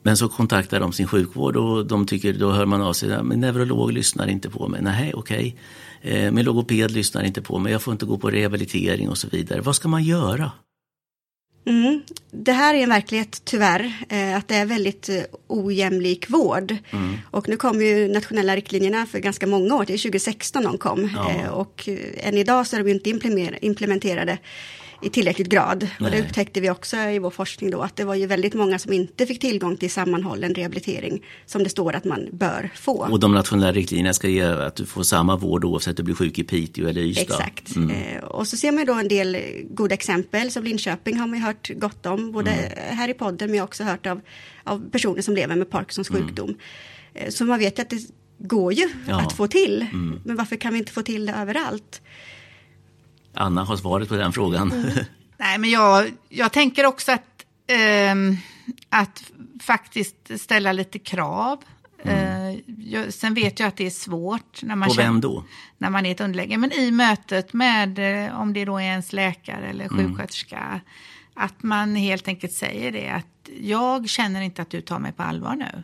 Men 0.03 0.17
så 0.17 0.29
kontaktar 0.29 0.81
de 0.81 0.93
sin 0.93 1.07
sjukvård 1.07 1.57
och 1.57 1.87
de 1.87 2.07
tycker, 2.07 2.33
då 2.33 2.51
hör 2.51 2.67
man 2.67 2.83
av 2.83 2.93
sig, 2.93 3.23
men 3.23 3.41
neurolog 3.41 3.93
lyssnar 3.93 4.27
inte 4.27 4.51
på 4.51 4.69
mig. 4.69 4.83
Nej, 4.83 5.13
okej. 5.15 5.57
Okay. 6.03 6.13
Eh, 6.13 6.33
min 6.33 6.45
logoped 6.45 6.91
lyssnar 6.91 7.23
inte 7.23 7.43
på 7.43 7.59
mig, 7.59 7.73
jag 7.73 7.83
får 7.83 7.93
inte 7.93 8.07
gå 8.07 8.19
på 8.19 8.31
rehabilitering 8.31 9.09
och 9.09 9.19
så 9.19 9.29
vidare. 9.29 9.61
Vad 9.61 9.77
ska 9.77 9.89
man 9.89 10.05
göra? 10.05 10.53
Mm. 11.65 12.03
Det 12.31 12.53
här 12.53 12.75
är 12.75 12.83
en 12.83 12.89
verklighet 12.89 13.41
tyvärr, 13.45 13.93
eh, 14.09 14.37
att 14.37 14.49
det 14.49 14.55
är 14.55 14.67
väldigt 14.67 15.09
eh, 15.09 15.23
ojämlik 15.47 16.31
vård. 16.31 16.77
Mm. 16.91 17.17
Och 17.31 17.49
nu 17.49 17.57
kom 17.57 17.83
ju 17.83 18.09
nationella 18.09 18.57
riktlinjerna 18.57 19.07
för 19.07 19.19
ganska 19.19 19.47
många 19.47 19.75
år, 19.75 19.85
det 19.87 19.93
är 19.93 19.99
2016 19.99 20.63
de 20.63 20.79
kom. 20.79 21.11
Ja. 21.17 21.31
Eh, 21.31 21.49
och 21.49 21.89
än 22.17 22.35
idag 22.35 22.67
så 22.67 22.77
är 22.77 22.85
de 22.85 22.91
inte 22.91 23.11
implementerade 23.61 24.39
i 25.03 25.09
tillräckligt 25.09 25.49
grad. 25.49 25.89
Nej. 25.99 26.07
Och 26.07 26.17
det 26.17 26.23
upptäckte 26.23 26.61
vi 26.61 26.71
också 26.71 26.97
i 26.97 27.19
vår 27.19 27.31
forskning 27.31 27.71
då, 27.71 27.83
att 27.83 27.97
det 27.97 28.05
var 28.05 28.15
ju 28.15 28.27
väldigt 28.27 28.55
många 28.55 28.79
som 28.79 28.93
inte 28.93 29.27
fick 29.27 29.41
tillgång 29.41 29.77
till 29.77 29.91
sammanhållen 29.91 30.55
rehabilitering 30.55 31.25
som 31.47 31.63
det 31.63 31.69
står 31.69 31.97
att 31.97 32.05
man 32.05 32.29
bör 32.33 32.71
få. 32.75 33.09
Och 33.11 33.21
de 33.21 33.35
nationella 33.35 33.73
riktlinjerna 33.73 34.13
ska 34.13 34.29
ge 34.29 34.43
att 34.43 34.77
du 34.77 34.87
får 34.87 35.03
samma 35.03 35.37
vård 35.37 35.65
oavsett 35.65 35.89
om 35.89 35.95
du 35.95 36.03
blir 36.03 36.15
sjuk 36.15 36.39
i 36.39 36.45
Piteå 36.45 36.89
eller 36.89 37.01
Ystad. 37.01 37.23
Exakt. 37.23 37.77
Mm. 37.77 37.91
Eh, 37.91 38.25
och 38.25 38.49
så 38.49 38.57
ser 38.57 38.73
man 38.73 38.87
då 38.87 38.95
en 38.95 39.09
del 39.09 39.39
goda 39.71 39.95
exempel, 39.95 40.51
som 40.51 40.65
Linköping 40.65 41.19
har 41.19 41.27
man 41.27 41.39
ju 41.39 41.45
hört 41.45 41.71
gott 41.77 42.07
om, 42.07 42.33
både 42.33 42.51
mm. 42.51 42.97
här 42.97 43.09
i 43.09 43.15
podden 43.15 43.51
men 43.51 43.61
också 43.61 43.85
hört 43.85 44.07
av, 44.07 44.21
av 44.65 44.91
personer 44.91 45.23
som 45.23 45.35
lever 45.35 45.57
med 45.57 45.71
Parkinsons 45.71 46.11
mm. 46.11 46.23
sjukdom. 46.23 46.57
Eh, 47.15 47.31
så 47.31 47.45
man 47.45 47.59
vet 47.59 47.79
ju 47.79 47.83
att 47.83 47.91
det 47.91 48.01
går 48.39 48.73
ju 48.73 48.89
ja. 49.09 49.21
att 49.21 49.33
få 49.33 49.47
till, 49.47 49.87
mm. 49.93 50.21
men 50.25 50.37
varför 50.37 50.57
kan 50.57 50.73
vi 50.73 50.79
inte 50.79 50.93
få 50.93 51.03
till 51.03 51.27
det 51.27 51.33
överallt? 51.33 52.03
Anna 53.39 53.65
har 53.65 53.77
svaret 53.77 54.09
på 54.09 54.17
den 54.17 54.33
frågan. 54.33 54.73
Mm. 54.73 54.91
Nej, 55.37 55.59
men 55.59 55.71
jag, 55.71 56.11
jag 56.29 56.53
tänker 56.53 56.87
också 56.87 57.13
att, 57.13 57.45
eh, 57.67 58.15
att 58.89 59.25
faktiskt 59.61 60.41
ställa 60.41 60.73
lite 60.73 60.99
krav. 60.99 61.59
Mm. 62.03 62.55
Eh, 62.55 62.61
jag, 62.79 63.15
sen 63.15 63.35
vet 63.35 63.61
jag 63.61 63.67
att 63.67 63.77
det 63.77 63.87
är 63.87 63.91
svårt. 63.91 64.63
När 64.63 64.77
man 64.77 64.89
På 64.89 64.95
vem 64.95 65.21
då? 65.21 65.45
När 65.79 65.91
man 65.91 66.07
är 66.07 66.11
ett 66.11 66.21
underläge. 66.21 66.59
Men 66.59 66.73
i 66.73 66.91
mötet 66.91 67.53
med, 67.53 68.27
eh, 68.27 68.41
om 68.41 68.53
det 68.53 68.65
då 68.65 68.79
är 68.79 68.83
ens 68.83 69.13
läkare 69.13 69.67
eller 69.67 69.85
mm. 69.85 69.99
sjuksköterska. 69.99 70.59
Mm. 70.59 70.81
Att 71.35 71.63
man 71.63 71.97
helt 71.97 72.29
enkelt 72.29 72.53
säger 72.53 72.93
det 72.93 73.09
att 73.09 73.49
jag 73.61 74.09
känner 74.09 74.41
inte 74.41 74.63
att 74.63 74.71
du 74.71 74.81
tar 74.81 74.99
mig 74.99 75.13
på 75.13 75.23
allvar 75.23 75.55
nu. 75.55 75.83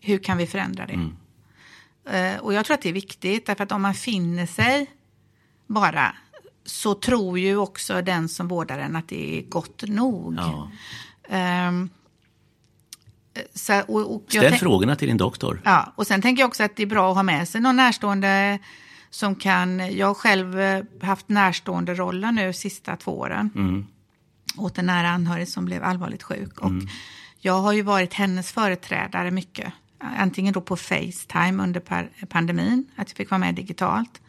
Hur 0.00 0.18
kan 0.18 0.36
vi 0.36 0.46
förändra 0.46 0.86
det? 0.86 0.92
Mm. 0.92 1.16
Uh, 2.12 2.40
och 2.40 2.54
jag 2.54 2.64
tror 2.64 2.74
att 2.74 2.82
det 2.82 2.88
är 2.88 2.92
viktigt, 2.92 3.46
därför 3.46 3.64
att 3.64 3.72
om 3.72 3.82
man 3.82 3.94
finner 3.94 4.46
sig 4.46 4.90
bara 5.66 6.14
så 6.64 6.94
tror 6.94 7.38
ju 7.38 7.56
också 7.56 8.02
den 8.02 8.28
som 8.28 8.48
vårdar 8.48 8.78
en 8.78 8.96
att 8.96 9.08
det 9.08 9.38
är 9.38 9.42
gott 9.42 9.82
nog. 9.86 10.38
Ja. 10.38 10.70
Um, 11.68 11.90
så, 13.54 13.80
och, 13.80 14.14
och 14.14 14.24
Ställ 14.28 14.54
frågorna 14.54 14.96
till 14.96 15.08
din 15.08 15.16
doktor. 15.16 15.60
Ja, 15.64 15.92
och 15.96 16.06
sen 16.06 16.22
tänker 16.22 16.42
jag 16.42 16.48
också 16.48 16.62
att 16.62 16.76
det 16.76 16.82
är 16.82 16.86
bra 16.86 17.10
att 17.10 17.16
ha 17.16 17.22
med 17.22 17.48
sig 17.48 17.60
någon 17.60 17.76
närstående 17.76 18.58
som 19.10 19.34
kan, 19.34 19.96
jag 19.96 20.06
har 20.06 20.14
själv 20.14 20.60
eh, 20.60 20.84
haft 21.02 21.28
närstående 21.28 21.94
roller 21.94 22.32
nu 22.32 22.52
sista 22.52 22.96
två 22.96 23.18
åren. 23.18 23.50
Mm. 23.54 23.86
Åt 24.56 24.78
en 24.78 24.86
nära 24.86 25.08
anhörig 25.08 25.48
som 25.48 25.64
blev 25.64 25.84
allvarligt 25.84 26.22
sjuk. 26.22 26.60
Och 26.60 26.70
mm. 26.70 26.88
jag 27.38 27.60
har 27.60 27.72
ju 27.72 27.82
varit 27.82 28.14
hennes 28.14 28.52
företrädare 28.52 29.30
mycket. 29.30 29.72
Antingen 29.98 30.52
då 30.52 30.60
på 30.60 30.76
Facetime 30.76 31.62
under 31.62 31.80
pandemin, 32.26 32.86
att 32.96 33.08
jag 33.08 33.16
fick 33.16 33.30
vara 33.30 33.38
med 33.38 33.54
digitalt 33.54 34.20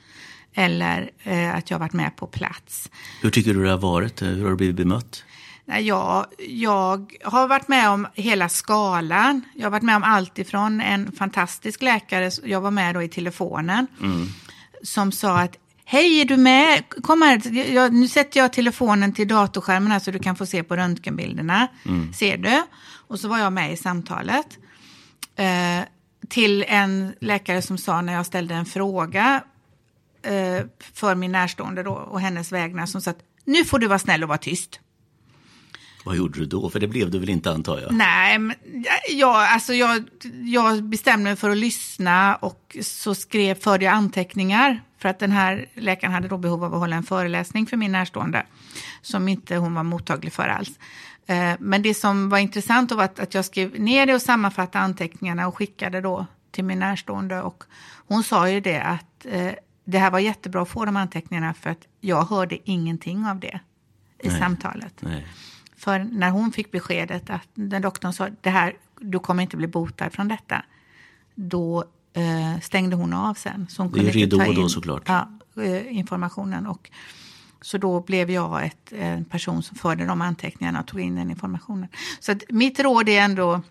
eller 0.55 1.09
eh, 1.23 1.55
att 1.55 1.71
jag 1.71 1.79
varit 1.79 1.93
med 1.93 2.15
på 2.15 2.27
plats. 2.27 2.89
Hur 3.21 3.29
tycker 3.29 3.53
du 3.53 3.63
det 3.63 3.69
har 3.69 3.77
varit? 3.77 4.21
Hur 4.21 4.43
har 4.43 4.49
du 4.49 4.55
blivit 4.55 4.75
bemött? 4.75 5.23
Jag, 5.65 6.25
jag 6.47 7.13
har 7.23 7.47
varit 7.47 7.67
med 7.67 7.89
om 7.89 8.07
hela 8.13 8.49
skalan. 8.49 9.41
Jag 9.55 9.65
har 9.65 9.71
varit 9.71 9.83
med 9.83 9.95
om 9.95 10.03
allt 10.03 10.39
ifrån 10.39 10.81
en 10.81 11.11
fantastisk 11.11 11.81
läkare, 11.81 12.31
jag 12.43 12.61
var 12.61 12.71
med 12.71 12.95
då 12.95 13.03
i 13.03 13.09
telefonen, 13.09 13.87
mm. 14.01 14.27
som 14.83 15.11
sa 15.11 15.39
att 15.39 15.57
Hej, 15.87 16.21
är 16.21 16.25
du 16.25 16.37
med? 16.37 16.83
Kom 16.89 17.21
här, 17.21 17.57
jag, 17.73 17.93
nu 17.93 18.07
sätter 18.07 18.39
jag 18.39 18.53
telefonen 18.53 19.13
till 19.13 19.27
datorskärmen 19.27 19.91
här 19.91 19.99
så 19.99 20.11
du 20.11 20.19
kan 20.19 20.35
få 20.35 20.45
se 20.45 20.63
på 20.63 20.75
röntgenbilderna. 20.75 21.67
Mm. 21.85 22.13
Ser 22.13 22.37
du? 22.37 22.63
Och 23.07 23.19
så 23.19 23.27
var 23.27 23.39
jag 23.39 23.53
med 23.53 23.73
i 23.73 23.77
samtalet. 23.77 24.57
Eh, 25.35 25.85
till 26.29 26.65
en 26.67 27.13
läkare 27.19 27.61
som 27.61 27.77
sa 27.77 28.01
när 28.01 28.13
jag 28.13 28.25
ställde 28.25 28.55
en 28.55 28.65
fråga 28.65 29.43
eh, 30.25 30.65
för 30.93 31.15
min 31.15 31.31
närstående 31.31 31.83
då, 31.83 31.91
och 31.91 32.21
hennes 32.21 32.51
vägnar 32.51 32.85
som 32.85 33.01
sa 33.01 33.11
att 33.11 33.19
nu 33.43 33.65
får 33.65 33.79
du 33.79 33.87
vara 33.87 33.99
snäll 33.99 34.23
och 34.23 34.29
vara 34.29 34.37
tyst. 34.37 34.79
Vad 36.05 36.15
gjorde 36.15 36.39
du 36.39 36.45
då? 36.45 36.69
För 36.69 36.79
det 36.79 36.87
blev 36.87 37.11
du 37.11 37.19
väl 37.19 37.29
inte 37.29 37.51
antar 37.51 37.79
jag? 37.79 37.91
Nej, 37.91 38.39
men 38.39 38.55
jag, 39.09 39.35
alltså 39.35 39.73
jag, 39.73 40.03
jag 40.43 40.83
bestämde 40.83 41.23
mig 41.23 41.35
för 41.35 41.49
att 41.49 41.57
lyssna 41.57 42.35
och 42.35 42.77
så 42.81 43.15
skrev, 43.15 43.55
förde 43.55 43.85
jag 43.85 43.93
anteckningar. 43.93 44.81
För 44.97 45.09
att 45.09 45.19
den 45.19 45.31
här 45.31 45.69
läkaren 45.73 46.13
hade 46.13 46.27
då 46.27 46.37
behov 46.37 46.63
av 46.63 46.73
att 46.73 46.79
hålla 46.79 46.95
en 46.95 47.03
föreläsning 47.03 47.65
för 47.65 47.77
min 47.77 47.91
närstående. 47.91 48.45
Som 49.01 49.27
inte 49.27 49.55
hon 49.55 49.73
var 49.73 49.83
mottaglig 49.83 50.33
för 50.33 50.47
alls. 50.47 50.79
Eh, 51.27 51.53
men 51.59 51.81
det 51.81 51.93
som 51.93 52.29
var 52.29 52.37
intressant 52.37 52.91
var 52.91 53.03
att, 53.03 53.33
jag 53.33 53.45
skrev 53.45 53.79
ner 53.79 54.05
det 54.05 54.15
och 54.15 54.21
sammanfattade 54.21 54.83
anteckningarna 54.83 55.47
och 55.47 55.57
skickade 55.57 56.01
då 56.01 56.25
till 56.51 56.63
min 56.63 56.79
närstående. 56.79 57.41
Och 57.41 57.63
hon 58.07 58.23
sa 58.23 58.49
ju 58.49 58.59
det 58.59 58.79
att 58.79 59.25
eh, 59.25 59.51
det 59.85 59.99
här 59.99 60.11
var 60.11 60.19
jättebra 60.19 60.61
att 60.61 60.69
få 60.69 60.85
de 60.85 60.97
anteckningarna 60.97 61.53
för 61.53 61.69
att 61.69 61.87
jag 62.01 62.25
hörde 62.25 62.69
ingenting 62.69 63.25
av 63.25 63.39
det 63.39 63.59
i 64.19 64.27
Nej. 64.27 64.39
samtalet. 64.39 64.93
Nej. 64.99 65.27
För 65.77 65.99
när 65.99 66.29
hon 66.29 66.51
fick 66.51 66.71
beskedet 66.71 67.29
att 67.29 67.47
den 67.53 67.81
doktorn 67.81 68.13
sa 68.13 68.29
det 68.41 68.49
här, 68.49 68.77
du 68.99 69.19
kommer 69.19 69.43
inte 69.43 69.57
bli 69.57 69.67
botad 69.67 70.09
från 70.09 70.27
detta, 70.27 70.65
då 71.35 71.85
eh, 72.13 72.59
stängde 72.61 72.95
hon 72.95 73.13
av 73.13 73.33
sen. 73.33 73.67
Så 73.69 73.81
hon 73.81 73.91
det 73.91 73.99
är 73.99 74.11
ridå 74.11 74.53
då 74.53 74.69
såklart. 74.69 75.03
Ja, 75.05 75.29
eh, 75.63 75.97
informationen. 75.97 76.67
Och, 76.67 76.89
så 77.61 77.77
då 77.77 78.01
blev 78.01 78.31
jag 78.31 78.65
ett, 78.65 78.93
en 78.93 79.25
person 79.25 79.63
som 79.63 79.77
förde 79.77 80.05
de 80.05 80.21
anteckningarna 80.21 80.79
och 80.79 80.87
tog 80.87 80.99
in 80.99 81.15
den 81.15 81.29
informationen. 81.29 81.89
Så 82.19 82.31
att 82.31 82.43
mitt 82.49 82.79
råd 82.79 83.09
är 83.09 83.21
ändå 83.21 83.61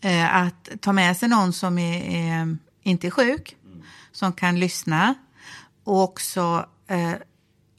eh, 0.00 0.36
att 0.36 0.68
ta 0.80 0.92
med 0.92 1.16
sig 1.16 1.28
någon 1.28 1.52
som 1.52 1.78
är, 1.78 2.02
är 2.02 2.56
inte 2.82 3.06
är 3.06 3.10
sjuk, 3.10 3.56
som 4.16 4.32
kan 4.32 4.60
lyssna 4.60 5.14
och 5.84 6.02
också 6.02 6.66
eh, 6.86 7.12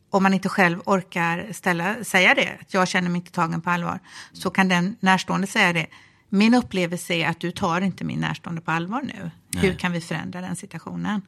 om 0.10 0.24
man 0.24 0.34
inte 0.34 0.50
själv 0.50 0.80
orkar 0.86 1.48
ställa, 1.52 2.04
säga 2.04 2.34
det, 2.36 2.58
att 2.62 2.74
jag 2.74 2.88
känner 2.88 3.10
mig 3.10 3.18
inte 3.18 3.32
tagen 3.32 3.62
på 3.62 3.70
allvar, 3.70 4.00
så 4.34 4.50
kan 4.50 4.68
den 4.68 4.96
närstående 5.00 5.48
säga 5.48 5.74
det. 5.74 5.88
Min 6.30 6.54
upplevelse 6.54 7.14
är 7.14 7.30
att 7.30 7.40
du 7.40 7.52
tar 7.52 7.82
inte 7.82 8.04
min 8.04 8.20
närstående 8.20 8.62
på 8.62 8.72
allvar 8.72 9.02
nu. 9.02 9.32
Nej. 9.50 9.64
Hur 9.64 9.74
kan 9.74 9.92
vi 9.92 10.02
förändra 10.02 10.42
den 10.42 10.56
situationen? 10.56 11.22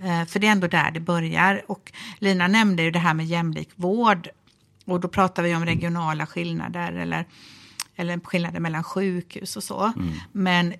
Eh, 0.00 0.24
för 0.24 0.38
det 0.38 0.46
är 0.46 0.52
ändå 0.52 0.66
där 0.66 0.90
det 0.90 1.00
börjar. 1.00 1.62
Och 1.68 1.92
Lina 2.18 2.48
nämnde 2.48 2.82
ju 2.82 2.90
det 2.90 2.98
här 2.98 3.14
med 3.14 3.26
jämlik 3.26 3.70
vård. 3.74 4.28
Och 4.84 5.00
då 5.00 5.08
pratar 5.08 5.42
vi 5.42 5.54
om 5.54 5.64
regionala 5.64 6.26
skillnader 6.26 6.92
eller, 6.92 7.24
eller 7.96 8.20
skillnader 8.20 8.60
mellan 8.60 8.84
sjukhus 8.84 9.56
och 9.56 9.64
så. 9.64 9.92
Mm. 9.96 10.12
Men 10.32 10.74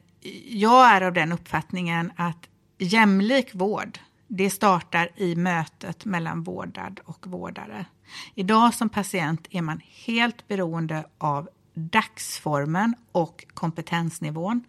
jag 0.44 0.90
är 0.90 1.00
av 1.00 1.12
den 1.12 1.32
uppfattningen 1.32 2.12
att 2.16 2.48
jämlik 2.78 3.54
vård, 3.54 3.98
det 4.26 4.50
startar 4.50 5.10
i 5.16 5.36
mötet 5.36 6.04
mellan 6.04 6.42
vårdad 6.42 7.00
och 7.04 7.26
vårdare. 7.26 7.86
Idag 8.34 8.74
som 8.74 8.88
patient 8.88 9.46
är 9.50 9.62
man 9.62 9.80
helt 10.06 10.48
beroende 10.48 11.04
av 11.18 11.48
dagsformen 11.74 12.94
och 13.12 13.44
kompetensnivån 13.54 14.64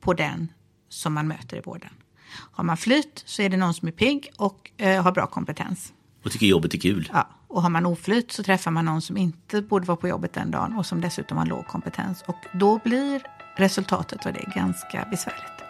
på 0.00 0.14
den 0.14 0.52
som 0.88 1.14
man 1.14 1.28
möter 1.28 1.56
i 1.56 1.60
vården. 1.60 1.90
Har 2.32 2.64
man 2.64 2.76
flyt 2.76 3.22
så 3.26 3.42
är 3.42 3.48
det 3.48 3.56
någon 3.56 3.74
som 3.74 3.88
är 3.88 3.92
pigg 3.92 4.30
och 4.36 4.70
eh, 4.76 5.02
har 5.02 5.12
bra 5.12 5.26
kompetens. 5.26 5.92
Och 6.24 6.30
tycker 6.30 6.46
jobbet 6.46 6.74
är 6.74 6.78
kul. 6.78 7.10
Ja, 7.12 7.28
och 7.48 7.62
har 7.62 7.70
man 7.70 7.86
oflyt 7.86 8.32
så 8.32 8.42
träffar 8.42 8.70
man 8.70 8.84
någon 8.84 9.02
som 9.02 9.16
inte 9.16 9.62
borde 9.62 9.86
vara 9.86 9.96
på 9.96 10.08
jobbet 10.08 10.32
den 10.32 10.50
dagen 10.50 10.76
och 10.76 10.86
som 10.86 11.00
dessutom 11.00 11.38
har 11.38 11.46
låg 11.46 11.66
kompetens. 11.66 12.22
Och 12.26 12.36
då 12.52 12.80
blir 12.84 13.22
resultatet 13.56 14.26
av 14.26 14.32
det 14.32 14.44
ganska 14.54 15.06
besvärligt. 15.10 15.69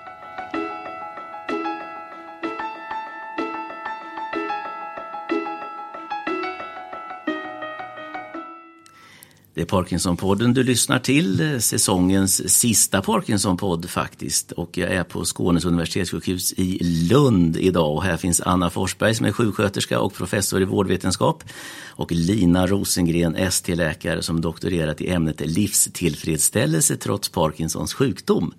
Det 9.61 9.65
är 9.65 9.67
Parkinsonpodden 9.67 10.55
du 10.55 10.63
lyssnar 10.63 10.99
till, 10.99 11.41
eh, 11.41 11.59
säsongens 11.59 12.51
sista 12.53 13.03
Parkinsonpodd 13.03 13.91
faktiskt. 13.91 14.53
Och 14.53 14.79
jag 14.79 14.91
är 14.91 15.05
på 15.05 15.25
Skånes 15.25 15.65
universitetssjukhus 15.65 16.53
i 16.53 16.79
Lund 16.85 17.57
idag 17.57 17.95
och 17.95 18.03
här 18.03 18.17
finns 18.17 18.41
Anna 18.41 18.71
Forsberg 18.71 19.15
som 19.15 19.27
är 19.27 19.33
sjuksköterska 19.33 20.01
och 20.01 20.15
professor 20.15 20.63
i 20.63 20.65
vårdvetenskap 20.65 21.45
och 21.87 22.13
Lina 22.13 22.67
Rosengren, 22.67 23.37
ST-läkare 23.37 24.23
som 24.23 24.41
doktorerat 24.41 25.01
i 25.01 25.11
ämnet 25.11 25.41
livstillfredsställelse 25.41 26.97
trots 26.97 27.29
Parkinsons 27.29 27.95
sjukdom. 27.95 28.55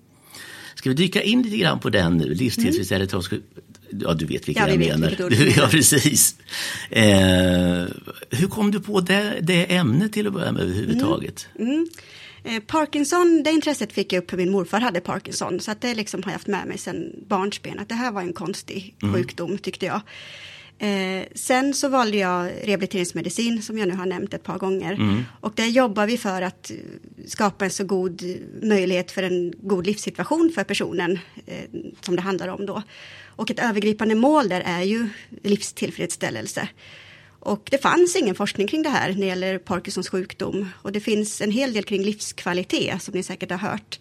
Ska 0.75 0.89
vi 0.89 0.95
dyka 0.95 1.21
in 1.21 1.41
lite 1.41 1.57
grann 1.57 1.79
på 1.79 1.89
den 1.89 2.17
nu, 2.17 2.33
livstillfredsställelse 2.33 3.11
trots 3.11 3.27
sjukdom? 3.27 3.70
Ja, 3.99 4.13
du 4.13 4.25
vet 4.25 4.47
vilka 4.47 4.61
ja, 4.61 4.69
jag 4.69 4.79
menar. 4.79 5.15
ja, 5.57 5.67
precis. 5.71 6.35
Eh, 6.89 7.03
hur 8.29 8.47
kom 8.49 8.71
du 8.71 8.79
på 8.79 9.01
det, 9.01 9.39
det 9.41 9.75
ämnet 9.75 10.13
till 10.13 10.27
att 10.27 10.33
börja 10.33 10.51
med 10.51 10.61
överhuvudtaget? 10.61 11.47
Mm. 11.59 11.71
Mm. 11.71 11.87
Eh, 12.43 12.59
Parkinson, 12.59 13.43
det 13.43 13.51
intresset 13.51 13.93
fick 13.93 14.13
jag 14.13 14.23
upp 14.23 14.29
för 14.29 14.37
min 14.37 14.51
morfar 14.51 14.79
hade 14.79 15.01
Parkinson. 15.01 15.59
Så 15.59 15.71
att 15.71 15.81
det 15.81 15.95
liksom 15.95 16.23
har 16.23 16.31
jag 16.31 16.35
haft 16.35 16.47
med 16.47 16.67
mig 16.67 16.77
sedan 16.77 17.11
barnsben. 17.27 17.79
Att 17.79 17.89
det 17.89 17.95
här 17.95 18.11
var 18.11 18.21
en 18.21 18.33
konstig 18.33 18.95
mm. 19.01 19.15
sjukdom 19.15 19.57
tyckte 19.57 19.85
jag. 19.85 20.01
Eh, 20.81 21.25
sen 21.35 21.73
så 21.73 21.89
valde 21.89 22.17
jag 22.17 22.51
rehabiliteringsmedicin 22.63 23.61
som 23.61 23.77
jag 23.77 23.87
nu 23.87 23.95
har 23.95 24.05
nämnt 24.05 24.33
ett 24.33 24.43
par 24.43 24.57
gånger. 24.57 24.93
Mm. 24.93 25.23
Och 25.39 25.53
där 25.55 25.65
jobbar 25.65 26.07
vi 26.07 26.17
för 26.17 26.41
att 26.41 26.71
skapa 27.27 27.65
en 27.65 27.71
så 27.71 27.83
god 27.83 28.21
möjlighet 28.61 29.11
för 29.11 29.23
en 29.23 29.53
god 29.61 29.85
livssituation 29.85 30.51
för 30.55 30.63
personen 30.63 31.19
eh, 31.45 31.81
som 32.01 32.15
det 32.15 32.21
handlar 32.21 32.47
om 32.47 32.65
då. 32.65 32.83
Och 33.35 33.51
ett 33.51 33.59
övergripande 33.59 34.15
mål 34.15 34.49
där 34.49 34.61
är 34.65 34.81
ju 34.81 35.09
livstillfredsställelse. 35.43 36.67
Och 37.39 37.67
det 37.71 37.77
fanns 37.77 38.15
ingen 38.15 38.35
forskning 38.35 38.67
kring 38.67 38.83
det 38.83 38.89
här 38.89 39.09
när 39.09 39.19
det 39.19 39.25
gäller 39.25 39.57
Parkinsons 39.57 40.09
sjukdom. 40.09 40.69
Och 40.81 40.91
det 40.91 40.99
finns 40.99 41.41
en 41.41 41.51
hel 41.51 41.73
del 41.73 41.83
kring 41.83 42.03
livskvalitet 42.03 43.03
som 43.03 43.13
ni 43.13 43.23
säkert 43.23 43.51
har 43.51 43.57
hört. 43.57 43.99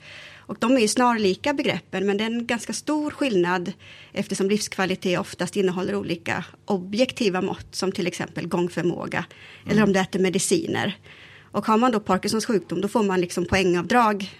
Och 0.51 0.57
de 0.59 0.76
är 0.76 0.81
ju 0.81 0.89
snarlika 0.89 1.53
begreppen 1.55 2.07
men 2.07 2.16
det 2.16 2.24
är 2.24 2.31
en 2.31 2.47
ganska 2.47 2.72
stor 2.72 3.11
skillnad 3.11 3.72
eftersom 4.12 4.49
livskvalitet 4.49 5.18
oftast 5.18 5.57
innehåller 5.57 5.95
olika 5.95 6.45
objektiva 6.64 7.41
mått 7.41 7.74
som 7.74 7.93
till 7.93 8.07
exempel 8.07 8.47
gångförmåga 8.49 9.24
mm. 9.62 9.72
eller 9.72 9.83
om 9.83 9.93
du 9.93 10.01
äter 10.01 10.20
mediciner. 10.20 10.99
Och 11.53 11.66
har 11.66 11.78
man 11.78 11.93
då 11.93 12.01
Parkinsons 12.01 12.47
sjukdom 12.47 12.81
då 12.81 12.89
får 12.89 13.03
man 13.03 13.20
liksom 13.20 13.45
poängavdrag 13.45 14.31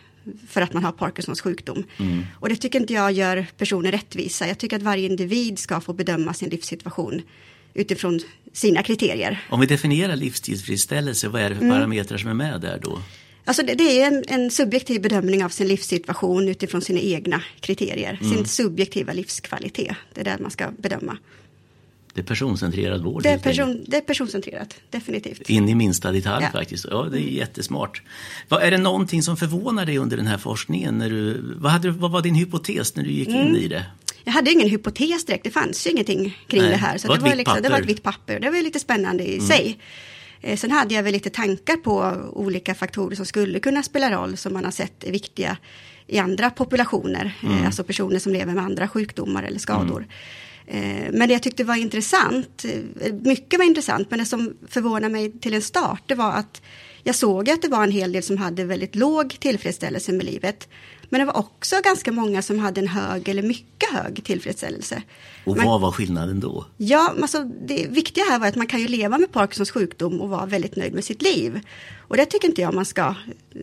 för 0.49 0.61
att 0.61 0.73
man 0.73 0.85
har 0.85 0.93
Parkinsons 0.93 1.41
sjukdom. 1.41 1.85
Mm. 1.99 2.23
Och 2.35 2.49
det 2.49 2.57
tycker 2.57 2.81
inte 2.81 2.93
jag 2.93 3.13
gör 3.13 3.47
personer 3.57 3.93
rättvisa. 3.93 4.49
Jag 4.49 4.59
tycker 4.59 4.77
att 4.77 4.83
varje 4.83 5.07
individ 5.07 5.59
ska 5.59 5.81
få 5.81 5.93
bedöma 5.93 6.35
sin 6.35 6.49
livssituation 6.49 7.23
utifrån 7.75 8.21
sina 8.53 8.83
kriterier. 8.83 9.45
Om 9.51 9.61
vi 9.61 9.67
definierar 9.67 10.17
livstillfredsställelse, 10.17 11.29
vad 11.29 11.43
är 11.43 11.51
det 11.51 11.57
för 11.57 11.63
mm. 11.63 11.77
parametrar 11.77 12.19
som 12.19 12.31
är 12.31 12.35
med 12.35 12.61
där 12.61 12.81
då? 12.83 12.99
Alltså 13.45 13.63
det, 13.63 13.75
det 13.75 14.03
är 14.03 14.07
en, 14.07 14.25
en, 14.29 14.51
subjektiv 14.51 15.03
bedömning 15.03 15.45
av 15.45 15.49
sin 15.49 15.69
livssituation 15.69 16.49
utifrån 16.49 16.83
sina 16.83 17.01
egna 17.01 17.43
kriterier. 17.61 18.19
Mm. 18.21 18.35
Sin 18.35 18.47
subjektiva 18.47 19.13
livskvalitet. 19.13 19.97
Det 20.15 20.21
är 20.21 20.25
det 20.25 20.39
man 20.41 20.51
ska 20.51 20.71
bedöma. 20.79 21.19
Det 22.15 22.21
är 22.21 22.25
personcentrerad 22.25 23.03
vård. 23.03 23.23
Det 23.23 23.29
är, 23.29 23.39
person, 23.39 23.85
det 23.89 23.97
är 23.97 24.01
personcentrerat, 24.01 24.75
definitivt. 24.91 25.51
In 25.51 25.69
i 25.69 25.75
minsta 25.75 26.13
detalj 26.13 26.45
ja. 26.45 26.51
faktiskt. 26.59 26.87
Ja, 26.91 27.03
det 27.03 27.19
är 27.19 27.21
jättesmart. 27.21 28.03
Vad, 28.49 28.63
är 28.63 28.71
det 28.71 28.79
någonting 28.79 29.23
som 29.23 29.37
förvånar 29.37 29.87
dig 29.87 29.99
under 29.99 30.17
den 30.17 30.27
här 30.27 30.39
forskningen? 30.39 30.99
När 30.99 31.11
du, 31.11 31.41
vad, 31.57 31.73
hade, 31.73 31.91
vad 31.91 32.11
var 32.11 32.23
din 32.23 32.35
hypotes 32.35 32.97
när 32.97 33.05
du 33.05 33.11
gick 33.11 33.29
mm. 33.29 33.49
in 33.49 33.57
i 33.57 33.69
det? 33.69 33.85
Jag 34.25 34.33
hade 34.33 34.51
ingen 34.51 34.69
hypotes 34.69 35.25
direkt, 35.25 35.45
det 35.45 35.51
fanns 35.51 35.87
ju 35.87 35.91
ingenting 35.91 36.39
kring 36.49 36.63
Nej, 36.63 36.71
det 36.71 36.77
här. 36.77 36.99
Så 36.99 37.09
det, 37.09 37.21
var, 37.21 37.29
det, 37.29 37.35
liksom, 37.35 37.63
det 37.63 37.69
var 37.69 37.81
ett 37.81 37.87
vitt 37.87 38.03
papper, 38.03 38.41
det 38.41 38.51
var 38.51 38.63
lite 38.63 38.81
spännande 38.81 39.25
i 39.25 39.35
mm. 39.35 39.47
sig. 39.47 39.79
Eh, 40.41 40.57
sen 40.57 40.71
hade 40.71 40.95
jag 40.95 41.03
väl 41.03 41.13
lite 41.13 41.31
tankar 41.31 41.77
på 41.77 42.17
olika 42.33 42.75
faktorer 42.75 43.17
som 43.17 43.27
skulle 43.27 43.61
kunna 43.61 43.83
spela 43.83 44.11
roll 44.11 44.37
som 44.37 44.53
man 44.53 44.65
har 44.65 44.73
sett 44.73 45.05
är 45.05 45.13
viktiga 45.13 45.57
i 46.07 46.19
andra 46.19 46.51
populationer, 46.51 47.39
eh, 47.43 47.51
mm. 47.51 47.67
alltså 47.67 47.85
personer 47.85 48.19
som 48.19 48.33
lever 48.33 48.55
med 48.55 48.65
andra 48.65 48.89
sjukdomar 48.89 49.43
eller 49.43 49.59
skador. 49.59 49.99
Mm. 49.99 50.11
Eh, 50.73 51.13
men 51.13 51.29
det 51.29 51.33
jag 51.33 51.43
tyckte 51.43 51.65
var 51.65 51.75
intressant, 51.75 52.65
mycket 53.23 53.59
var 53.59 53.67
intressant, 53.67 54.11
men 54.11 54.19
det 54.19 54.25
som 54.25 54.57
förvånade 54.69 55.09
mig 55.09 55.33
till 55.33 55.55
en 55.55 55.63
start, 55.63 56.03
det 56.07 56.15
var 56.15 56.33
att 56.33 56.63
jag 57.03 57.15
såg 57.15 57.51
att 57.51 57.63
det 57.63 57.69
var 57.69 57.85
en 57.85 57.91
hel 57.91 58.13
del 58.13 58.23
som 58.23 58.39
hade 58.39 58.65
väldigt 58.65 58.95
låg 58.95 59.37
tillfredsställelse 59.41 60.13
med 60.13 60.25
livet. 60.25 60.69
Men 61.09 61.21
det 61.21 61.25
var 61.25 61.37
också 61.37 61.77
ganska 61.85 62.13
många 62.13 62.43
som 62.43 62.59
hade 62.59 62.81
en 62.81 62.89
hög 62.89 63.29
eller 63.29 63.43
mycket 63.43 63.91
hög 63.93 64.25
tillfredsställelse. 64.25 65.03
Och 65.45 65.57
man, 65.57 65.67
vad 65.67 65.81
var 65.81 65.93
skillnaden 65.93 66.41
då? 66.41 66.67
Ja, 66.77 67.15
alltså 67.23 67.45
det 67.45 67.87
viktiga 67.91 68.25
här 68.25 68.39
var 68.39 68.47
att 68.47 68.57
man 68.57 68.67
kan 68.67 68.81
ju 68.81 68.89
leva 68.89 69.19
med 69.19 69.33
Parkinsons 69.33 69.71
sjukdom 69.71 70.21
och 70.21 70.29
vara 70.29 70.47
väldigt 70.47 70.77
nöjd 70.77 70.95
med 70.95 71.05
sitt 71.05 71.23
liv. 71.23 71.61
Och 71.99 72.17
det 72.17 72.27
tycker 72.27 72.49
inte 72.49 72.61
jag 72.61 72.75
man 72.75 72.85
ska 72.85 73.15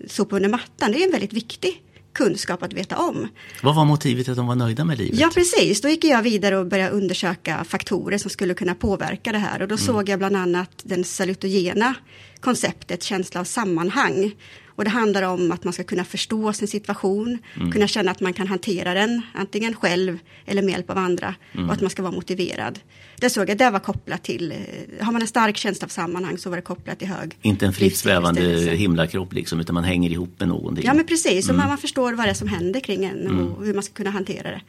sopa 0.08 0.36
under 0.36 0.50
mattan. 0.50 0.92
Det 0.92 1.02
är 1.02 1.06
en 1.06 1.12
väldigt 1.12 1.34
viktig 1.34 1.84
kunskap 2.18 2.64
att 2.64 2.74
veta 2.74 2.98
om. 2.98 3.28
Vad 3.64 3.76
var 3.76 3.86
motivet 3.86 4.30
att 4.30 4.36
de 4.36 4.48
var 4.48 4.56
nöjda 4.56 4.86
med 4.86 4.98
livet? 4.98 5.20
Ja, 5.20 5.30
precis. 5.34 5.82
Då 5.82 5.90
gick 5.90 6.04
jag 6.04 6.22
vidare 6.22 6.58
och 6.58 6.68
började 6.68 6.92
undersöka 6.92 7.64
faktorer 7.64 8.18
som 8.18 8.30
skulle 8.30 8.54
kunna 8.54 8.76
påverka 8.76 9.32
det 9.32 9.38
här. 9.38 9.62
Och 9.62 9.68
då 9.68 9.76
mm. 9.76 9.86
såg 9.86 10.10
jag 10.10 10.20
bland 10.20 10.36
annat 10.36 10.72
den 10.84 11.04
salutogena 11.04 11.96
konceptet 12.40 13.04
känsla 13.04 13.40
av 13.40 13.44
sammanhang. 13.44 14.32
Och 14.78 14.84
det 14.84 14.90
handlar 14.90 15.24
om 15.24 15.52
att 15.52 15.64
man 15.64 15.74
ska 15.74 15.84
kunna 15.84 16.04
förstå 16.04 16.54
sin 16.54 16.68
situation, 16.68 17.38
mm. 17.56 17.72
kunna 17.72 17.88
känna 17.88 18.12
att 18.12 18.20
man 18.20 18.34
kan 18.34 18.48
hantera 18.48 18.94
den, 18.94 19.22
antingen 19.34 19.76
själv 19.76 20.20
eller 20.46 20.62
med 20.62 20.72
hjälp 20.72 20.90
av 20.90 20.98
andra. 20.98 21.36
Mm. 21.54 21.68
Och 21.68 21.74
att 21.74 21.82
man 21.82 21.90
ska 21.90 22.02
vara 22.02 22.12
motiverad. 22.12 22.80
Det 23.16 23.30
såg 23.30 23.50
jag, 23.50 23.58
det 23.58 23.70
var 23.70 23.80
kopplat 23.80 24.24
till, 24.24 24.52
eh, 24.52 25.06
har 25.06 25.12
man 25.12 25.22
en 25.22 25.28
stark 25.28 25.58
känsla 25.58 25.86
av 25.86 25.90
sammanhang 25.90 26.38
så 26.38 26.50
var 26.50 26.58
det 26.58 26.62
kopplat 26.62 27.00
till 27.00 27.08
hög 27.08 27.38
Inte 27.42 27.66
en 27.66 27.74
fritt 27.74 27.98
svävande 27.98 28.42
himlakropp 28.72 29.34
liksom, 29.34 29.60
utan 29.60 29.74
man 29.74 29.84
hänger 29.84 30.10
ihop 30.10 30.40
med 30.40 30.48
någonting. 30.48 30.86
Ja 30.86 30.94
men 30.94 31.08
precis, 31.08 31.50
mm. 31.50 31.62
och 31.62 31.68
man, 31.68 31.78
förstår 31.78 32.14
vad 32.14 32.26
det 32.26 32.30
är 32.30 32.34
som 32.34 32.48
händer 32.48 32.80
kring 32.80 33.06
en 33.06 33.28
och 33.28 33.32
mm. 33.32 33.66
hur 33.66 33.74
man 33.74 33.84
ska 33.84 33.94
kunna 33.94 34.10
hantera 34.10 34.52
det. 34.52 34.62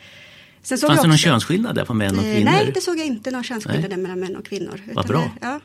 Sen 0.63 0.79
Fanns 0.79 1.03
det 1.03 1.09
någon 1.09 1.19
könsskillnad 1.19 1.75
där 1.75 1.85
på 1.85 1.95
män 1.95 2.19
och 2.19 2.25
eh, 2.25 2.35
kvinnor? 2.35 2.51
Nej, 2.51 2.71
det 2.75 2.81
såg 2.81 2.99
jag 2.99 3.07
inte 3.07 3.31
någon 3.31 3.45
könsskillnad 3.45 3.99
mellan 3.99 4.21
män 4.21 4.37
och 4.37 4.47
kvinnor. 4.47 4.81
Vad 4.95 5.07
bra. 5.07 5.21
Det, 5.21 5.47
ja. 5.47 5.61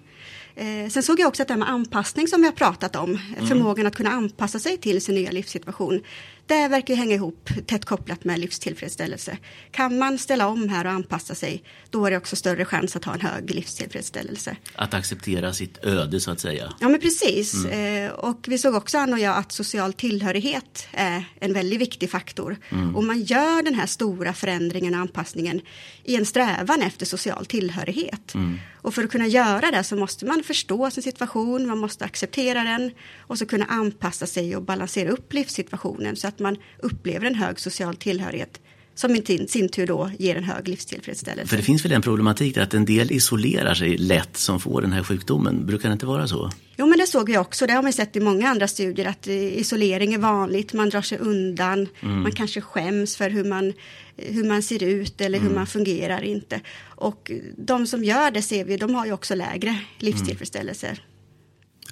Eh, 0.55 0.89
sen 0.89 1.03
såg 1.03 1.19
jag 1.19 1.27
också 1.27 1.41
att 1.41 1.47
det 1.47 1.53
här 1.53 1.59
med 1.59 1.69
anpassning 1.69 2.27
som 2.27 2.41
vi 2.41 2.47
har 2.47 2.53
pratat 2.53 2.95
om, 2.95 3.19
mm. 3.37 3.47
förmågan 3.47 3.87
att 3.87 3.95
kunna 3.95 4.09
anpassa 4.09 4.59
sig 4.59 4.77
till 4.77 5.01
sin 5.01 5.15
nya 5.15 5.31
livssituation, 5.31 6.01
det 6.47 6.67
verkar 6.67 6.95
hänga 6.95 7.15
ihop 7.15 7.49
tätt 7.65 7.85
kopplat 7.85 8.23
med 8.23 8.39
livstillfredsställelse. 8.39 9.37
Kan 9.71 9.97
man 9.97 10.17
ställa 10.17 10.47
om 10.47 10.69
här 10.69 10.85
och 10.85 10.91
anpassa 10.91 11.35
sig, 11.35 11.63
då 11.89 12.05
är 12.05 12.11
det 12.11 12.17
också 12.17 12.35
större 12.35 12.65
chans 12.65 12.95
att 12.95 13.05
ha 13.05 13.13
en 13.13 13.21
hög 13.21 13.51
livstillfredsställelse. 13.51 14.55
Att 14.75 14.93
acceptera 14.93 15.53
sitt 15.53 15.85
öde 15.85 16.19
så 16.19 16.31
att 16.31 16.39
säga. 16.39 16.73
Ja 16.79 16.89
men 16.89 16.99
precis. 16.99 17.53
Mm. 17.65 18.05
Eh, 18.05 18.11
och 18.11 18.45
vi 18.47 18.57
såg 18.57 18.75
också, 18.75 18.97
Anna 18.97 19.13
och 19.13 19.19
jag, 19.19 19.37
att 19.37 19.51
social 19.51 19.93
tillhörighet 19.93 20.87
är 20.91 21.25
en 21.39 21.53
väldigt 21.53 21.81
viktig 21.81 22.09
faktor. 22.09 22.57
Mm. 22.69 22.95
Och 22.95 23.03
man 23.03 23.21
gör 23.21 23.63
den 23.63 23.75
här 23.75 23.85
stora 23.85 24.33
förändringen 24.33 24.95
och 24.95 25.01
anpassningen 25.01 25.61
i 26.03 26.15
en 26.15 26.25
strävan 26.25 26.81
efter 26.81 27.05
social 27.05 27.45
tillhörighet. 27.45 28.33
Mm. 28.33 28.59
Och 28.83 28.93
för 28.93 29.03
att 29.03 29.11
kunna 29.11 29.27
göra 29.27 29.71
det 29.71 29.83
så 29.83 29.95
måste 29.95 30.25
man 30.25 30.43
förstå 30.43 30.91
sin 30.91 31.03
situation, 31.03 31.67
man 31.67 31.77
måste 31.77 32.05
acceptera 32.05 32.63
den 32.63 32.91
och 33.19 33.37
så 33.37 33.45
kunna 33.45 33.65
anpassa 33.65 34.25
sig 34.27 34.55
och 34.55 34.63
balansera 34.63 35.09
upp 35.09 35.33
livssituationen 35.33 36.15
så 36.15 36.27
att 36.27 36.32
man 36.39 36.57
upplever 36.79 37.27
en 37.27 37.35
hög 37.35 37.59
social 37.59 37.95
tillhörighet 37.95 38.59
som 38.95 39.15
i 39.15 39.47
sin 39.47 39.69
tur 39.69 39.87
då 39.87 40.11
ger 40.19 40.35
en 40.35 40.43
hög 40.43 40.67
livstillfredsställelse. 40.67 41.49
För 41.49 41.57
det 41.57 41.63
finns 41.63 41.85
väl 41.85 41.91
en 41.91 42.01
problematik 42.01 42.55
där 42.55 42.61
att 42.61 42.73
en 42.73 42.85
del 42.85 43.11
isolerar 43.11 43.73
sig 43.73 43.97
lätt 43.97 44.37
som 44.37 44.59
får 44.59 44.81
den 44.81 44.91
här 44.91 45.03
sjukdomen. 45.03 45.65
Brukar 45.65 45.89
det 45.89 45.93
inte 45.93 46.05
vara 46.05 46.27
så? 46.27 46.51
Jo 46.77 46.85
men 46.85 46.99
det 46.99 47.07
såg 47.07 47.29
vi 47.29 47.37
också. 47.37 47.67
Det 47.67 47.73
har 47.73 47.83
man 47.83 47.93
sett 47.93 48.15
i 48.15 48.19
många 48.19 48.49
andra 48.49 48.67
studier 48.67 49.07
att 49.07 49.27
eh, 49.27 49.57
isolering 49.57 50.13
är 50.13 50.17
vanligt. 50.17 50.73
Man 50.73 50.89
drar 50.89 51.01
sig 51.01 51.17
undan. 51.17 51.87
Mm. 52.01 52.21
Man 52.21 52.31
kanske 52.31 52.61
skäms 52.61 53.15
för 53.15 53.29
hur 53.29 53.43
man, 53.43 53.73
hur 54.17 54.43
man 54.43 54.63
ser 54.63 54.83
ut 54.83 55.21
eller 55.21 55.37
mm. 55.37 55.49
hur 55.49 55.55
man 55.55 55.67
fungerar 55.67 56.21
inte. 56.21 56.61
Och 56.83 57.31
de 57.57 57.87
som 57.87 58.03
gör 58.03 58.31
det 58.31 58.41
ser 58.41 58.65
vi, 58.65 58.77
de 58.77 58.95
har 58.95 59.05
ju 59.05 59.13
också 59.13 59.35
lägre 59.35 59.79
livstillfredsställelse. 59.97 60.87
Mm. 60.87 60.99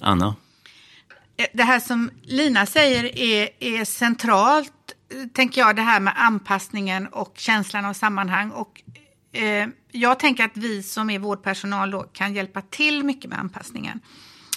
Anna? 0.02 0.36
Eh, 1.42 1.48
det 1.54 1.64
här 1.64 1.80
som 1.80 2.12
Lina 2.22 2.66
säger 2.66 3.20
är, 3.20 3.50
är 3.60 3.86
centralt, 3.86 4.74
tänker 5.34 5.62
jag, 5.62 5.76
det 5.76 5.82
här 5.82 6.00
med 6.00 6.14
anpassningen 6.18 7.08
och 7.08 7.34
känslan 7.38 7.86
av 7.86 7.94
sammanhang. 7.94 8.52
Och, 8.52 8.82
eh, 9.32 9.68
jag 9.92 10.20
tänker 10.20 10.44
att 10.46 10.58
vi 10.58 10.84
som 10.84 11.10
är 11.10 11.20
vårdpersonal 11.20 11.92
då 11.92 12.04
kan 12.04 12.34
hjälpa 12.34 12.62
till 12.62 13.04
mycket 13.04 13.30
med 13.30 13.40
anpassningen. 13.40 14.00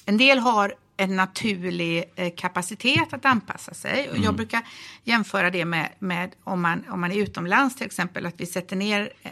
En 0.07 0.19
del 0.19 0.39
har 0.39 0.75
en 0.97 1.17
naturlig 1.17 2.05
eh, 2.17 2.33
kapacitet 2.37 3.13
att 3.13 3.25
anpassa 3.25 3.75
sig. 3.75 4.09
Och 4.09 4.15
mm. 4.15 4.25
Jag 4.25 4.35
brukar 4.35 4.63
jämföra 5.05 5.51
det 5.51 5.65
med, 5.65 5.89
med, 5.99 6.35
om, 6.45 6.63
man, 6.63 6.85
om 6.89 7.01
man 7.01 7.13
är 7.13 7.17
utomlands 7.17 7.77
till 7.77 7.87
exempel, 7.87 8.27
att 8.27 8.41
vi 8.41 8.47
sätter 8.47 8.77
ner 8.77 9.13
eh, 9.23 9.31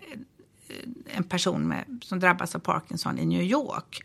en 1.16 1.24
person 1.24 1.68
med, 1.68 1.84
som 2.04 2.20
drabbas 2.20 2.54
av 2.54 2.58
Parkinson 2.58 3.18
i 3.18 3.26
New 3.26 3.42
York. 3.42 4.02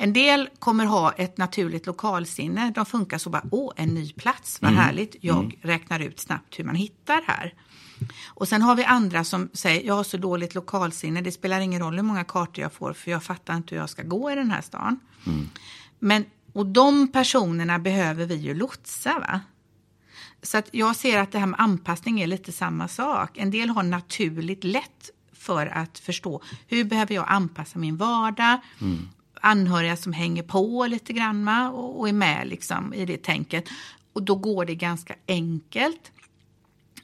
En 0.00 0.12
del 0.12 0.48
kommer 0.58 0.84
ha 0.84 1.12
ett 1.12 1.38
naturligt 1.38 1.86
lokalsinne. 1.86 2.72
De 2.74 2.86
funkar 2.86 3.18
så 3.18 3.30
bara, 3.30 3.42
åh, 3.50 3.72
en 3.76 3.88
ny 3.88 4.12
plats, 4.12 4.62
vad 4.62 4.70
mm. 4.70 4.82
härligt. 4.82 5.16
Jag 5.20 5.38
mm. 5.38 5.52
räknar 5.62 6.00
ut 6.00 6.20
snabbt 6.20 6.58
hur 6.58 6.64
man 6.64 6.74
hittar 6.74 7.22
här. 7.26 7.54
Och 8.26 8.48
sen 8.48 8.62
har 8.62 8.76
vi 8.76 8.84
andra 8.84 9.24
som 9.24 9.48
säger, 9.52 9.86
jag 9.86 9.94
har 9.94 10.04
så 10.04 10.16
dåligt 10.16 10.54
lokalsinne, 10.54 11.20
det 11.20 11.32
spelar 11.32 11.60
ingen 11.60 11.82
roll 11.82 11.96
hur 11.96 12.02
många 12.02 12.24
kartor 12.24 12.62
jag 12.62 12.72
får, 12.72 12.92
för 12.92 13.10
jag 13.10 13.22
fattar 13.22 13.56
inte 13.56 13.74
hur 13.74 13.82
jag 13.82 13.90
ska 13.90 14.02
gå 14.02 14.30
i 14.30 14.34
den 14.34 14.50
här 14.50 14.60
stan. 14.60 15.00
Mm. 15.26 15.48
Men, 15.98 16.24
och 16.52 16.66
de 16.66 17.12
personerna 17.12 17.78
behöver 17.78 18.26
vi 18.26 18.34
ju 18.34 18.54
lotsa, 18.54 19.18
va? 19.18 19.40
Så 20.42 20.58
att 20.58 20.68
jag 20.72 20.96
ser 20.96 21.18
att 21.18 21.32
det 21.32 21.38
här 21.38 21.46
med 21.46 21.60
anpassning 21.60 22.20
är 22.20 22.26
lite 22.26 22.52
samma 22.52 22.88
sak. 22.88 23.38
En 23.38 23.50
del 23.50 23.68
har 23.68 23.82
naturligt 23.82 24.64
lätt 24.64 25.10
för 25.32 25.66
att 25.66 25.98
förstå 25.98 26.42
hur 26.66 26.84
behöver 26.84 27.14
jag 27.14 27.24
anpassa 27.28 27.78
min 27.78 27.96
vardag. 27.96 28.60
Mm 28.80 29.08
anhöriga 29.42 29.96
som 29.96 30.12
hänger 30.12 30.42
på 30.42 30.86
lite 30.86 31.12
grann 31.12 31.48
och, 31.48 32.00
och 32.00 32.08
är 32.08 32.12
med 32.12 32.48
liksom 32.48 32.94
i 32.94 33.04
det 33.04 33.22
tänket. 33.22 33.64
Och 34.12 34.22
då 34.22 34.34
går 34.34 34.64
det 34.64 34.74
ganska 34.74 35.14
enkelt. 35.28 36.12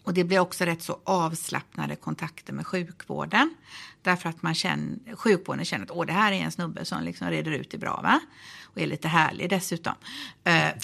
Och 0.04 0.14
det 0.14 0.24
blir 0.24 0.38
också 0.38 0.64
rätt 0.64 0.82
så 0.82 0.98
avslappnade 1.04 1.96
kontakter 1.96 2.52
med 2.52 2.66
sjukvården. 2.66 3.54
Därför 4.02 4.28
att 4.28 4.42
man 4.42 4.54
känner, 4.54 5.16
sjukvården 5.16 5.64
känner 5.64 5.84
att 5.84 5.90
Åh, 5.90 6.06
det 6.06 6.12
här 6.12 6.32
är 6.32 6.36
en 6.36 6.52
snubbe 6.52 6.84
som 6.84 7.02
liksom 7.02 7.30
reder 7.30 7.50
ut 7.50 7.70
det 7.70 7.78
bra. 7.78 8.00
Va? 8.02 8.20
Och 8.64 8.80
är 8.80 8.86
lite 8.86 9.08
härlig 9.08 9.50
dessutom. 9.50 9.94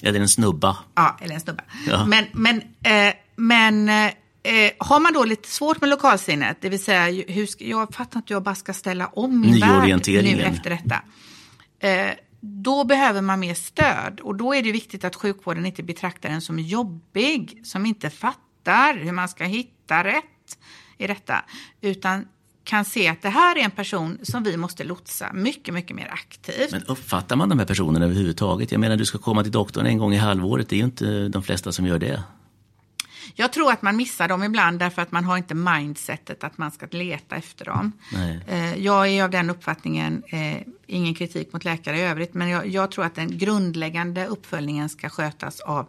Eller 0.03 0.21
en 0.21 0.29
snubba. 0.29 0.77
Ja, 0.95 1.19
eller 1.21 1.35
en 1.35 1.41
snubba. 1.41 1.63
Ja. 1.87 2.07
Men, 2.07 2.25
men, 2.33 2.57
uh, 2.57 3.15
men 3.37 3.89
uh, 3.89 4.71
har 4.79 5.01
man 5.01 5.13
då 5.13 5.25
lite 5.25 5.49
svårt 5.49 5.81
med 5.81 5.91
lokalsinnet, 5.91 6.57
det 6.61 6.69
vill 6.69 6.85
säga 6.85 7.25
hur 7.29 7.49
jag 7.59 7.95
fattar 7.95 8.23
hur 8.27 8.35
jag 8.35 8.43
bara 8.43 8.55
ska 8.55 8.73
ställa 8.73 9.07
om 9.07 9.41
min 9.41 9.61
värld 9.61 10.03
nu 10.07 10.41
efter 10.43 10.71
detta 10.71 11.03
eh, 11.81 12.11
då 12.41 12.85
behöver 12.85 13.21
man 13.21 13.41
mer 13.41 13.55
stöd 13.55 14.21
och 14.21 14.35
då 14.35 14.55
är 14.55 14.63
det 14.63 14.73
viktigt 14.73 15.05
att 15.05 15.17
sjukvården 15.17 15.67
inte 15.67 15.83
betraktar 15.83 16.29
den 16.29 16.41
som 16.41 16.59
jobbig, 16.59 17.61
som 17.65 17.87
inte 17.87 18.11
fattar 18.11 18.95
hur 18.95 19.13
man 19.13 19.29
ska 19.29 19.45
hitta 19.45 20.05
rätt 20.05 20.59
i 20.99 21.07
detta, 21.07 21.45
utan 21.81 22.27
kan 22.65 22.85
se 22.85 23.09
att 23.09 23.23
det 23.23 23.29
här 23.29 23.57
är 23.57 23.61
en 23.61 23.71
person 23.71 24.19
som 24.23 24.43
vi 24.43 24.57
måste 24.57 24.85
lotsa 24.85 25.33
mycket, 25.33 25.75
mycket 25.75 25.97
mer 25.97 26.09
aktivt. 26.13 26.73
Men 26.73 26.83
uppfattar 26.83 27.37
man 27.37 27.49
de 27.49 27.59
här 27.59 27.67
personerna 27.67 28.05
överhuvudtaget? 28.05 28.73
Jag 28.73 28.81
menar, 28.81 28.97
du 28.97 29.05
ska 29.05 29.19
komma 29.19 29.43
till 29.43 29.53
doktorn 29.53 29.87
en 29.87 29.99
gång 29.99 30.15
i 30.15 30.17
halvåret, 30.17 30.69
det 30.69 30.77
är 30.77 30.79
ju 30.79 30.85
inte 30.85 31.29
de 31.29 31.43
flesta 31.43 31.73
som 31.73 31.87
gör 31.87 31.99
det. 31.99 32.23
Jag 33.35 33.53
tror 33.53 33.73
att 33.73 33.83
man 33.83 33.97
missar 33.97 34.29
dem 34.29 34.43
ibland 34.43 34.79
därför 34.79 35.03
att 35.03 35.13
man 35.13 35.25
har 35.25 35.37
inte 35.37 35.55
mindsetet 35.55 36.45
att 36.45 36.59
man 36.59 36.71
ska 36.71 36.87
leta 36.91 37.37
efter 37.37 37.65
dem. 37.65 37.93
Nej. 38.13 38.45
Eh, 38.47 38.75
jag 38.75 39.09
är 39.09 39.25
av 39.25 39.31
den 39.31 39.51
uppfattningen, 39.51 40.23
eh, 40.27 40.57
ingen 40.87 41.15
kritik 41.15 41.53
mot 41.53 41.65
läkare 41.65 41.99
i 41.99 42.03
övrigt, 42.03 42.35
men 42.35 42.49
jag, 42.49 42.67
jag 42.67 42.91
tror 42.91 43.05
att 43.05 43.15
den 43.15 43.39
grundläggande 43.39 44.27
uppföljningen 44.27 44.89
ska 44.89 45.09
skötas 45.09 45.61
av 45.61 45.87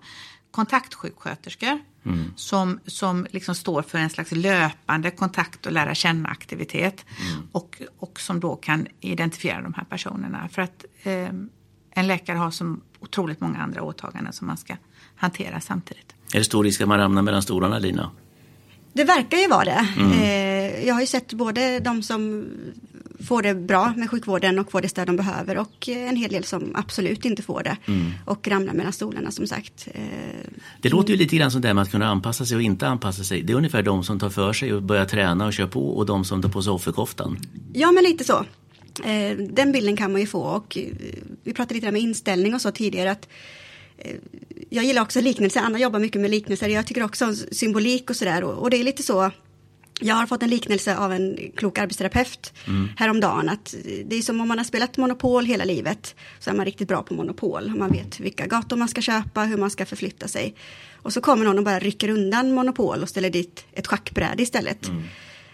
kontaktsjuksköterskor 0.51 1.79
mm. 2.05 2.33
som, 2.35 2.79
som 2.85 3.27
liksom 3.29 3.55
står 3.55 3.81
för 3.81 3.97
en 3.97 4.09
slags 4.09 4.31
löpande 4.31 5.11
kontakt 5.11 5.65
och 5.65 5.71
lära 5.71 5.95
känna 5.95 6.29
aktivitet 6.29 7.05
mm. 7.31 7.47
och, 7.51 7.81
och 7.99 8.19
som 8.19 8.39
då 8.39 8.55
kan 8.55 8.87
identifiera 8.99 9.61
de 9.61 9.73
här 9.73 9.83
personerna. 9.83 10.49
För 10.51 10.61
att 10.61 10.85
eh, 11.03 11.29
en 11.91 12.07
läkare 12.07 12.37
har 12.37 12.51
så 12.51 12.77
otroligt 12.99 13.41
många 13.41 13.59
andra 13.59 13.83
åtaganden 13.83 14.33
som 14.33 14.47
man 14.47 14.57
ska 14.57 14.75
hantera 15.15 15.61
samtidigt. 15.61 16.15
Är 16.33 16.39
det 16.39 16.45
stor 16.45 16.63
risk 16.63 16.81
att 16.81 16.87
man 16.87 16.97
ramlar 16.97 17.21
mellan 17.21 17.41
stolarna, 17.41 17.79
Lina? 17.79 18.11
Det 18.93 19.03
verkar 19.03 19.37
ju 19.37 19.47
vara 19.47 19.65
det. 19.65 19.87
Mm. 19.97 20.11
Eh, 20.11 20.87
jag 20.87 20.93
har 20.93 21.01
ju 21.01 21.07
sett 21.07 21.33
både 21.33 21.79
de 21.79 22.03
som 22.03 22.45
får 23.27 23.41
det 23.41 23.55
bra 23.55 23.93
med 23.97 24.09
sjukvården 24.09 24.59
och 24.59 24.71
får 24.71 24.81
det 24.81 24.89
stöd 24.89 25.07
de 25.07 25.15
behöver 25.15 25.57
och 25.57 25.89
en 25.89 26.15
hel 26.15 26.31
del 26.31 26.43
som 26.43 26.71
absolut 26.75 27.25
inte 27.25 27.41
får 27.41 27.63
det 27.63 27.77
mm. 27.85 28.11
och 28.25 28.47
ramlar 28.47 28.73
mellan 28.73 28.93
stolarna 28.93 29.31
som 29.31 29.47
sagt. 29.47 29.87
Eh, 29.93 30.03
det 30.81 30.89
låter 30.89 31.11
ju 31.11 31.17
lite 31.17 31.35
grann 31.35 31.51
som 31.51 31.61
det 31.61 31.73
med 31.73 31.81
att 31.81 31.91
kunna 31.91 32.07
anpassa 32.07 32.45
sig 32.45 32.55
och 32.55 32.61
inte 32.61 32.87
anpassa 32.87 33.23
sig. 33.23 33.41
Det 33.41 33.53
är 33.53 33.57
ungefär 33.57 33.83
de 33.83 34.03
som 34.03 34.19
tar 34.19 34.29
för 34.29 34.53
sig 34.53 34.73
och 34.73 34.83
börjar 34.83 35.05
träna 35.05 35.45
och 35.45 35.53
kör 35.53 35.67
på 35.67 35.89
och 35.89 36.05
de 36.05 36.25
som 36.25 36.41
tar 36.41 36.49
på 36.49 36.61
sig 36.61 36.71
offerkoftan. 36.71 37.37
Ja 37.73 37.91
men 37.91 38.03
lite 38.03 38.23
så. 38.23 38.45
Eh, 39.03 39.37
den 39.37 39.71
bilden 39.71 39.97
kan 39.97 40.11
man 40.11 40.21
ju 40.21 40.27
få 40.27 40.41
och 40.41 40.77
vi 41.43 41.53
pratade 41.53 41.73
lite 41.73 41.89
om 41.89 41.95
inställning 41.95 42.55
och 42.55 42.61
så 42.61 42.71
tidigare 42.71 43.11
att 43.11 43.27
jag 44.69 44.85
gillar 44.85 45.01
också 45.01 45.21
liknelser, 45.21 45.61
Anna 45.61 45.79
jobbar 45.79 45.99
mycket 45.99 46.21
med 46.21 46.31
liknelser, 46.31 46.69
jag 46.69 46.87
tycker 46.87 47.03
också 47.03 47.25
om 47.25 47.35
symbolik 47.35 48.09
och 48.09 48.15
sådär 48.15 48.43
och, 48.43 48.53
och 48.53 48.69
det 48.69 48.77
är 48.77 48.83
lite 48.83 49.03
så 49.03 49.31
jag 50.01 50.15
har 50.15 50.27
fått 50.27 50.43
en 50.43 50.49
liknelse 50.49 50.97
av 50.97 51.13
en 51.13 51.37
klok 51.55 51.77
arbetsterapeut 51.77 52.53
mm. 52.67 52.89
häromdagen. 52.97 53.49
Att 53.49 53.75
det 54.05 54.15
är 54.15 54.21
som 54.21 54.41
om 54.41 54.47
man 54.47 54.57
har 54.57 54.65
spelat 54.65 54.97
Monopol 54.97 55.45
hela 55.45 55.63
livet. 55.63 56.15
Så 56.39 56.49
är 56.49 56.53
man 56.53 56.65
riktigt 56.65 56.87
bra 56.87 57.03
på 57.03 57.13
Monopol. 57.13 57.75
Man 57.75 57.91
vet 57.91 58.19
vilka 58.19 58.45
gator 58.47 58.77
man 58.77 58.87
ska 58.87 59.01
köpa, 59.01 59.43
hur 59.43 59.57
man 59.57 59.69
ska 59.69 59.85
förflytta 59.85 60.27
sig. 60.27 60.55
Och 60.95 61.13
så 61.13 61.21
kommer 61.21 61.45
någon 61.45 61.57
och 61.57 61.63
bara 61.63 61.79
rycker 61.79 62.09
undan 62.09 62.51
Monopol 62.51 63.01
och 63.03 63.09
ställer 63.09 63.29
dit 63.29 63.65
ett 63.73 63.87
schackbräde 63.87 64.43
istället. 64.43 64.87
Mm. 64.87 65.03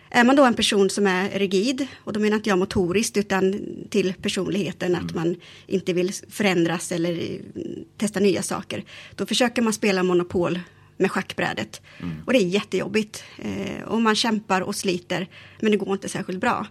Är 0.10 0.24
man 0.24 0.36
då 0.36 0.44
en 0.44 0.54
person 0.54 0.90
som 0.90 1.08
är 1.08 1.40
rigid, 1.40 1.88
och 2.04 2.14
då 2.14 2.20
menar 2.20 2.38
inte 2.38 2.50
jag 2.50 2.60
motoriskt 2.60 3.18
utan 3.18 3.56
till 3.90 4.14
personligheten, 4.22 4.96
mm. 4.96 5.06
att 5.06 5.16
man 5.16 5.36
inte 5.68 5.94
vill 5.94 6.12
förändras 6.30 6.92
eller 6.92 7.40
testa 7.98 8.20
nya 8.20 8.42
saker. 8.42 8.84
Då 9.16 9.26
försöker 9.26 9.62
man 9.62 9.74
spela 9.74 10.04
Monopol 10.04 10.60
med 10.98 11.12
schackbrädet. 11.12 11.82
Mm. 12.00 12.16
Och 12.26 12.34
det 12.34 12.40
är 12.40 12.48
jättejobbigt. 12.48 13.24
Eh, 13.38 13.84
och 13.84 14.02
man 14.02 14.16
kämpar 14.16 14.62
och 14.62 14.76
sliter, 14.76 15.28
men 15.60 15.72
det 15.72 15.78
går 15.78 15.94
inte 15.94 16.10
särskilt 16.10 16.42
bra. 16.42 16.66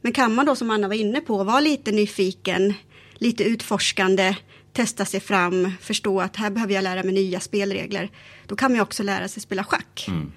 Men 0.00 0.12
kan 0.12 0.34
man 0.34 0.46
då, 0.46 0.56
som 0.56 0.70
Anna 0.70 0.88
var 0.88 0.94
inne 0.94 1.20
på, 1.20 1.44
vara 1.44 1.60
lite 1.60 1.92
nyfiken, 1.92 2.74
lite 3.14 3.44
utforskande, 3.44 4.36
testa 4.72 5.04
sig 5.04 5.20
fram, 5.20 5.72
förstå 5.80 6.20
att 6.20 6.36
här 6.36 6.50
behöver 6.50 6.74
jag 6.74 6.82
lära 6.84 7.02
mig 7.02 7.14
nya 7.14 7.40
spelregler. 7.40 8.10
Då 8.46 8.56
kan 8.56 8.72
man 8.72 8.80
också 8.80 9.02
lära 9.02 9.28
sig 9.28 9.42
spela 9.42 9.64
schack. 9.64 10.04
Mm. 10.08 10.32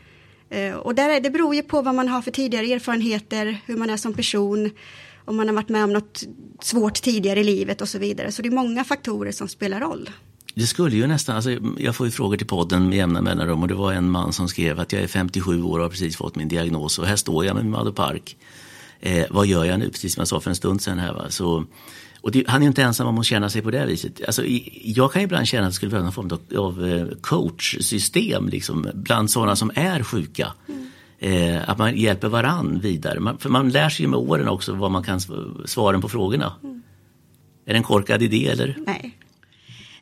Eh, 0.52 0.74
och 0.74 0.96
där 0.96 1.10
är, 1.10 1.20
det 1.20 1.30
beror 1.30 1.56
ju 1.56 1.64
på 1.64 1.82
vad 1.82 1.96
man 1.96 2.08
har 2.08 2.22
för 2.22 2.32
tidigare 2.32 2.66
erfarenheter, 2.66 3.62
hur 3.66 3.78
man 3.78 3.90
är 3.90 3.98
som 3.98 4.14
person, 4.14 4.72
om 5.26 5.38
man 5.38 5.48
har 5.48 5.56
varit 5.56 5.70
med 5.70 5.84
om 5.84 5.94
något 5.94 6.24
svårt 6.62 7.02
tidigare 7.02 7.40
i 7.40 7.44
livet 7.44 7.82
och 7.82 7.90
så 7.90 7.98
vidare. 8.00 8.32
Så 8.32 8.42
det 8.42 8.50
är 8.50 8.52
många 8.52 8.84
faktorer 8.84 9.32
som 9.32 9.48
spelar 9.48 9.80
roll. 9.80 10.10
Det 10.56 10.68
skulle 10.68 10.96
ju 10.96 11.08
nästan, 11.08 11.36
alltså, 11.36 11.58
jag 11.78 11.96
får 11.96 12.06
ju 12.06 12.12
frågor 12.12 12.38
till 12.38 12.48
podden 12.48 12.90
med 12.90 12.98
jämna 12.98 13.22
mellanrum 13.22 13.62
och 13.62 13.68
det 13.68 13.74
var 13.74 13.94
en 13.94 14.10
man 14.10 14.34
som 14.34 14.48
skrev 14.48 14.80
att 14.80 14.94
jag 14.94 15.02
är 15.02 15.08
57 15.08 15.64
år 15.64 15.78
och 15.78 15.84
har 15.84 15.90
precis 15.90 16.18
fått 16.18 16.36
min 16.36 16.48
diagnos 16.48 17.00
och 17.00 17.06
här 17.06 17.16
står 17.16 17.46
jag 17.46 17.56
med 17.56 17.66
min 17.66 17.94
Park. 17.94 18.38
Eh, 19.00 19.26
vad 19.30 19.48
gör 19.48 19.66
jag 19.66 19.80
nu? 19.80 19.90
Precis 19.90 20.14
som 20.14 20.22
jag 20.22 20.28
sa 20.28 20.40
för 20.40 20.50
en 20.50 20.56
stund 20.56 20.82
sedan 20.82 21.00
här. 21.00 21.14
Va? 21.14 21.26
Så, 21.30 21.66
och 22.22 22.32
det, 22.32 22.44
han 22.48 22.64
är 22.64 22.68
inte 22.68 22.84
ensam 22.84 23.08
om 23.08 23.18
att 23.18 23.26
känna 23.26 23.50
sig 23.50 23.62
på 23.62 23.72
det 23.72 23.86
viset. 23.86 24.22
Alltså, 24.26 24.44
jag 24.84 25.14
kan 25.14 25.22
ibland 25.22 25.48
känna 25.48 25.68
att 25.68 25.72
det 25.72 25.76
skulle 25.76 25.90
behöva 25.90 26.04
någon 26.04 26.14
form 26.14 26.30
av, 26.32 26.66
av 26.66 26.88
eh, 26.88 27.08
coachsystem 27.22 28.50
liksom, 28.50 28.88
bland 28.94 29.32
sådana 29.32 29.56
som 29.56 29.72
är 29.76 30.04
sjuka. 30.04 30.54
Mm. 30.68 30.88
Eh, 31.20 31.70
att 31.70 31.78
man 31.78 31.98
hjälper 31.98 32.28
varann 32.28 32.80
vidare. 32.80 33.20
Man, 33.20 33.38
för 33.38 33.50
man 33.50 33.70
lär 33.70 33.90
sig 33.90 34.06
ju 34.06 34.10
med 34.10 34.20
åren 34.20 34.48
också 34.48 34.74
vad 34.74 34.92
man 34.92 35.04
kan 35.04 35.20
svaren 35.66 36.02
på 36.02 36.10
frågorna. 36.10 36.54
Mm. 36.64 36.82
Är 37.66 37.74
det 37.74 37.78
en 37.78 37.84
korkad 37.84 38.22
idé 38.22 38.48
eller? 38.48 38.78
Nej. 38.86 39.18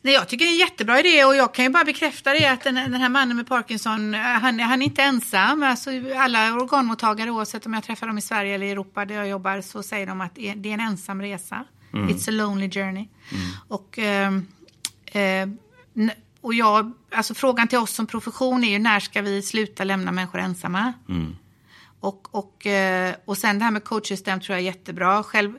Nej, 0.02 0.14
jag 0.14 0.28
tycker 0.28 0.46
det 0.46 0.52
är 0.52 0.54
en 0.54 0.60
jättebra 0.60 1.00
idé 1.00 1.26
och 1.26 1.36
jag 1.36 1.54
kan 1.54 1.66
ju 1.66 1.72
bara 1.72 1.84
bekräfta 1.84 2.34
det 2.34 2.46
att 2.46 2.64
den, 2.64 2.76
den 2.76 2.94
här 2.94 3.10
mannen 3.10 3.38
med 3.38 3.48
Parkinson, 3.48 4.14
han, 4.14 4.60
han 4.60 4.82
är 4.82 4.86
inte 4.86 5.02
ensam. 5.02 5.64
Alltså, 5.64 5.90
alla 6.16 6.54
organmottagare, 6.54 7.32
oavsett 7.32 7.66
om 7.66 7.74
jag 7.74 7.84
träffar 7.84 8.08
dem 8.08 8.18
i 8.18 8.22
Sverige 8.22 8.56
eller 8.56 8.66
i 8.66 8.72
Europa 8.72 9.06
där 9.06 9.16
jag 9.16 9.28
jobbar, 9.28 9.62
så 9.62 9.84
säger 9.84 10.08
de 10.08 10.22
att 10.22 10.36
det 10.36 10.70
är 10.70 10.74
en 10.74 10.80
ensam 10.80 11.22
resa. 11.22 11.66
Mm. 11.94 12.10
It's 12.10 12.30
a 12.30 12.32
lonely 12.32 12.70
journey. 12.70 13.08
Mm. 13.32 13.46
Och, 13.68 14.00
eh, 14.00 15.50
och 16.42 16.54
jag, 16.54 16.92
alltså 17.12 17.34
frågan 17.34 17.68
till 17.68 17.78
oss 17.78 17.92
som 17.92 18.08
profession 18.08 18.64
är 18.64 18.70
ju 18.70 18.80
när 18.80 19.00
ska 19.00 19.22
vi 19.22 19.42
sluta 19.42 19.84
lämna 19.84 20.12
människor 20.12 20.40
ensamma? 20.40 20.94
Mm. 21.10 21.36
Och, 22.00 22.28
och, 22.32 22.68
eh, 22.68 23.16
och 23.26 23.38
sen 23.38 23.60
det 23.60 23.66
här 23.66 23.72
med 23.72 23.84
coachsystem 23.84 24.40
tror 24.40 24.54
jag 24.54 24.62
är 24.62 24.66
jättebra. 24.66 25.24
Själv, 25.24 25.54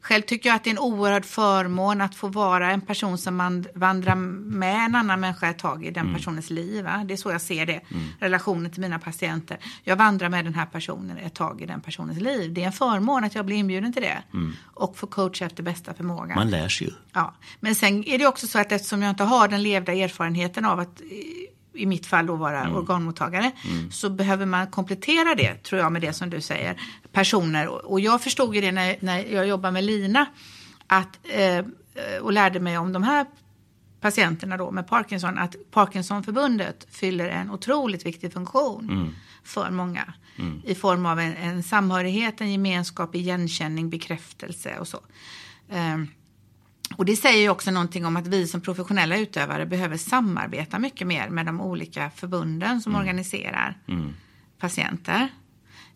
själv 0.00 0.22
tycker 0.22 0.48
jag 0.48 0.56
att 0.56 0.64
det 0.64 0.70
är 0.70 0.72
en 0.72 0.78
oerhörd 0.78 1.24
förmån 1.24 2.00
att 2.00 2.14
få 2.14 2.28
vara 2.28 2.70
en 2.70 2.80
person 2.80 3.18
som 3.18 3.36
man 3.36 3.66
vandrar 3.74 4.14
med 4.14 4.86
en 4.86 4.94
annan 4.94 5.20
människa 5.20 5.48
ett 5.48 5.58
tag 5.58 5.84
i 5.84 5.90
den 5.90 6.06
mm. 6.06 6.14
personens 6.14 6.50
liv. 6.50 6.84
Va? 6.84 7.04
Det 7.04 7.14
är 7.14 7.16
så 7.16 7.30
jag 7.30 7.40
ser 7.40 7.66
det, 7.66 7.72
mm. 7.72 8.04
relationen 8.20 8.70
till 8.70 8.80
mina 8.80 8.98
patienter. 8.98 9.58
Jag 9.82 9.96
vandrar 9.96 10.28
med 10.28 10.44
den 10.44 10.54
här 10.54 10.66
personen 10.66 11.18
ett 11.18 11.34
tag 11.34 11.62
i 11.62 11.66
den 11.66 11.80
personens 11.80 12.20
liv. 12.20 12.52
Det 12.52 12.62
är 12.62 12.66
en 12.66 12.72
förmån 12.72 13.24
att 13.24 13.34
jag 13.34 13.46
blir 13.46 13.56
inbjuden 13.56 13.92
till 13.92 14.02
det. 14.02 14.22
Mm. 14.32 14.52
Och 14.74 14.96
få 14.96 15.06
coacha 15.06 15.44
efter 15.44 15.62
bästa 15.62 15.94
förmåga. 15.94 16.34
Man 16.34 16.50
lär 16.50 16.68
sig 16.68 16.86
ju. 16.86 16.92
Ja. 17.12 17.34
Men 17.60 17.74
sen 17.74 18.04
är 18.04 18.18
det 18.18 18.26
också 18.26 18.46
så 18.46 18.58
att 18.58 18.72
eftersom 18.72 19.02
jag 19.02 19.10
inte 19.10 19.24
har 19.24 19.48
den 19.48 19.62
levda 19.62 19.92
erfarenheten 19.92 20.64
av 20.64 20.80
att 20.80 21.00
i 21.74 21.86
mitt 21.86 22.06
fall 22.06 22.26
då 22.26 22.36
vara 22.36 22.60
mm. 22.60 22.76
organmottagare, 22.76 23.52
mm. 23.64 23.90
så 23.90 24.10
behöver 24.10 24.46
man 24.46 24.66
komplettera 24.66 25.34
det, 25.34 25.54
tror 25.54 25.80
jag, 25.80 25.92
med 25.92 26.02
det 26.02 26.12
som 26.12 26.30
du 26.30 26.40
säger, 26.40 26.80
personer. 27.12 27.86
Och 27.86 28.00
jag 28.00 28.22
förstod 28.22 28.54
ju 28.54 28.60
det 28.60 28.72
när, 28.72 28.96
när 29.00 29.24
jag 29.24 29.46
jobbade 29.46 29.72
med 29.72 29.84
Lina, 29.84 30.26
att, 30.86 31.18
eh, 31.22 31.64
och 32.20 32.32
lärde 32.32 32.60
mig 32.60 32.78
om 32.78 32.92
de 32.92 33.02
här 33.02 33.26
patienterna 34.00 34.56
då 34.56 34.70
med 34.70 34.88
Parkinson, 34.88 35.38
att 35.38 35.56
Parkinsonförbundet 35.70 36.86
fyller 36.90 37.28
en 37.28 37.50
otroligt 37.50 38.06
viktig 38.06 38.32
funktion 38.32 38.90
mm. 38.90 39.14
för 39.44 39.70
många. 39.70 40.14
Mm. 40.36 40.62
I 40.64 40.74
form 40.74 41.06
av 41.06 41.20
en, 41.20 41.36
en 41.36 41.62
samhörighet, 41.62 42.40
en 42.40 42.52
gemenskap, 42.52 43.14
igenkänning, 43.14 43.90
bekräftelse 43.90 44.78
och 44.78 44.88
så. 44.88 45.00
Um, 45.68 46.08
och 46.96 47.04
det 47.04 47.16
säger 47.16 47.42
ju 47.42 47.48
också 47.48 47.70
någonting 47.70 48.06
om 48.06 48.16
att 48.16 48.26
vi 48.26 48.46
som 48.46 48.60
professionella 48.60 49.18
utövare 49.18 49.66
behöver 49.66 49.96
samarbeta 49.96 50.78
mycket 50.78 51.06
mer 51.06 51.28
med 51.28 51.46
de 51.46 51.60
olika 51.60 52.10
förbunden 52.10 52.80
som 52.80 52.92
mm. 52.92 53.00
organiserar 53.00 53.78
mm. 53.88 54.12
patienter. 54.58 55.28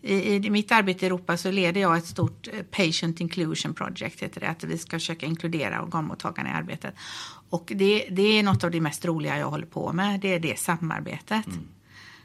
I, 0.01 0.35
I, 0.35 0.51
mitt 0.51 0.73
arbete 0.73 1.05
i 1.05 1.07
Europa 1.07 1.37
så 1.37 1.51
leder 1.51 1.81
jag 1.81 1.97
ett 1.97 2.07
stort 2.07 2.49
eh, 2.53 2.63
Patient 2.63 3.21
Inclusion 3.21 3.75
Project, 3.75 4.23
heter 4.23 4.41
det, 4.41 4.49
att 4.49 4.65
vi 4.65 4.79
ska 4.79 4.97
försöka 4.97 5.27
inkludera 5.27 5.83
organmottagarna 5.83 6.49
i 6.49 6.53
arbetet. 6.53 6.95
Och 7.51 7.73
det, 7.75 8.09
det 8.11 8.39
är 8.39 8.43
något 8.43 8.65
av 8.65 8.71
det 8.71 8.81
mest 8.81 9.05
roliga 9.05 9.39
jag 9.39 9.51
håller 9.51 9.67
på 9.67 9.93
med, 9.93 10.21
det 10.21 10.35
är 10.35 10.41
det 10.41 10.59
samarbetet. 10.59 11.47
Mm. 11.47 11.59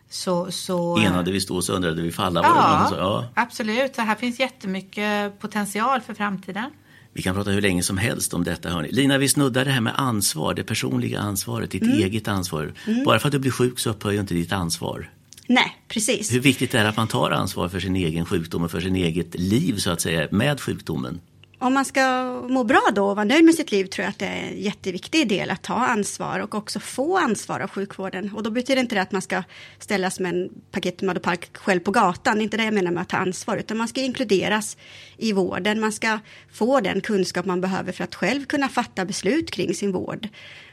Så, 0.09 0.51
så, 0.51 0.97
Enade 0.97 1.32
vi 1.32 1.41
stå 1.41 1.61
så 1.61 1.74
undrade 1.74 2.01
vi 2.01 2.11
falla. 2.11 2.41
Ja, 2.43 2.97
ja, 2.97 3.30
absolut. 3.34 3.95
Så 3.95 4.01
här 4.01 4.16
finns 4.16 4.39
jättemycket 4.39 5.39
potential 5.39 6.01
för 6.01 6.14
framtiden. 6.14 6.72
Vi 7.14 7.22
kan 7.22 7.36
prata 7.36 7.51
hur 7.51 7.61
länge 7.61 7.84
som 7.84 7.97
helst 7.97 8.34
om 8.34 8.43
detta. 8.43 8.70
Hörni. 8.70 8.91
Lina, 8.91 9.18
vi 9.18 9.30
snuddar 9.30 9.66
det 9.66 9.72
här 9.72 9.82
med 9.82 9.93
ansvar, 9.95 10.53
det 10.53 10.64
personliga 10.64 11.20
ansvaret, 11.20 11.72
ditt 11.72 11.84
mm. 11.84 11.97
eget 11.97 12.28
ansvar. 12.28 12.74
Mm. 12.88 13.03
Bara 13.03 13.20
för 13.20 13.28
att 13.28 13.32
du 13.32 13.39
blir 13.39 13.51
sjuk 13.51 13.80
så 13.80 13.89
upphör 13.89 14.11
ju 14.11 14.20
inte 14.20 14.34
ditt 14.34 14.51
ansvar. 14.51 15.09
Nej, 15.47 15.78
precis. 15.88 16.34
Hur 16.34 16.39
viktigt 16.39 16.74
är 16.74 16.84
det 16.84 16.89
att 16.89 16.97
man 16.97 17.07
tar 17.07 17.32
ansvar 17.32 17.70
för 17.70 17.80
sin 17.80 17.95
egen 17.95 18.26
sjukdom 18.26 18.64
och 18.64 18.72
för 18.72 18.82
sin 18.82 18.95
eget 18.95 19.36
liv 19.36 19.78
så 19.78 19.91
att 19.91 20.01
säga 20.01 20.28
med 20.32 20.61
sjukdomen? 20.61 21.20
Om 21.64 21.74
man 21.74 21.86
ska 21.86 22.26
må 22.49 22.64
bra 22.64 22.82
då 22.95 23.05
och 23.09 23.16
vara 23.16 23.26
nöjd 23.26 23.45
med 23.45 23.55
sitt 23.55 23.72
liv 23.72 23.86
tror 23.86 24.03
jag 24.03 24.09
att 24.09 24.20
det 24.20 24.26
är 24.26 24.47
en 24.47 24.61
jätteviktig 24.61 25.28
del 25.28 25.51
att 25.51 25.61
ta 25.61 25.74
ansvar 25.74 26.39
och 26.39 26.55
också 26.55 26.80
få 26.80 27.18
ansvar 27.18 27.59
av 27.59 27.70
sjukvården. 27.70 28.34
Och 28.34 28.43
då 28.43 28.49
betyder 28.51 28.82
inte 28.82 28.95
det 28.95 29.01
att 29.01 29.11
man 29.11 29.22
ska 29.22 29.43
ställas 29.80 30.20
med 30.20 30.36
en 30.36 30.49
paket 30.72 31.01
Madopark 31.01 31.57
själv 31.57 31.80
på 31.80 31.91
gatan, 31.91 32.36
det 32.36 32.41
är 32.41 32.43
inte 32.43 32.57
det 32.57 32.64
jag 32.64 32.74
menar 32.74 32.91
med 32.91 33.01
att 33.01 33.09
ta 33.09 33.18
ansvar, 33.18 33.57
utan 33.57 33.78
man 33.78 33.88
ska 33.88 34.01
inkluderas 34.01 34.78
i 35.18 35.34
vården, 35.34 35.80
man 35.80 35.91
ska 35.91 36.20
få 36.51 36.80
den 36.80 37.01
kunskap 37.01 37.45
man 37.45 37.61
behöver 37.61 37.91
för 37.91 38.03
att 38.03 38.16
själv 38.16 38.45
kunna 38.45 38.70
fatta 38.70 39.05
beslut 39.05 39.51
kring 39.51 39.74
sin 39.74 39.91
vård. 39.91 40.28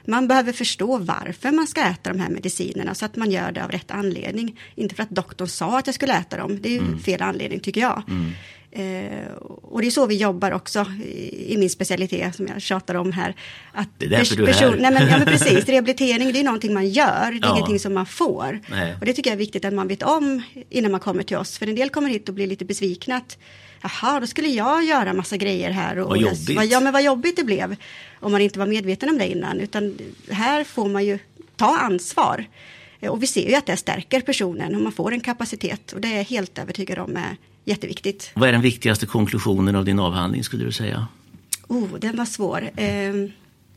Man 0.04 0.28
behöver 0.28 0.52
förstå 0.52 0.98
varför 0.98 1.50
man 1.50 1.66
ska 1.66 1.80
äta 1.80 2.12
de 2.12 2.20
här 2.20 2.30
medicinerna 2.30 2.94
så 2.94 3.04
att 3.04 3.16
man 3.16 3.30
gör 3.30 3.52
det 3.52 3.64
av 3.64 3.70
rätt 3.70 3.90
anledning. 3.90 4.60
Inte 4.74 4.94
för 4.94 5.02
att 5.02 5.10
doktorn 5.10 5.48
sa 5.48 5.78
att 5.78 5.86
jag 5.86 5.94
skulle 5.94 6.18
äta 6.18 6.36
dem, 6.36 6.58
det 6.60 6.68
är 6.68 6.72
ju 6.72 6.78
mm. 6.78 6.98
fel 6.98 7.22
anledning 7.22 7.60
tycker 7.60 7.80
jag. 7.80 8.02
Mm. 8.08 8.32
Eh, 8.72 9.32
och 9.62 9.80
det 9.80 9.86
är 9.86 9.90
så 9.90 10.06
vi 10.06 10.16
jobbar 10.16 10.50
också 10.50 10.86
i, 11.04 11.54
i, 11.54 11.56
min 11.58 11.70
specialitet 11.70 12.34
som 12.34 12.46
jag 12.46 12.62
tjatar 12.62 12.94
om 12.94 13.12
här. 13.12 13.34
Att 13.72 13.88
det 13.98 14.06
är 14.06 14.10
därför 14.10 14.36
du 14.36 14.46
är 14.46 14.52
här. 14.52 14.76
Nej, 14.80 14.92
men, 14.92 15.08
ja, 15.08 15.18
men 15.18 15.26
precis, 15.38 15.68
rehabilitering 15.68 16.32
det 16.32 16.40
är 16.40 16.44
någonting 16.44 16.74
man 16.74 16.88
gör, 16.88 17.32
det 17.32 17.36
är 17.36 17.40
ja. 17.42 17.56
ingenting 17.56 17.78
som 17.78 17.94
man 17.94 18.06
får. 18.06 18.60
Nej. 18.70 18.94
Och 19.00 19.06
det 19.06 19.12
tycker 19.12 19.30
jag 19.30 19.34
är 19.34 19.38
viktigt 19.38 19.64
att 19.64 19.74
man 19.74 19.88
vet 19.88 20.02
om 20.02 20.42
innan 20.70 20.90
man 20.90 21.00
kommer 21.00 21.22
till 21.22 21.36
oss. 21.36 21.58
För 21.58 21.66
en 21.66 21.74
del 21.74 21.90
kommer 21.90 22.08
hit 22.08 22.28
och 22.28 22.34
blir 22.34 22.46
lite 22.46 22.64
besvikna 22.64 23.16
att 23.16 23.38
jaha, 23.82 24.20
då 24.20 24.26
skulle 24.26 24.48
jag 24.48 24.84
göra 24.84 25.12
massa 25.12 25.36
grejer 25.36 25.70
här. 25.70 25.98
Och, 25.98 26.08
vad 26.08 26.18
jobbigt. 26.18 26.70
ja, 26.70 26.80
men 26.80 26.92
vad 26.92 27.02
jobbigt 27.02 27.36
det 27.36 27.44
blev 27.44 27.76
om 28.20 28.32
man 28.32 28.40
inte 28.40 28.58
var 28.58 28.66
medveten 28.66 29.08
om 29.08 29.18
det 29.18 29.28
innan. 29.28 29.60
Utan 29.60 29.98
här 30.30 30.64
får 30.64 30.88
man 30.88 31.04
ju 31.04 31.18
ta 31.56 31.78
ansvar. 31.78 32.44
Eh, 33.00 33.10
och 33.10 33.22
vi 33.22 33.26
ser 33.26 33.48
ju 33.48 33.54
att 33.54 33.66
det 33.66 33.76
stärker 33.76 34.20
personen 34.20 34.74
och 34.74 34.82
man 34.82 34.92
får 34.92 35.12
en 35.12 35.20
kapacitet 35.20 35.92
och 35.92 36.00
det 36.00 36.08
är 36.08 36.16
jag 36.16 36.24
helt 36.24 36.58
övertygad 36.58 36.98
om 36.98 37.16
är 37.16 37.36
jätteviktigt. 37.70 38.30
Vad 38.34 38.48
är 38.48 38.52
den 38.52 38.60
viktigaste 38.60 39.06
konklusionen 39.06 39.76
av 39.76 39.84
din 39.84 39.98
avhandling 39.98 40.44
skulle 40.44 40.64
du 40.64 40.72
säga? 40.72 41.06
Oh, 41.68 41.88
den 41.98 42.16
var 42.16 42.24
svår. 42.24 42.70
Eh, 42.76 43.12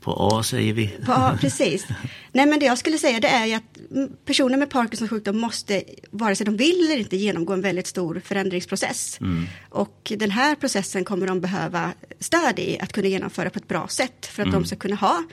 på 0.03 0.17
A 0.19 0.43
säger 0.43 0.73
vi. 0.73 0.87
På 0.87 1.11
A, 1.11 1.37
precis. 1.41 1.87
Nej 2.31 2.45
men 2.45 2.59
det 2.59 2.65
jag 2.65 2.77
skulle 2.77 2.97
säga 2.97 3.19
det 3.19 3.27
är 3.27 3.45
ju 3.45 3.53
att 3.53 3.77
personer 4.25 4.57
med 4.57 4.69
Parkinsons 4.69 5.09
sjukdom 5.09 5.39
måste, 5.39 5.83
vare 6.11 6.35
sig 6.35 6.45
de 6.45 6.57
vill 6.57 6.85
eller 6.85 6.97
inte, 6.97 7.17
genomgå 7.17 7.53
en 7.53 7.61
väldigt 7.61 7.87
stor 7.87 8.21
förändringsprocess. 8.25 9.17
Mm. 9.21 9.45
Och 9.69 10.11
den 10.17 10.31
här 10.31 10.55
processen 10.55 11.05
kommer 11.05 11.27
de 11.27 11.41
behöva 11.41 11.93
stöd 12.19 12.59
i 12.59 12.79
att 12.79 12.93
kunna 12.93 13.07
genomföra 13.07 13.49
på 13.49 13.59
ett 13.59 13.67
bra 13.67 13.87
sätt 13.87 14.25
för 14.25 14.43
att 14.43 14.47
mm. 14.47 14.61
de 14.61 14.67
ska 14.67 14.75
kunna 14.75 14.95
ha, 14.95 15.23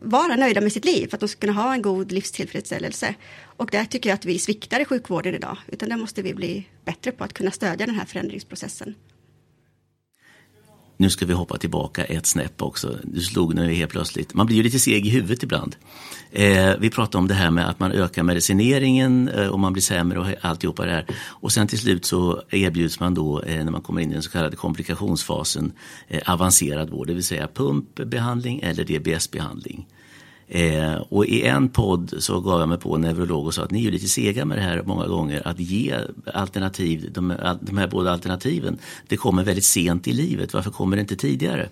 vara 0.00 0.36
nöjda 0.36 0.60
med 0.60 0.72
sitt 0.72 0.84
liv, 0.84 1.08
för 1.08 1.16
att 1.16 1.20
de 1.20 1.28
ska 1.28 1.40
kunna 1.40 1.62
ha 1.62 1.74
en 1.74 1.82
god 1.82 2.12
livstillfredsställelse. 2.12 3.14
Och 3.56 3.70
där 3.70 3.84
tycker 3.84 4.10
jag 4.10 4.14
att 4.14 4.24
vi 4.24 4.38
sviktar 4.38 4.80
i 4.80 4.84
sjukvården 4.84 5.34
idag, 5.34 5.58
utan 5.66 5.88
där 5.88 5.96
måste 5.96 6.22
vi 6.22 6.34
bli 6.34 6.68
bättre 6.84 7.12
på 7.12 7.24
att 7.24 7.32
kunna 7.32 7.50
stödja 7.50 7.86
den 7.86 7.94
här 7.94 8.04
förändringsprocessen. 8.04 8.94
Nu 10.96 11.10
ska 11.10 11.26
vi 11.26 11.32
hoppa 11.32 11.58
tillbaka 11.58 12.04
ett 12.04 12.26
snäpp 12.26 12.62
också. 12.62 12.98
Du 13.02 13.20
slog 13.20 13.54
nu 13.54 13.74
helt 13.74 13.90
plötsligt. 13.90 14.34
Man 14.34 14.46
blir 14.46 14.56
ju 14.56 14.62
lite 14.62 14.78
seg 14.78 15.06
i 15.06 15.10
huvudet 15.10 15.42
ibland. 15.42 15.76
Eh, 16.32 16.72
vi 16.78 16.90
pratade 16.90 17.18
om 17.18 17.28
det 17.28 17.34
här 17.34 17.50
med 17.50 17.68
att 17.68 17.80
man 17.80 17.92
ökar 17.92 18.22
medicineringen 18.22 19.28
eh, 19.28 19.48
och 19.48 19.60
man 19.60 19.72
blir 19.72 19.82
sämre 19.82 20.18
och 20.18 20.26
alltihopa 20.40 20.86
det 20.86 20.92
här. 20.92 21.06
Och 21.26 21.52
sen 21.52 21.66
till 21.66 21.78
slut 21.78 22.04
så 22.04 22.42
erbjuds 22.50 23.00
man 23.00 23.14
då 23.14 23.42
eh, 23.42 23.64
när 23.64 23.72
man 23.72 23.80
kommer 23.80 24.00
in 24.00 24.10
i 24.10 24.14
den 24.14 24.22
så 24.22 24.30
kallade 24.30 24.56
komplikationsfasen 24.56 25.72
eh, 26.08 26.32
avancerad 26.32 26.90
vård, 26.90 27.06
det 27.06 27.14
vill 27.14 27.24
säga 27.24 27.48
pumpbehandling 27.54 28.60
eller 28.60 28.84
DBS-behandling. 28.84 29.86
Eh, 30.48 30.94
och 30.94 31.26
i 31.26 31.42
en 31.42 31.68
podd 31.68 32.14
så 32.18 32.40
gav 32.40 32.60
jag 32.60 32.68
mig 32.68 32.78
på 32.78 32.94
en 32.94 33.00
neurolog 33.00 33.46
och 33.46 33.54
sa 33.54 33.62
att 33.64 33.70
ni 33.70 33.86
är 33.86 33.90
lite 33.90 34.08
sega 34.08 34.44
med 34.44 34.58
det 34.58 34.62
här 34.62 34.82
många 34.86 35.06
gånger. 35.06 35.48
Att 35.48 35.60
ge 35.60 35.98
alternativ, 36.34 37.12
de, 37.12 37.34
de 37.60 37.78
här 37.78 37.88
båda 37.88 38.12
alternativen, 38.12 38.78
det 39.08 39.16
kommer 39.16 39.44
väldigt 39.44 39.64
sent 39.64 40.08
i 40.08 40.12
livet. 40.12 40.54
Varför 40.54 40.70
kommer 40.70 40.96
det 40.96 41.00
inte 41.00 41.16
tidigare? 41.16 41.68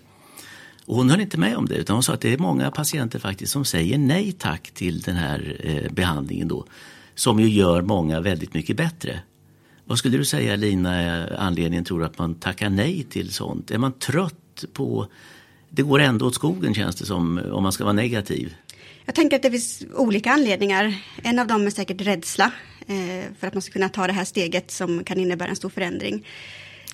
Och 0.85 0.95
hon 0.95 1.09
höll 1.09 1.21
inte 1.21 1.37
med 1.37 1.57
om 1.57 1.65
det 1.65 1.75
utan 1.75 1.95
hon 1.95 2.03
sa 2.03 2.13
att 2.13 2.21
det 2.21 2.33
är 2.33 2.37
många 2.37 2.71
patienter 2.71 3.19
faktiskt 3.19 3.51
som 3.51 3.65
säger 3.65 3.97
nej 3.97 4.31
tack 4.31 4.71
till 4.71 5.01
den 5.01 5.15
här 5.15 5.57
eh, 5.63 5.91
behandlingen 5.91 6.47
då. 6.47 6.65
Som 7.15 7.39
ju 7.39 7.49
gör 7.49 7.81
många 7.81 8.19
väldigt 8.19 8.53
mycket 8.53 8.77
bättre. 8.77 9.19
Vad 9.85 9.97
skulle 9.97 10.17
du 10.17 10.25
säga 10.25 10.55
Lina 10.55 10.95
är 10.95 11.39
anledningen 11.39 11.85
tror 11.85 11.99
du 11.99 12.05
att 12.05 12.17
man 12.17 12.35
tackar 12.35 12.69
nej 12.69 13.03
till 13.03 13.33
sånt? 13.33 13.71
Är 13.71 13.77
man 13.77 13.91
trött 13.91 14.65
på 14.73 15.07
det 15.75 15.81
går 15.81 15.99
ändå 15.99 16.25
åt 16.25 16.35
skogen 16.35 16.73
känns 16.73 16.95
det 16.95 17.05
som 17.05 17.41
om 17.51 17.63
man 17.63 17.71
ska 17.71 17.83
vara 17.83 17.93
negativ. 17.93 18.53
Jag 19.05 19.15
tänker 19.15 19.35
att 19.35 19.43
det 19.43 19.51
finns 19.51 19.83
olika 19.95 20.31
anledningar. 20.31 20.95
En 21.23 21.39
av 21.39 21.47
dem 21.47 21.65
är 21.65 21.69
säkert 21.69 22.01
rädsla 22.01 22.51
eh, 22.87 23.33
för 23.39 23.47
att 23.47 23.53
man 23.53 23.61
ska 23.61 23.73
kunna 23.73 23.89
ta 23.89 24.07
det 24.07 24.13
här 24.13 24.25
steget 24.25 24.71
som 24.71 25.03
kan 25.03 25.19
innebära 25.19 25.49
en 25.49 25.55
stor 25.55 25.69
förändring. 25.69 26.27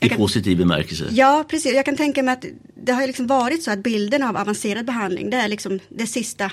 I 0.02 0.10
kan, 0.10 0.18
positiv 0.18 0.58
bemärkelse? 0.58 1.08
Ja, 1.12 1.46
precis. 1.50 1.74
Jag 1.74 1.86
kan 1.86 1.98
tänka 1.98 2.24
mig 2.24 2.34
att 2.34 2.46
det 2.84 2.92
har 2.92 3.08
liksom 3.08 3.28
varit 3.28 3.64
så 3.64 3.72
att 3.72 3.80
bilden 3.80 4.24
av 4.24 4.38
avancerad 4.38 4.86
behandling, 4.86 5.30
det 5.30 5.38
är 5.38 5.48
liksom 5.48 5.80
det 5.90 6.08
sista 6.08 6.52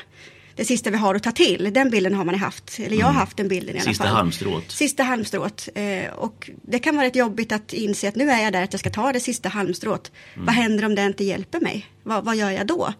det 0.56 0.64
sista 0.64 0.90
vi 0.90 0.96
har 0.96 1.14
att 1.14 1.22
ta 1.22 1.32
till. 1.32 1.70
Den 1.72 1.90
bilden 1.90 2.14
har 2.14 2.24
man 2.24 2.34
haft, 2.34 2.78
eller 2.78 2.96
jag 2.96 3.06
har 3.06 3.10
mm. 3.10 3.20
haft 3.20 3.36
den 3.36 3.48
bilden 3.48 3.76
i 3.76 3.78
alla 3.78 3.88
Sista 3.88 4.04
fall. 4.04 4.14
halmstrået. 4.14 4.70
Sista 4.70 5.02
halmstrået. 5.02 5.68
Eh, 5.74 6.12
och 6.12 6.50
det 6.62 6.78
kan 6.78 6.96
vara 6.96 7.06
rätt 7.06 7.16
jobbigt 7.16 7.52
att 7.52 7.72
inse 7.72 8.08
att 8.08 8.16
nu 8.16 8.30
är 8.30 8.42
jag 8.42 8.52
där 8.52 8.62
att 8.62 8.72
jag 8.72 8.80
ska 8.80 8.90
ta 8.90 9.12
det 9.12 9.20
sista 9.20 9.48
halmstrået. 9.48 10.12
Mm. 10.34 10.46
Vad 10.46 10.54
händer 10.54 10.84
om 10.84 10.94
det 10.94 11.04
inte 11.06 11.24
hjälper 11.24 11.60
mig? 11.60 11.86
Vad, 12.02 12.24
vad 12.24 12.36
gör 12.36 12.50
jag 12.50 12.66
då? 12.66 12.92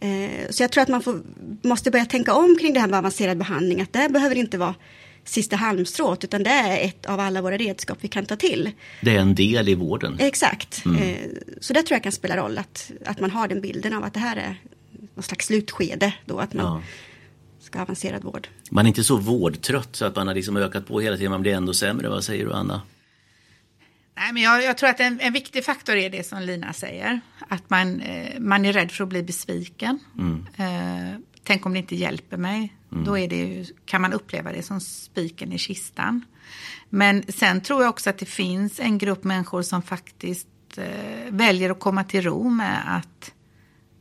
Eh, 0.00 0.50
så 0.50 0.62
jag 0.62 0.72
tror 0.72 0.82
att 0.82 0.88
man 0.88 1.02
får, 1.02 1.20
måste 1.62 1.90
börja 1.90 2.04
tänka 2.04 2.34
om 2.34 2.56
kring 2.60 2.74
det 2.74 2.80
här 2.80 2.88
med 2.88 2.98
avancerad 2.98 3.38
behandling. 3.38 3.80
Att 3.80 3.92
det 3.92 4.08
behöver 4.08 4.36
inte 4.36 4.58
vara 4.58 4.74
sista 5.24 5.56
halmstrået 5.56 6.24
utan 6.24 6.42
det 6.42 6.50
är 6.50 6.86
ett 6.86 7.06
av 7.06 7.20
alla 7.20 7.42
våra 7.42 7.56
redskap 7.56 7.98
vi 8.00 8.08
kan 8.08 8.26
ta 8.26 8.36
till. 8.36 8.70
Det 9.00 9.16
är 9.16 9.20
en 9.20 9.34
del 9.34 9.68
i 9.68 9.74
vården. 9.74 10.16
Exakt. 10.18 10.84
Mm. 10.84 11.02
Eh, 11.02 11.18
så 11.60 11.72
det 11.72 11.82
tror 11.82 11.94
jag 11.94 12.02
kan 12.02 12.12
spela 12.12 12.36
roll 12.36 12.58
att, 12.58 12.90
att 13.06 13.20
man 13.20 13.30
har 13.30 13.48
den 13.48 13.60
bilden 13.60 13.94
av 13.94 14.04
att 14.04 14.14
det 14.14 14.20
här 14.20 14.36
är 14.36 14.60
något 15.14 15.24
slags 15.24 15.46
slutskede 15.46 16.14
då 16.24 16.38
att 16.38 16.54
man 16.54 16.66
ja. 16.66 16.82
ska 17.60 17.78
ha 17.78 17.82
avancerad 17.84 18.24
vård. 18.24 18.48
Man 18.70 18.86
är 18.86 18.88
inte 18.88 19.04
så 19.04 19.16
vårdtrött 19.16 19.96
så 19.96 20.04
att 20.04 20.16
man 20.16 20.26
har 20.26 20.34
liksom 20.34 20.56
ökat 20.56 20.86
på 20.86 21.00
hela 21.00 21.16
tiden, 21.16 21.30
man 21.30 21.42
blir 21.42 21.54
ändå 21.54 21.74
sämre. 21.74 22.08
Vad 22.08 22.24
säger 22.24 22.44
du 22.46 22.52
Anna? 22.52 22.82
Nej, 24.16 24.32
men 24.32 24.42
jag, 24.42 24.64
jag 24.64 24.78
tror 24.78 24.90
att 24.90 25.00
en, 25.00 25.20
en, 25.20 25.32
viktig 25.32 25.64
faktor 25.64 25.96
är 25.96 26.10
det 26.10 26.26
som 26.26 26.42
Lina 26.42 26.72
säger. 26.72 27.20
Att 27.48 27.70
man, 27.70 28.00
eh, 28.00 28.40
man 28.40 28.64
är 28.64 28.72
rädd 28.72 28.92
för 28.92 29.04
att 29.04 29.08
bli 29.08 29.22
besviken. 29.22 29.98
Mm. 30.18 30.46
Eh, 30.56 31.18
tänk 31.42 31.66
om 31.66 31.72
det 31.72 31.78
inte 31.78 31.96
hjälper 31.96 32.36
mig. 32.36 32.76
Mm. 32.92 33.04
Då 33.04 33.18
är 33.18 33.28
det, 33.28 33.66
kan 33.84 34.02
man 34.02 34.12
uppleva 34.12 34.52
det 34.52 34.62
som 34.62 34.80
spiken 34.80 35.52
i 35.52 35.58
kistan. 35.58 36.24
Men 36.88 37.24
sen 37.28 37.60
tror 37.60 37.82
jag 37.82 37.90
också 37.90 38.10
att 38.10 38.18
det 38.18 38.26
finns 38.26 38.80
en 38.80 38.98
grupp 38.98 39.24
människor 39.24 39.62
som 39.62 39.82
faktiskt 39.82 40.48
eh, 40.76 40.84
väljer 41.28 41.70
att 41.70 41.80
komma 41.80 42.04
till 42.04 42.22
ro 42.22 42.48
med 42.50 42.96
att 42.96 43.32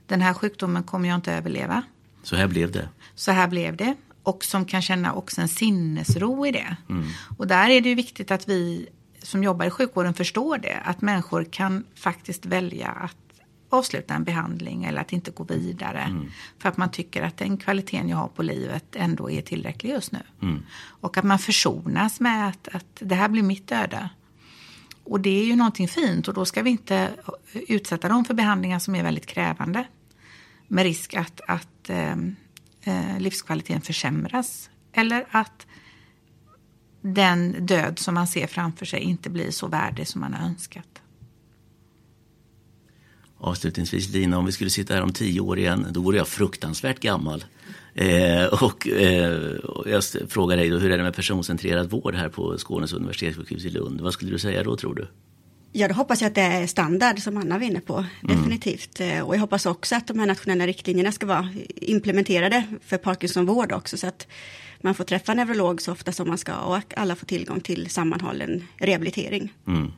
den 0.08 0.22
här 0.22 0.34
sjukdomen 0.34 0.84
kommer 0.84 1.10
jag 1.10 1.16
inte 1.16 1.34
överleva. 1.34 1.84
Så 2.24 2.36
här 2.36 2.48
blev 2.48 2.72
det. 2.72 2.90
Så 3.16 3.32
här 3.32 3.48
blev 3.48 3.78
det. 3.78 3.96
Och 4.24 4.46
som 4.46 4.66
kan 4.66 4.82
känna 4.82 5.14
också 5.14 5.42
en 5.42 5.48
sinnesro 5.48 6.46
i 6.46 6.52
det. 6.52 6.78
Mm. 6.90 7.08
Och 7.38 7.48
där 7.48 7.70
är 7.70 7.82
det 7.82 7.90
ju 7.90 7.96
viktigt 7.96 8.32
att 8.32 8.50
vi 8.50 8.90
som 9.26 9.44
jobbar 9.44 9.66
i 9.66 9.70
sjukvården 9.70 10.14
förstår 10.14 10.58
det. 10.58 10.82
Att 10.86 11.02
människor 11.02 11.44
kan 11.44 11.86
faktiskt 11.96 12.46
välja 12.46 12.88
att 12.88 13.18
avsluta 13.70 14.14
en 14.14 14.24
behandling 14.24 14.86
eller 14.86 15.02
att 15.02 15.14
inte 15.14 15.32
gå 15.32 15.44
vidare. 15.44 16.02
Mm. 16.02 16.32
För 16.60 16.70
att 16.70 16.78
man 16.78 16.92
tycker 16.92 17.22
att 17.22 17.38
den 17.38 17.58
kvaliteten 17.58 18.10
jag 18.10 18.18
har 18.18 18.28
på 18.28 18.44
livet 18.44 18.96
ändå 18.96 19.32
är 19.32 19.42
tillräcklig 19.42 19.90
just 19.90 20.12
nu. 20.12 20.20
Mm. 20.42 20.64
Och 21.02 21.18
att 21.18 21.24
man 21.24 21.40
försonas 21.40 22.20
med 22.20 22.50
att, 22.50 22.68
att 22.68 22.86
det 23.00 23.16
här 23.16 23.30
blir 23.30 23.44
mitt 23.44 23.72
öde. 23.72 24.10
Och 25.04 25.20
det 25.20 25.42
är 25.42 25.46
ju 25.46 25.56
någonting 25.56 25.88
fint 25.88 26.28
och 26.28 26.34
då 26.34 26.46
ska 26.46 26.62
vi 26.62 26.70
inte 26.70 27.12
utsätta 27.54 28.10
dem 28.10 28.26
för 28.26 28.34
behandlingar 28.34 28.80
som 28.80 28.96
är 28.96 29.04
väldigt 29.04 29.26
krävande. 29.26 29.86
Med 30.68 30.84
risk 30.84 31.14
att, 31.14 31.42
att 31.48 31.90
eh, 31.90 32.16
eh, 32.82 33.20
livskvaliteten 33.20 33.82
försämras. 33.82 34.70
Eller 34.94 35.26
att 35.32 35.68
den 37.14 37.66
död 37.66 38.00
som 38.00 38.14
man 38.14 38.28
ser 38.28 38.48
framför 38.48 38.86
sig 38.86 39.00
inte 39.00 39.30
blir 39.30 39.52
så 39.52 39.68
värdig 39.68 40.08
som 40.08 40.22
man 40.22 40.34
har 40.34 40.48
önskat. 40.48 40.88
Avslutningsvis 43.38 44.10
Lina, 44.10 44.38
om 44.38 44.46
vi 44.46 44.52
skulle 44.52 44.70
sitta 44.70 44.94
här 44.94 45.02
om 45.02 45.14
tio 45.14 45.40
år 45.40 45.60
igen, 45.60 45.88
då 45.92 46.02
vore 46.02 46.18
jag 46.18 46.28
fruktansvärt 46.28 47.00
gammal. 47.00 47.46
Eh, 47.94 48.46
och, 48.46 48.88
eh, 48.88 49.54
jag 49.86 50.04
frågar 50.30 50.58
dig 50.58 50.70
då, 50.70 50.78
hur 50.78 50.92
är 50.92 50.98
det 50.98 51.04
med 51.04 51.16
personcentrerad 51.16 51.90
vård 51.90 52.16
här 52.16 52.30
på 52.30 52.58
Skånes 52.58 52.94
universitetssjukhus 52.94 53.66
i 53.66 53.70
Lund? 53.70 54.02
Vad 54.02 54.14
skulle 54.14 54.32
du 54.32 54.40
säga 54.40 54.64
då 54.64 54.78
tror 54.78 54.96
du? 54.96 55.08
Ja, 55.72 55.88
då 55.88 55.94
hoppas 55.94 56.22
jag 56.22 56.30
att 56.30 56.36
det 56.36 56.42
är 56.42 56.68
standard 56.68 57.20
som 57.20 57.38
Anna 57.38 57.58
var 57.58 57.66
inne 57.66 57.80
på, 57.80 57.94
mm. 57.98 58.38
definitivt. 58.38 59.00
Mm. 59.00 59.26
Och 59.26 59.36
jag 59.36 59.40
hoppas 59.40 59.66
också 59.66 59.96
att 59.96 60.08
de 60.08 60.20
här 60.20 60.28
nationella 60.28 60.68
riktlinjerna 60.68 61.12
ska 61.12 61.26
vara 61.26 61.50
implementerade 61.76 62.64
för 62.86 62.98
Parkinsonvård 62.98 63.72
också, 63.72 63.98
så 63.98 64.08
att 64.08 64.28
man 64.86 64.96
får 64.96 65.04
träffa 65.04 65.34
neurolog 65.34 65.82
så 65.82 65.92
ofta 65.92 66.12
som 66.12 66.28
man 66.28 66.38
ska 66.38 66.56
och 66.56 66.98
alla 66.98 67.16
får 67.16 67.26
tillgång 67.26 67.62
till 67.62 67.90
sammanhållen 67.90 68.68
rehabilitering. 68.78 69.54
Mm. 69.68 69.92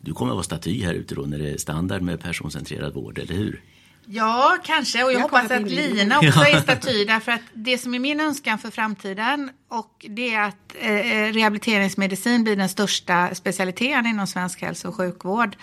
Du 0.00 0.12
kommer 0.12 0.32
att 0.32 0.36
vara 0.36 0.44
staty 0.44 0.82
här 0.84 0.94
ute 0.94 1.14
då 1.14 1.22
när 1.22 1.38
det 1.38 1.50
är 1.50 1.56
standard 1.56 2.02
med 2.02 2.20
personcentrerad 2.20 2.94
vård, 2.94 3.18
eller 3.18 3.34
hur? 3.34 3.62
Ja, 4.06 4.58
kanske. 4.64 5.04
Och 5.04 5.12
jag, 5.12 5.18
jag 5.18 5.22
hoppas 5.22 5.50
att 5.50 5.70
Lina 5.70 6.18
också 6.18 6.40
är 6.40 6.60
staty. 6.60 7.04
Därför 7.04 7.32
att 7.32 7.40
det 7.52 7.78
som 7.78 7.94
är 7.94 7.98
min 7.98 8.20
önskan 8.20 8.58
för 8.58 8.70
framtiden 8.70 9.50
och 9.68 10.06
det 10.08 10.34
är 10.34 10.42
att 10.42 10.74
eh, 10.80 11.32
rehabiliteringsmedicin 11.32 12.44
blir 12.44 12.56
den 12.56 12.68
största 12.68 13.34
specialiteten 13.34 14.06
inom 14.06 14.26
svensk 14.26 14.62
hälso 14.62 14.88
och 14.88 14.94
sjukvård. 14.94 15.56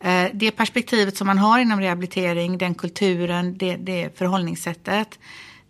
Eh, 0.00 0.24
det 0.32 0.50
perspektivet 0.50 1.16
som 1.16 1.26
man 1.26 1.38
har 1.38 1.58
inom 1.58 1.80
rehabilitering, 1.80 2.58
den 2.58 2.74
kulturen, 2.74 3.58
det, 3.58 3.76
det 3.76 4.18
förhållningssättet. 4.18 5.18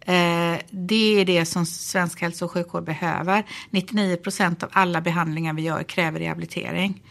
Eh, 0.09 0.59
det 0.71 1.21
är 1.21 1.25
det 1.25 1.47
som 1.47 1.67
svensk 1.67 2.21
hälso 2.21 2.45
och 2.45 2.51
sjukvård 2.51 2.85
behöver. 2.85 3.45
99 3.71 4.17
procent 4.17 4.63
av 4.63 4.69
alla 4.73 5.01
behandlingar 5.01 5.55
vi 5.55 5.63
gör 5.63 5.83
kräver 5.83 6.21
rehabilitering. 6.21 7.03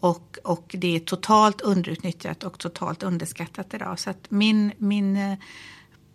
Och, 0.00 0.38
och 0.44 0.74
det 0.78 0.96
är 0.96 1.00
totalt 1.00 1.60
underutnyttjat 1.60 2.44
och 2.44 2.58
totalt 2.58 3.02
underskattat 3.02 3.74
idag. 3.74 3.98
Så 3.98 4.10
att 4.10 4.30
min, 4.30 4.72
min 4.78 5.16
eh, 5.16 5.38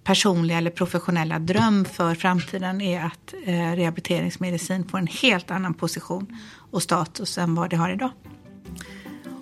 personliga 0.03 0.57
eller 0.57 0.71
professionella 0.71 1.39
dröm 1.39 1.85
för 1.85 2.15
framtiden 2.15 2.81
är 2.81 3.03
att 3.03 3.33
eh, 3.45 3.75
rehabiliteringsmedicin 3.75 4.87
får 4.87 4.97
en 4.97 5.07
helt 5.07 5.51
annan 5.51 5.73
position 5.73 6.39
och 6.71 6.83
status 6.83 7.37
än 7.37 7.55
vad 7.55 7.69
det 7.69 7.75
har 7.75 7.89
idag. 7.89 8.11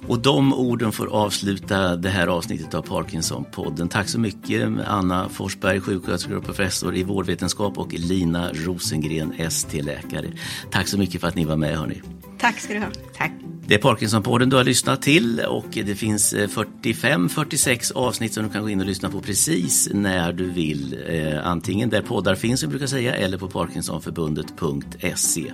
Och 0.08 0.20
de 0.20 0.54
orden 0.54 0.92
får 0.92 1.08
avsluta 1.08 1.96
det 1.96 2.10
här 2.10 2.28
avsnittet 2.28 2.74
av 2.74 2.82
Parkinson-podden. 2.82 3.90
Tack 3.90 4.10
så 4.10 4.20
mycket 4.20 4.70
Anna 4.88 5.30
Forsberg, 5.30 5.82
sjuksköterska 5.82 6.38
och 6.38 6.44
professor 6.44 6.96
i 6.96 7.04
vårdvetenskap 7.04 7.78
och 7.78 7.94
Lina 7.94 8.50
Rosengren, 8.54 9.34
ST-läkare. 9.40 10.28
Tack 10.72 10.88
så 10.88 10.98
mycket 10.98 11.22
för 11.22 11.28
att 11.28 11.36
ni 11.36 11.46
var 11.46 11.58
med 11.58 11.78
hörni. 11.78 12.02
Tack 12.40 12.60
ska 12.60 12.74
du 12.74 12.80
ha. 12.80 12.88
Tack. 13.18 13.32
Det 13.68 13.76
är 13.76 13.80
Parkinsonpodden 13.80 14.50
du 14.50 14.56
har 14.56 14.64
lyssnat 14.64 15.02
till 15.02 15.40
och 15.40 15.66
det 15.72 15.96
finns 15.96 16.34
45-46 16.34 17.94
avsnitt 17.94 18.34
som 18.34 18.44
du 18.44 18.50
kan 18.50 18.62
gå 18.62 18.70
in 18.70 18.80
och 18.80 18.86
lyssna 18.86 19.10
på 19.10 19.22
precis 19.22 19.90
när 19.94 20.34
du 20.34 20.50
vill. 20.50 20.98
Eh, 21.08 21.48
antingen 21.48 21.90
där 21.90 22.02
poddar 22.02 22.36
finns, 22.36 22.60
som 22.60 22.68
jag 22.68 22.72
brukar 22.72 22.88
säga, 22.88 23.16
eller 23.16 23.38
på 23.38 23.50
parkinsonförbundet.se. 23.50 25.52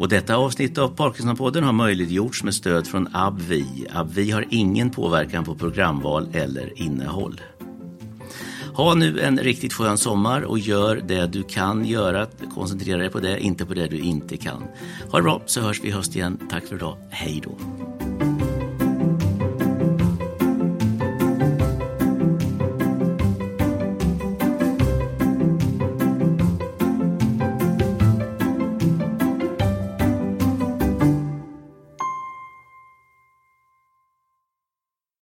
Och 0.00 0.08
detta 0.08 0.36
avsnitt 0.36 0.78
av 0.78 0.88
Parkinsonpodden 0.88 1.64
har 1.64 1.72
möjliggjorts 1.72 2.44
med 2.44 2.54
stöd 2.54 2.86
från 2.86 3.08
ABVI. 3.12 3.86
ABVI 3.94 4.30
har 4.30 4.44
ingen 4.50 4.90
påverkan 4.90 5.44
på 5.44 5.54
programval 5.54 6.28
eller 6.32 6.82
innehåll. 6.82 7.40
Ha 8.74 8.94
nu 8.94 9.20
en 9.20 9.38
riktigt 9.38 9.72
skön 9.72 9.98
sommar 9.98 10.42
och 10.42 10.58
gör 10.58 10.96
det 10.96 11.26
du 11.26 11.42
kan 11.42 11.84
göra. 11.84 12.26
Koncentrera 12.54 12.98
dig 12.98 13.10
på 13.10 13.20
det, 13.20 13.40
inte 13.40 13.66
på 13.66 13.74
det 13.74 13.86
du 13.86 13.98
inte 13.98 14.36
kan. 14.36 14.62
Ha 15.10 15.18
det 15.18 15.22
bra 15.22 15.42
så 15.46 15.60
hörs 15.60 15.80
vi 15.82 15.88
i 15.88 15.90
höst 15.90 16.16
igen. 16.16 16.38
Tack 16.50 16.66
för 16.66 16.76
idag. 16.76 16.96
Hej 17.10 17.40
då. 17.44 17.58